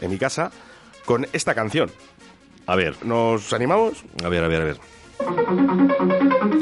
[0.00, 0.52] en mi casa,
[1.06, 1.90] con esta canción.
[2.66, 2.94] A ver.
[3.04, 4.04] ¿Nos animamos?
[4.22, 4.76] A ver, a ver, a ver.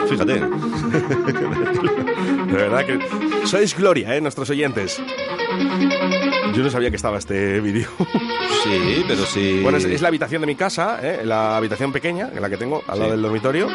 [0.09, 0.35] Fíjate.
[2.47, 3.01] De verdad que
[3.47, 4.21] sois gloria, ¿eh?
[4.21, 5.01] Nuestros oyentes.
[6.55, 7.89] Yo no sabía que estaba este vídeo.
[8.63, 9.61] Sí, pero sí.
[9.63, 11.23] Bueno, es, es la habitación de mi casa, ¿eh?
[11.25, 13.11] la habitación pequeña, en la que tengo al lado Sí.
[13.13, 13.69] del dormitorio.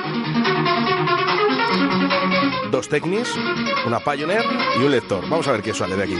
[2.72, 3.30] Dos Technis,
[3.86, 4.46] una Pioneer
[4.80, 5.22] y un lector.
[5.30, 6.16] Vamos a ver qué sale de aquí.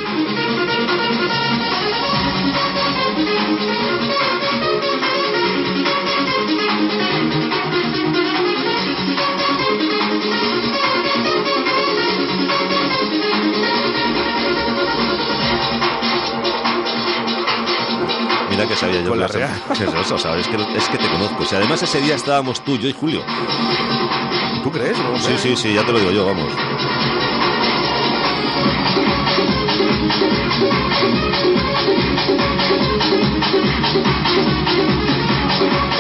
[18.58, 19.10] Mira que sabía yo.
[19.10, 19.62] Con la que Real.
[19.78, 20.18] ¿Qué es eso?
[20.18, 20.48] ¿sabes?
[20.48, 21.46] Es, que, es que te conozco.
[21.46, 23.22] Si además ese día estábamos tú, yo y Julio.
[24.64, 24.98] ¿Tú crees?
[24.98, 26.52] No Sí, sí, sí, ya te lo digo yo, vamos.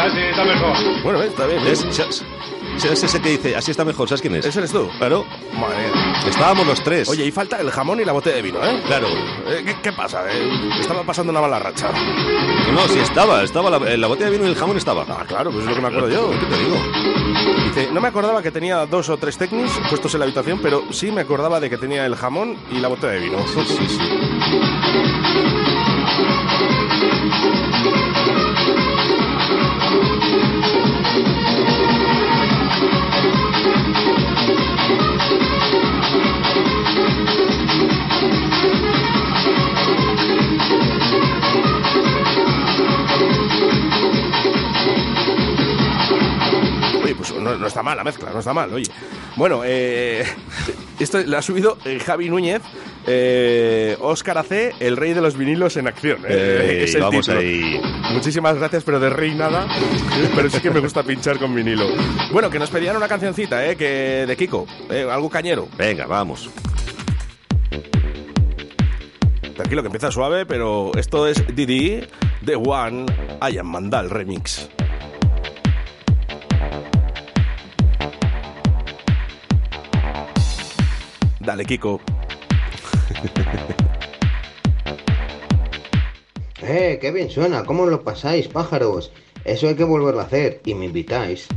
[0.01, 1.03] Así está mejor.
[1.03, 1.59] Bueno, está bien.
[1.67, 1.75] ¿eh?
[1.75, 2.23] ¿Sabes?
[2.77, 4.07] ¿Sabes ese que dice, así está mejor?
[4.07, 4.45] ¿Sabes quién es?
[4.45, 4.87] ¿Ese eres tú?
[4.99, 5.25] Claro.
[5.53, 6.13] Madre mía.
[6.27, 7.09] Estábamos los tres.
[7.09, 8.81] Oye, y falta el jamón y la botella de vino, ¿eh?
[8.85, 9.07] Claro.
[9.47, 10.23] Eh, ¿Qué, qué pasa?
[10.31, 10.49] eh?
[10.79, 11.89] Estaba pasando una mala racha.
[12.73, 13.43] No, sí estaba.
[13.43, 15.05] estaba la, la botella de vino y el jamón estaba.
[15.09, 16.29] Ah, claro, pues es lo que me acuerdo yo.
[16.39, 16.77] ¿Qué te digo?
[17.65, 20.83] Dice, no me acordaba que tenía dos o tres Technis puestos en la habitación, pero
[20.91, 23.39] sí me acordaba de que tenía el jamón y la botella de vino.
[23.47, 25.56] Sí, sí, sí.
[47.67, 48.89] No, está mal la mezcla, no está mal, oye.
[49.35, 50.23] Bueno, eh,
[50.99, 52.61] esto lo ha subido eh, Javi Núñez,
[53.05, 56.19] eh, Óscar AC, el rey de los vinilos en acción.
[56.27, 57.39] eh, es el vamos título.
[57.39, 57.79] ahí.
[58.13, 59.67] Muchísimas gracias, pero de rey nada.
[60.35, 61.85] Pero sí que me gusta pinchar con vinilo.
[62.31, 64.65] Bueno, que nos pedían una cancioncita, eh, que de Kiko,
[65.11, 65.67] algo cañero.
[65.77, 66.49] Venga, vamos.
[69.55, 72.01] Tranquilo, que empieza suave, pero esto es Didi,
[72.45, 73.05] The One,
[73.51, 74.69] I Am Mandal Remix.
[81.47, 82.01] Dale, Kiko.
[86.61, 89.13] Eh, qué bien suena, ¿cómo lo pasáis, pájaros?
[89.45, 91.47] Eso hay que volverlo a hacer y me invitáis.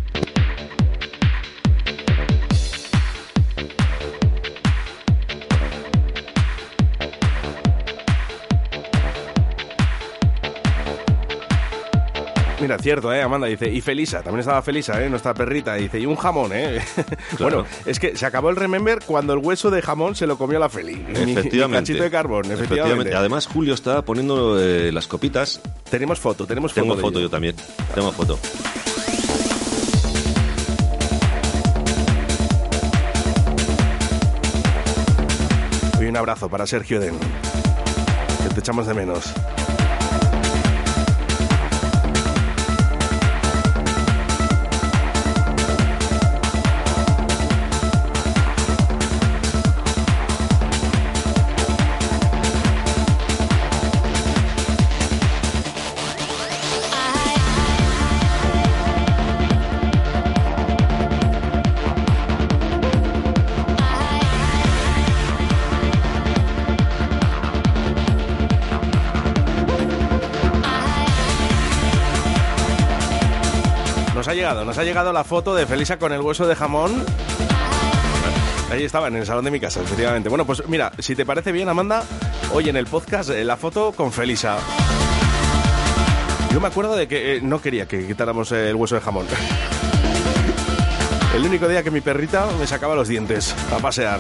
[12.71, 13.21] Mira, cierto, ¿eh?
[13.21, 15.11] Amanda dice, y Felisa, también estaba Felisa, ¿eh?
[15.11, 16.81] Nuestra perrita, dice, y un jamón, ¿eh?
[17.41, 20.61] bueno, es que se acabó el Remember cuando el hueso de jamón se lo comió
[20.61, 20.95] la Feli.
[21.09, 21.81] Mi- mi Efectivamente.
[21.93, 23.13] cachito de carbón, efectivamente.
[23.13, 25.61] Además, Julio está poniendo eh, las copitas.
[25.91, 27.27] Tenemos foto, tenemos Tengo foto de foto ello.
[27.27, 27.57] yo también.
[27.93, 28.39] Tengo foto.
[36.01, 37.15] Y un abrazo para Sergio Den,
[38.43, 39.33] que te echamos de menos.
[74.55, 77.05] Nos ha llegado la foto de Felisa con el hueso de jamón.
[78.71, 80.29] Ahí estaba, en el salón de mi casa, efectivamente.
[80.29, 82.03] Bueno, pues mira, si te parece bien, Amanda,
[82.53, 84.59] hoy en el podcast eh, la foto con Felisa.
[86.53, 89.27] Yo me acuerdo de que eh, no quería que quitáramos el hueso de jamón.
[91.35, 94.19] El único día que mi perrita me sacaba los dientes a pasear.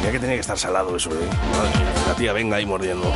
[0.00, 1.28] Mira que tenía que estar salado eso, ¿eh?
[2.08, 3.12] La tía venga ahí mordiendo.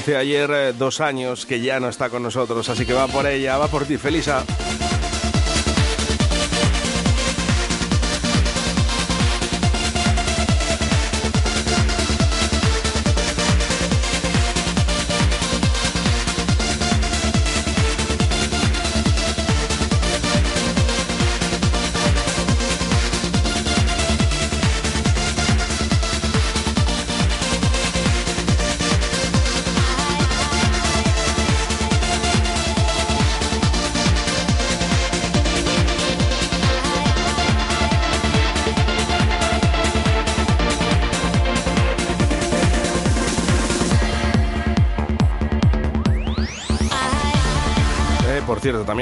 [0.00, 3.26] Dice ayer eh, dos años que ya no está con nosotros, así que va por
[3.26, 4.46] ella, va por ti, Felisa.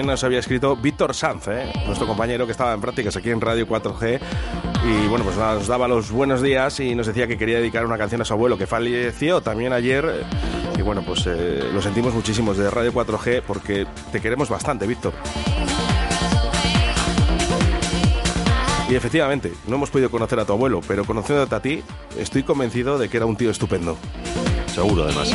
[0.09, 3.69] Nos había escrito Víctor Sanz, eh, nuestro compañero que estaba en prácticas aquí en Radio
[3.69, 4.19] 4G.
[4.85, 7.99] Y bueno, pues nos daba los buenos días y nos decía que quería dedicar una
[7.99, 10.25] canción a su abuelo que falleció también ayer.
[10.79, 15.13] Y bueno, pues eh, lo sentimos muchísimo desde Radio 4G porque te queremos bastante, Víctor.
[18.89, 21.83] Y efectivamente, no hemos podido conocer a tu abuelo, pero conociéndote a ti,
[22.19, 23.99] estoy convencido de que era un tío estupendo.
[24.75, 25.31] Seguro, además.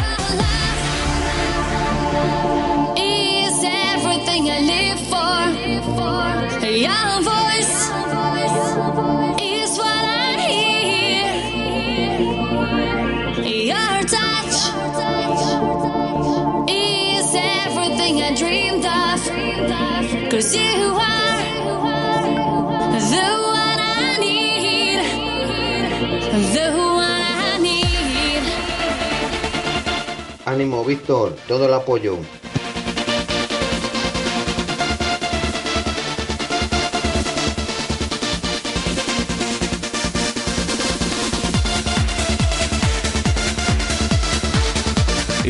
[30.46, 32.18] Ánimo, Víctor, todo el apoyo.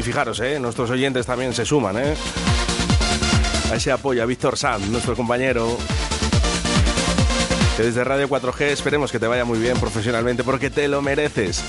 [0.03, 0.59] Fijaros, ¿eh?
[0.59, 2.13] nuestros oyentes también se suman, ¿eh?
[3.71, 5.77] A ese apoyo a Víctor Sanz, nuestro compañero.
[7.77, 11.63] Que desde Radio 4G esperemos que te vaya muy bien profesionalmente porque te lo mereces.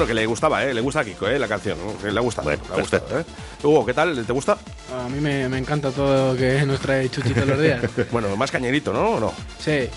[0.00, 0.72] Bueno, que le gustaba, ¿eh?
[0.72, 1.38] Le gusta a Kiko, ¿eh?
[1.38, 1.98] La canción, ¿no?
[1.98, 2.46] Que le ha gustado.
[2.46, 3.24] Bueno, le ha gustado, ¿eh?
[3.62, 4.24] Hugo, ¿qué tal?
[4.24, 4.56] ¿Te gusta?
[4.98, 7.82] A mí me, me encanta todo lo que nos trae Chuchi todos los días.
[8.10, 9.10] bueno, más cañerito, ¿no?
[9.10, 9.34] ¿O no?
[9.58, 9.90] Sí.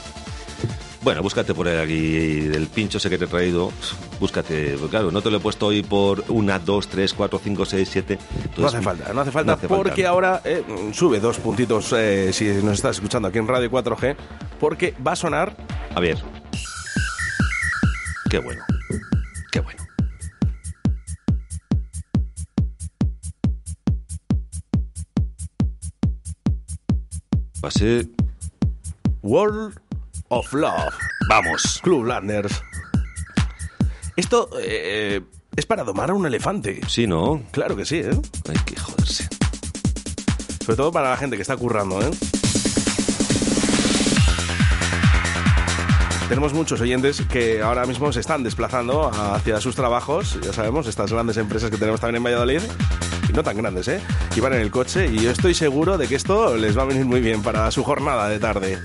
[1.04, 3.72] Bueno, búscate por aquí el pincho ese que te he traído.
[4.20, 7.88] Búscate, claro, no te lo he puesto hoy por una, dos, tres, cuatro, cinco, seis,
[7.90, 8.20] siete.
[8.58, 12.74] No hace falta, no hace falta porque ahora eh, sube dos puntitos eh, si nos
[12.74, 14.18] estás escuchando aquí en Radio 4G,
[14.60, 15.56] porque va a sonar.
[15.96, 16.18] A ver.
[18.30, 18.66] Qué bueno.
[19.54, 19.83] Qué bueno.
[27.64, 28.10] Va a ser.
[29.22, 29.80] World
[30.28, 30.94] of Love.
[31.30, 31.80] Vamos.
[31.82, 32.62] Clublanders.
[34.18, 35.22] Esto eh,
[35.56, 36.82] es para domar a un elefante.
[36.88, 37.42] Sí, ¿no?
[37.52, 38.12] Claro que sí, ¿eh?
[38.50, 39.30] Hay que joderse.
[40.66, 42.12] Sobre todo para la gente que está currando, ¿eh?
[46.28, 51.14] Tenemos muchos oyentes que ahora mismo se están desplazando hacia sus trabajos, ya sabemos, estas
[51.14, 52.62] grandes empresas que tenemos también en Valladolid,
[53.34, 54.02] no tan grandes, ¿eh?
[54.36, 56.86] Y van en el coche y yo estoy seguro de que esto les va a
[56.86, 58.80] venir muy bien para su jornada de tarde.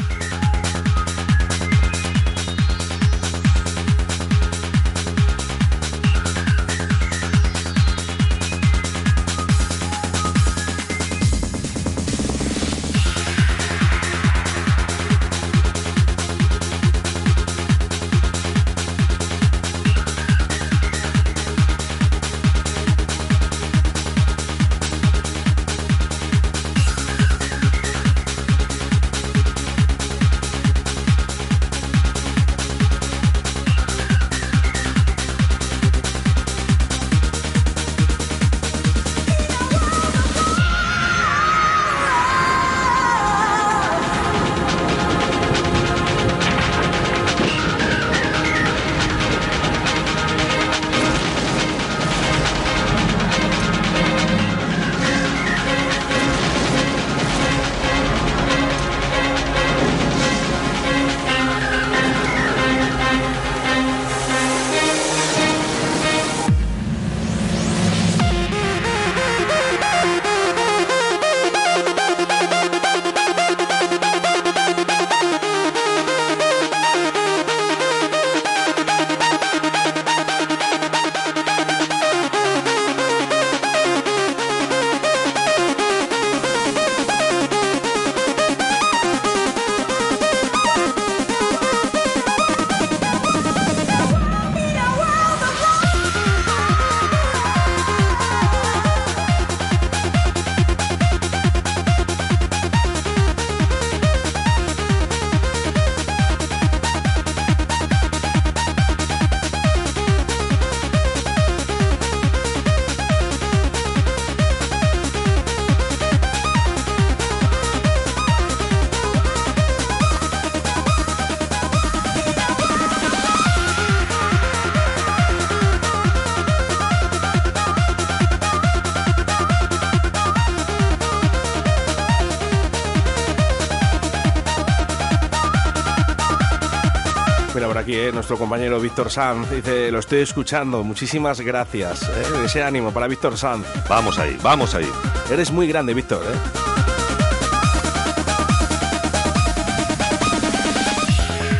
[138.28, 142.02] Nuestro compañero Víctor Sanz dice, lo estoy escuchando, muchísimas gracias.
[142.02, 143.64] eh, ese ánimo para Víctor Sanz.
[143.88, 144.86] Vamos ahí, vamos ahí.
[145.30, 146.20] Eres muy grande, Víctor.
[146.26, 146.36] ¿eh?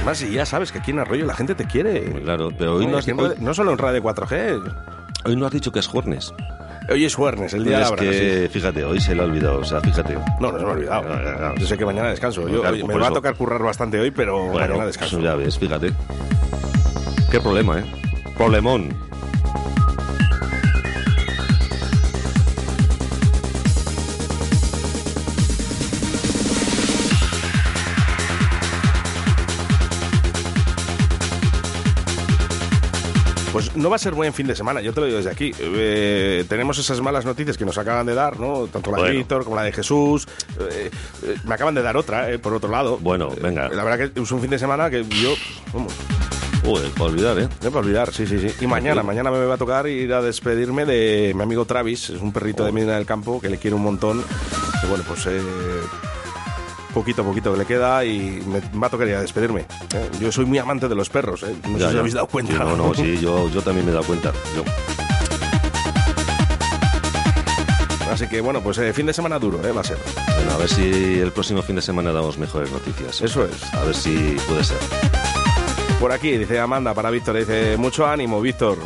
[0.05, 2.03] Más y ya sabes que aquí en Arroyo la gente te quiere.
[2.23, 4.61] Claro, pero hoy no has- en Radio- no solo en Radio 4G.
[5.25, 6.35] Hoy no has dicho que es jueves.
[6.91, 9.59] Hoy es jueves, el día de la es que, fíjate, hoy se lo ha olvidado,
[9.59, 10.15] o sea, fíjate.
[10.41, 11.55] No, no se me ha olvidado.
[11.57, 12.49] Yo sé que mañana descanso.
[12.49, 15.21] Yo, Claro, me va a tocar currar bastante hoy, pero Bueno, mañana descanso.
[15.21, 15.93] ya ves, fíjate.
[17.31, 17.85] Qué problema, ¿eh?
[18.37, 18.89] Problemón.
[33.53, 35.53] Pues no va a ser buen fin de semana, yo te lo digo desde aquí.
[35.59, 38.69] Eh, tenemos esas malas noticias que nos acaban de dar, ¿no?
[38.69, 39.11] Tanto la de.
[39.11, 40.29] Víctor como la de Jesús.
[40.61, 40.91] Eh,
[41.25, 42.99] eh, me acaban de dar otra, eh, por otro lado.
[42.99, 43.69] Bueno, venga.
[43.69, 45.35] La verdad que es un fin de semana que yo,
[45.75, 45.93] vamos,
[46.71, 47.49] Uy, para olvidar, ¿eh?
[47.63, 48.55] no para olvidar, sí, sí, sí.
[48.61, 52.21] Y mañana, mañana me va a tocar ir a despedirme de mi amigo Travis, es
[52.21, 52.67] un perrito Oh.
[52.67, 54.23] de Medina del Campo que le quiero un montón.
[54.83, 55.41] Y bueno, pues eh,
[56.93, 59.63] poquito a poquito que le queda y me va a tocar ir a despedirme.
[59.95, 60.11] ¿eh?
[60.21, 61.55] Yo soy muy amante de los perros, ¿eh?
[61.69, 62.01] no sé Ya, si ya.
[62.01, 62.53] habéis dado cuenta.
[62.53, 64.33] Sí, no, no, sí, yo, yo también me he dado cuenta.
[64.55, 64.63] Yo.
[68.13, 69.73] Así que bueno, pues eh, fin de semana duro, ¿eh?
[69.73, 69.97] va a ser.
[70.37, 73.23] Bueno, a ver si el próximo fin de semana damos mejores noticias.
[73.23, 73.73] Eso es.
[73.75, 74.79] A ver si puede ser.
[76.01, 78.79] Por aquí, dice Amanda para Víctor, dice, mucho ánimo, Víctor.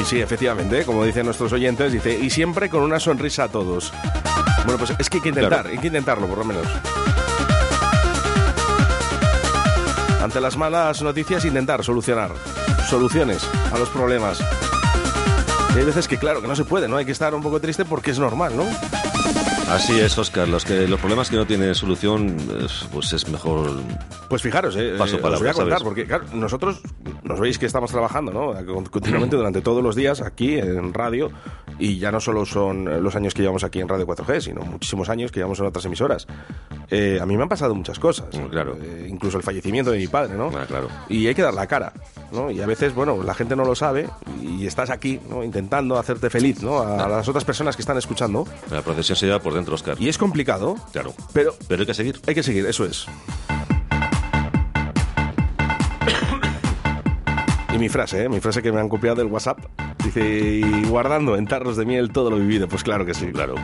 [0.00, 3.92] Y sí, efectivamente, como dicen nuestros oyentes, dice, y siempre con una sonrisa a todos.
[4.64, 6.66] Bueno, pues es que hay que intentar, hay que intentarlo, por lo menos.
[10.22, 12.30] Ante las malas noticias, intentar solucionar
[12.88, 14.42] soluciones a los problemas.
[15.74, 16.96] Hay veces que, claro, que no se puede, ¿no?
[16.96, 18.64] Hay que estar un poco triste porque es normal, ¿no?
[19.70, 20.48] Así es, Oscar.
[20.48, 23.70] Los, que, los problemas que no tienen solución, es- pues es mejor.
[24.28, 25.82] Pues fijaros, eh, Paso eh, os voy a contar, ¿sabes?
[25.84, 26.80] porque claro, nosotros
[27.24, 28.52] nos veis que estamos trabajando ¿no?
[28.66, 31.30] Con- continuamente durante todos los días aquí en radio
[31.78, 35.08] y ya no solo son los años que llevamos aquí en Radio 4G, sino muchísimos
[35.08, 36.26] años que llevamos en otras emisoras.
[36.90, 38.76] Eh, a mí me han pasado muchas cosas, claro.
[38.82, 40.50] Eh, incluso el fallecimiento de mi padre, ¿no?
[40.56, 40.88] Ah, claro.
[41.08, 41.92] Y hay que dar la cara,
[42.32, 42.50] ¿no?
[42.50, 44.08] Y a veces, bueno, la gente no lo sabe
[44.42, 45.42] y estás aquí, ¿no?
[45.44, 46.78] Intentando hacerte feliz, ¿no?
[46.80, 48.44] A, a las otras personas que están escuchando.
[48.70, 49.96] La procesión se lleva por dentro, Oscar.
[50.00, 51.14] Y es complicado, Claro.
[51.32, 52.20] pero Pero hay que seguir.
[52.26, 53.06] hay que seguir, eso es.
[57.72, 58.28] Y mi frase, ¿eh?
[58.28, 59.58] mi frase que me han copiado del WhatsApp,
[60.02, 62.66] dice, y guardando en tarros de miel todo lo vivido.
[62.68, 63.26] Pues claro que sí.
[63.32, 63.54] Claro.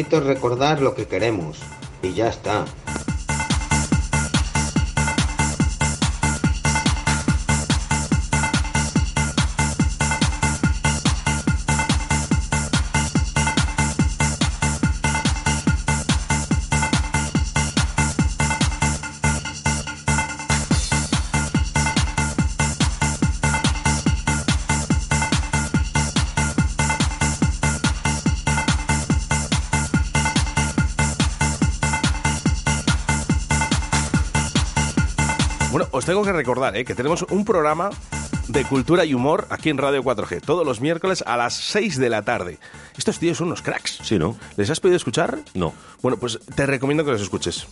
[0.00, 1.58] Bonito recordar lo que queremos.
[2.02, 2.64] Y ya está.
[36.10, 36.84] Tengo que recordar ¿eh?
[36.84, 37.90] que tenemos un programa
[38.48, 42.10] de cultura y humor aquí en Radio 4G, todos los miércoles a las 6 de
[42.10, 42.58] la tarde.
[42.98, 44.00] Estos tíos son unos cracks.
[44.02, 44.36] Sí, ¿no?
[44.56, 45.38] ¿Les has podido escuchar?
[45.54, 45.72] No.
[46.02, 47.68] Bueno, pues te recomiendo que los escuches.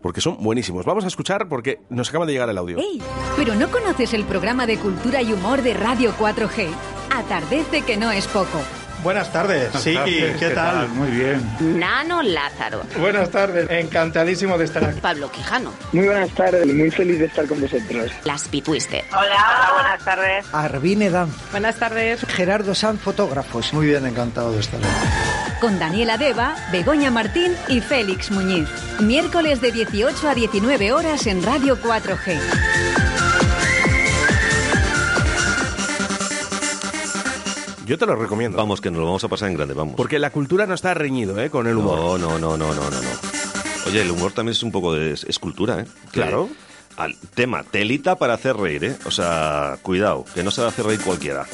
[0.00, 0.86] Porque son buenísimos.
[0.86, 2.78] Vamos a escuchar porque nos acaba de llegar el audio.
[2.78, 3.02] ¡Ey!
[3.36, 6.70] ¿Pero no conoces el programa de cultura y humor de Radio 4G?
[7.14, 8.58] Atardece que no es poco.
[9.02, 10.88] Buenas tardes, Siki, ¿qué, tal?
[10.90, 11.78] Muy bien.
[11.78, 12.82] Nano Lázaro.
[12.98, 15.00] Buenas tardes, encantadísimo de estar aquí.
[15.00, 15.72] Pablo Quijano.
[15.92, 18.10] Muy buenas tardes, muy feliz de estar con vosotros.
[18.24, 19.04] Las Pitwister.
[19.12, 20.46] Hola, buenas tardes.
[20.52, 21.32] Arvine Dan.
[21.50, 22.20] Buenas tardes.
[22.26, 23.72] Gerardo Sanz, fotógrafos.
[23.72, 25.60] Muy bien, encantado de estar aquí.
[25.60, 28.68] Con Daniela Deva, Begoña Martín y Félix Muñiz.
[29.00, 33.09] Miércoles de 18 a 19 horas en Radio 4G.
[37.90, 38.56] Yo te lo recomiendo.
[38.56, 39.96] Vamos, que nos lo vamos a pasar en grande, vamos.
[39.96, 41.50] Porque la cultura no está reñido ¿eh?
[41.50, 42.20] con el humor.
[42.20, 43.08] No, no, no, no, no, no.
[43.84, 45.86] Oye, el humor también es un poco de es, es cultura, ¿eh?
[46.12, 46.48] Claro.
[46.96, 48.96] Al tema, telita para hacer reír, ¿eh?
[49.06, 51.48] O sea, cuidado, que no se va a hacer reír cualquiera.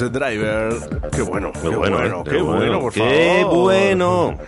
[0.00, 0.74] Driver.
[1.14, 2.22] Qué bueno, qué, bueno, bueno, ¿eh?
[2.24, 3.56] qué Qué bueno, bueno, por qué favor.
[3.62, 4.38] bueno.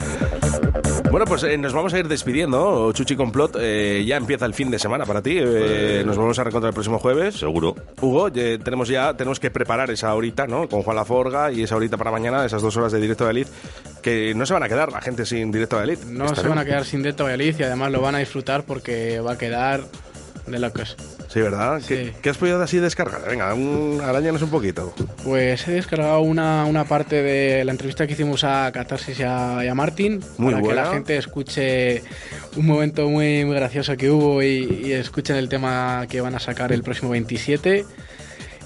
[1.11, 3.57] Bueno, pues eh, nos vamos a ir despidiendo, Chuchi Complot.
[3.61, 5.39] eh, ya empieza el fin de semana para ti.
[5.41, 7.35] eh, nos vamos a reencontrar el próximo jueves.
[7.37, 7.75] Seguro.
[8.01, 10.69] Hugo, eh, tenemos ya tenemos que preparar esa horita, ¿no?
[10.69, 13.51] Con Juan Laforga y esa horita para mañana, esas dos horas de directo de Elite,
[14.03, 16.05] que no se van a quedar la gente sin directo de Elite.
[16.07, 19.19] No se van a quedar sin Directo Valladolid y además lo van a disfrutar porque
[19.21, 19.81] va a quedar
[20.47, 20.97] de locos.
[21.33, 21.81] Sí, ¿verdad?
[21.87, 23.21] ¿Qué, qué has podido así descargar?
[23.29, 24.93] Venga, un, arañanos un poquito.
[25.23, 29.61] Pues he descargado una, una parte de la entrevista que hicimos a Catarsis y a,
[29.65, 30.83] y a Martín Muy para buena.
[30.83, 32.03] que la gente escuche
[32.57, 36.41] un momento muy, muy gracioso que hubo y, y escuchen el tema que van a
[36.41, 37.85] sacar el próximo 27.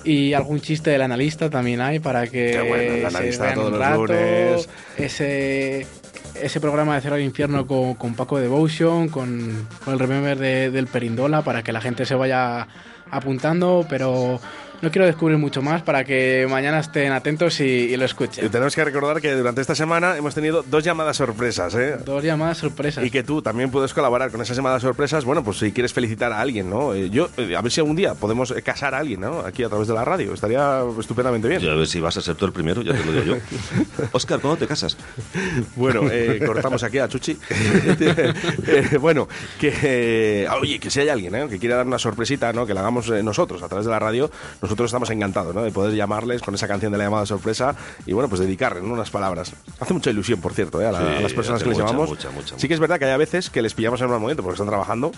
[0.05, 3.55] Y algún chiste del analista también hay para que Qué bueno, el se analista vean
[3.57, 4.07] todos un los rato.
[4.07, 4.69] lunes.
[4.99, 5.86] Ese,
[6.35, 10.70] ese programa de Cero al Infierno con, con Paco Devotion, con, con el Remember de-
[10.70, 12.66] del Perindola, para que la gente se vaya
[13.11, 14.40] apuntando, pero
[14.85, 18.44] no quiero descubrir mucho más para que mañana estén atentos y, y lo escuchen.
[18.44, 21.97] Y tenemos que recordar que durante esta semana hemos tenido dos llamadas sorpresas, ¿eh?
[22.05, 23.05] Dos llamadas sorpresas.
[23.05, 25.24] Y que tú también puedes colaborar con esas llamadas sorpresas.
[25.24, 26.94] Bueno, pues si quieres felicitar a alguien, ¿no?
[26.94, 29.40] Eh, yo, eh, a ver si algún día podemos eh, casar a alguien, ¿no?
[29.40, 30.35] Aquí a través de la radio.
[30.35, 31.66] Estaría estupendamente bien.
[31.69, 33.36] A ver si vas a ser tú el primero, ya te lo digo yo.
[34.12, 34.97] Oscar, ¿cuándo te casas?
[35.77, 37.36] Bueno, eh, cortamos aquí a Chuchi.
[38.66, 39.28] Eh, bueno,
[39.59, 41.47] que eh, oye, que si hay alguien ¿eh?
[41.48, 42.66] que quiera dar una sorpresita, ¿no?
[42.66, 44.31] Que la hagamos eh, nosotros a través de la radio,
[44.61, 45.62] nosotros estamos encantados, ¿no?
[45.62, 47.74] De poder llamarles con esa canción de la llamada sorpresa
[48.06, 48.92] y bueno, pues dedicarles ¿no?
[48.94, 49.52] unas palabras.
[49.80, 50.86] Hace mucha ilusión, por cierto, ¿eh?
[50.86, 52.09] a, la- Sí, a las personas que les mucha, llamamos.
[52.10, 54.12] mucha, mucha, sí que es verdad que hay a veces que les pillamos en un
[54.12, 55.12] mal momento porque están trabajando.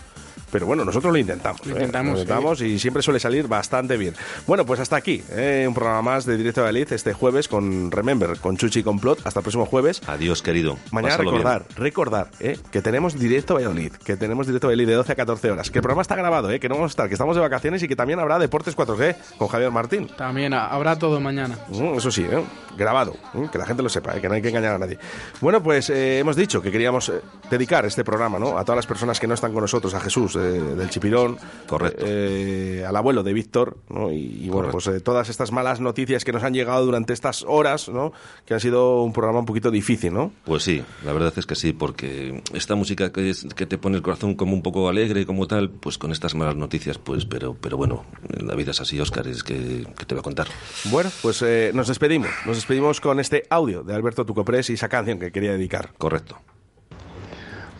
[0.57, 1.61] Pero bueno, nosotros lo intentamos.
[1.67, 1.77] Lo ¿eh?
[1.81, 4.15] intentamos, Lo intentamos y siempre suele salir bastante bien.
[4.47, 5.23] Bueno, pues hasta aquí.
[5.33, 5.67] ¿eh?
[5.69, 8.99] Un programa más de Directo de Valladolid este jueves con Remember, con Chuchi y con
[8.99, 9.27] Plot.
[9.27, 10.01] Hasta el próximo jueves.
[10.07, 10.79] Adiós, querido.
[10.93, 11.43] Mañana Pásalo bien.
[11.43, 12.59] recordar, recordar, ¿eh?
[12.71, 15.71] que tenemos directo a Valladolid, que tenemos directo a Valladolid de 12 a 14 horas,
[15.71, 16.59] que el programa está grabado, ¿eh?
[16.59, 19.15] que no vamos a estar, que estamos de vacaciones y que también habrá Deportes 4G
[19.37, 20.09] con Javier Martín.
[20.17, 21.59] También ha- habrá todo mañana.
[21.69, 22.43] Mm, Eso sí, ¿eh?
[22.79, 23.47] grabado, ¿eh?
[23.53, 24.23] que la gente lo sepa, ¿eh?
[24.23, 24.99] que no hay que engañar a nadie.
[25.43, 27.13] Bueno, pues eh, hemos dicho que queríamos
[27.51, 28.57] dedicar este programa ¿no?
[28.57, 31.37] a todas las personas que no están con nosotros, a Jesús eh, del Chipirón,
[31.67, 32.05] Correcto.
[32.07, 34.13] eh, al abuelo de Víctor, ¿no?
[34.13, 37.45] y, y bueno, pues eh, todas estas malas noticias que nos han llegado durante estas
[37.49, 38.13] horas, ¿no?
[38.45, 40.33] que han sido un programa un poquito difícil, ¿no?
[40.45, 43.97] Pues sí, la verdad es que sí, porque esta música que, es- que te pone
[43.97, 47.55] el corazón como un poco alegre, como tal, pues con estas malas noticias, pues, pero,
[47.61, 48.05] pero bueno,
[48.41, 50.47] la vida es así, Oscar, es que, que te voy a contar.
[50.91, 52.29] Bueno, pues eh, nos despedimos.
[52.47, 55.91] Nos despedimos con este audio de Alberto Tucoprés y esa canción que quería dedicar.
[55.99, 56.37] Correcto.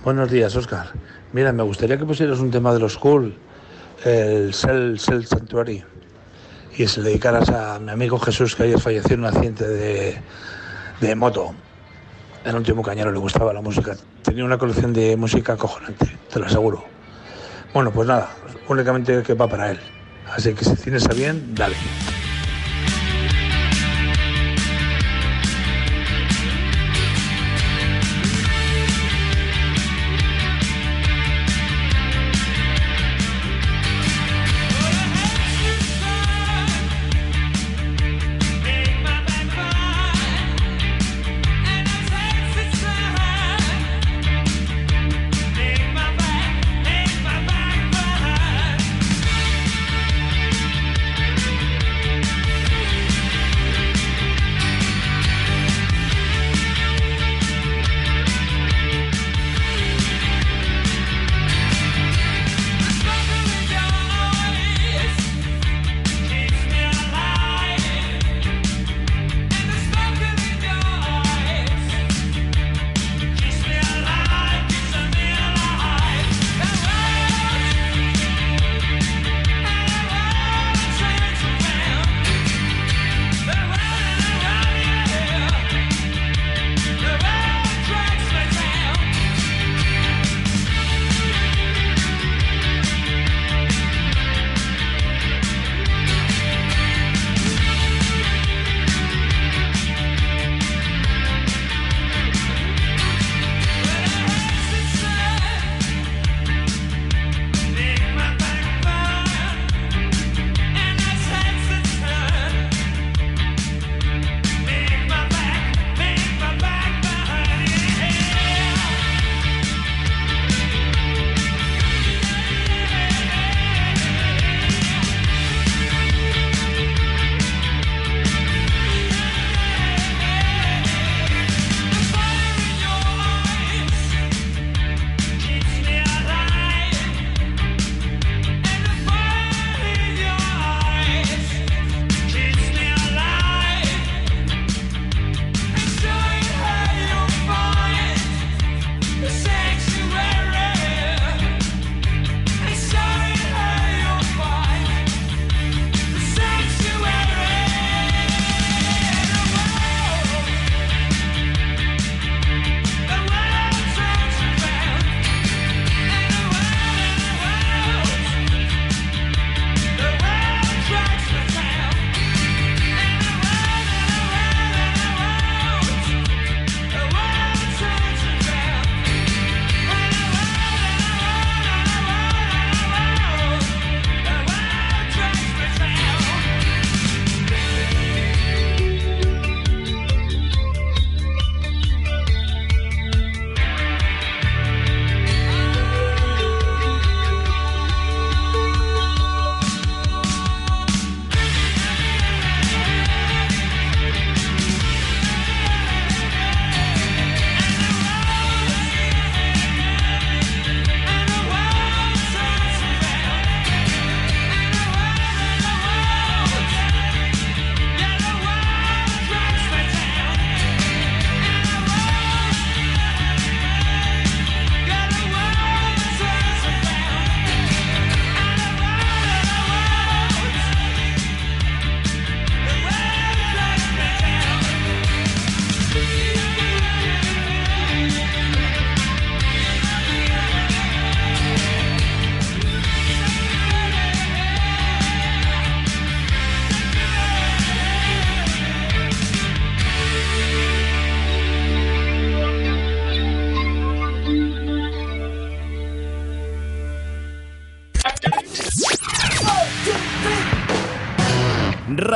[0.05, 0.93] Buenos días, Oscar.
[1.33, 3.37] Mira, me gustaría que pusieras un tema de los Cool,
[4.05, 5.85] el Cell, Cell Sanctuary,
[6.77, 10.21] y se le dedicaras a mi amigo Jesús, que ayer falleció en un accidente de,
[11.01, 11.55] de moto.
[12.45, 13.97] Era un cañero, le gustaba la música.
[14.23, 16.85] Tenía una colección de música acojonante, te lo aseguro.
[17.75, 18.31] Bueno, pues nada,
[18.69, 19.81] únicamente que va para él.
[20.33, 21.77] Así que si tienes a bien, dale.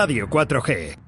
[0.01, 0.97] Radio 4G.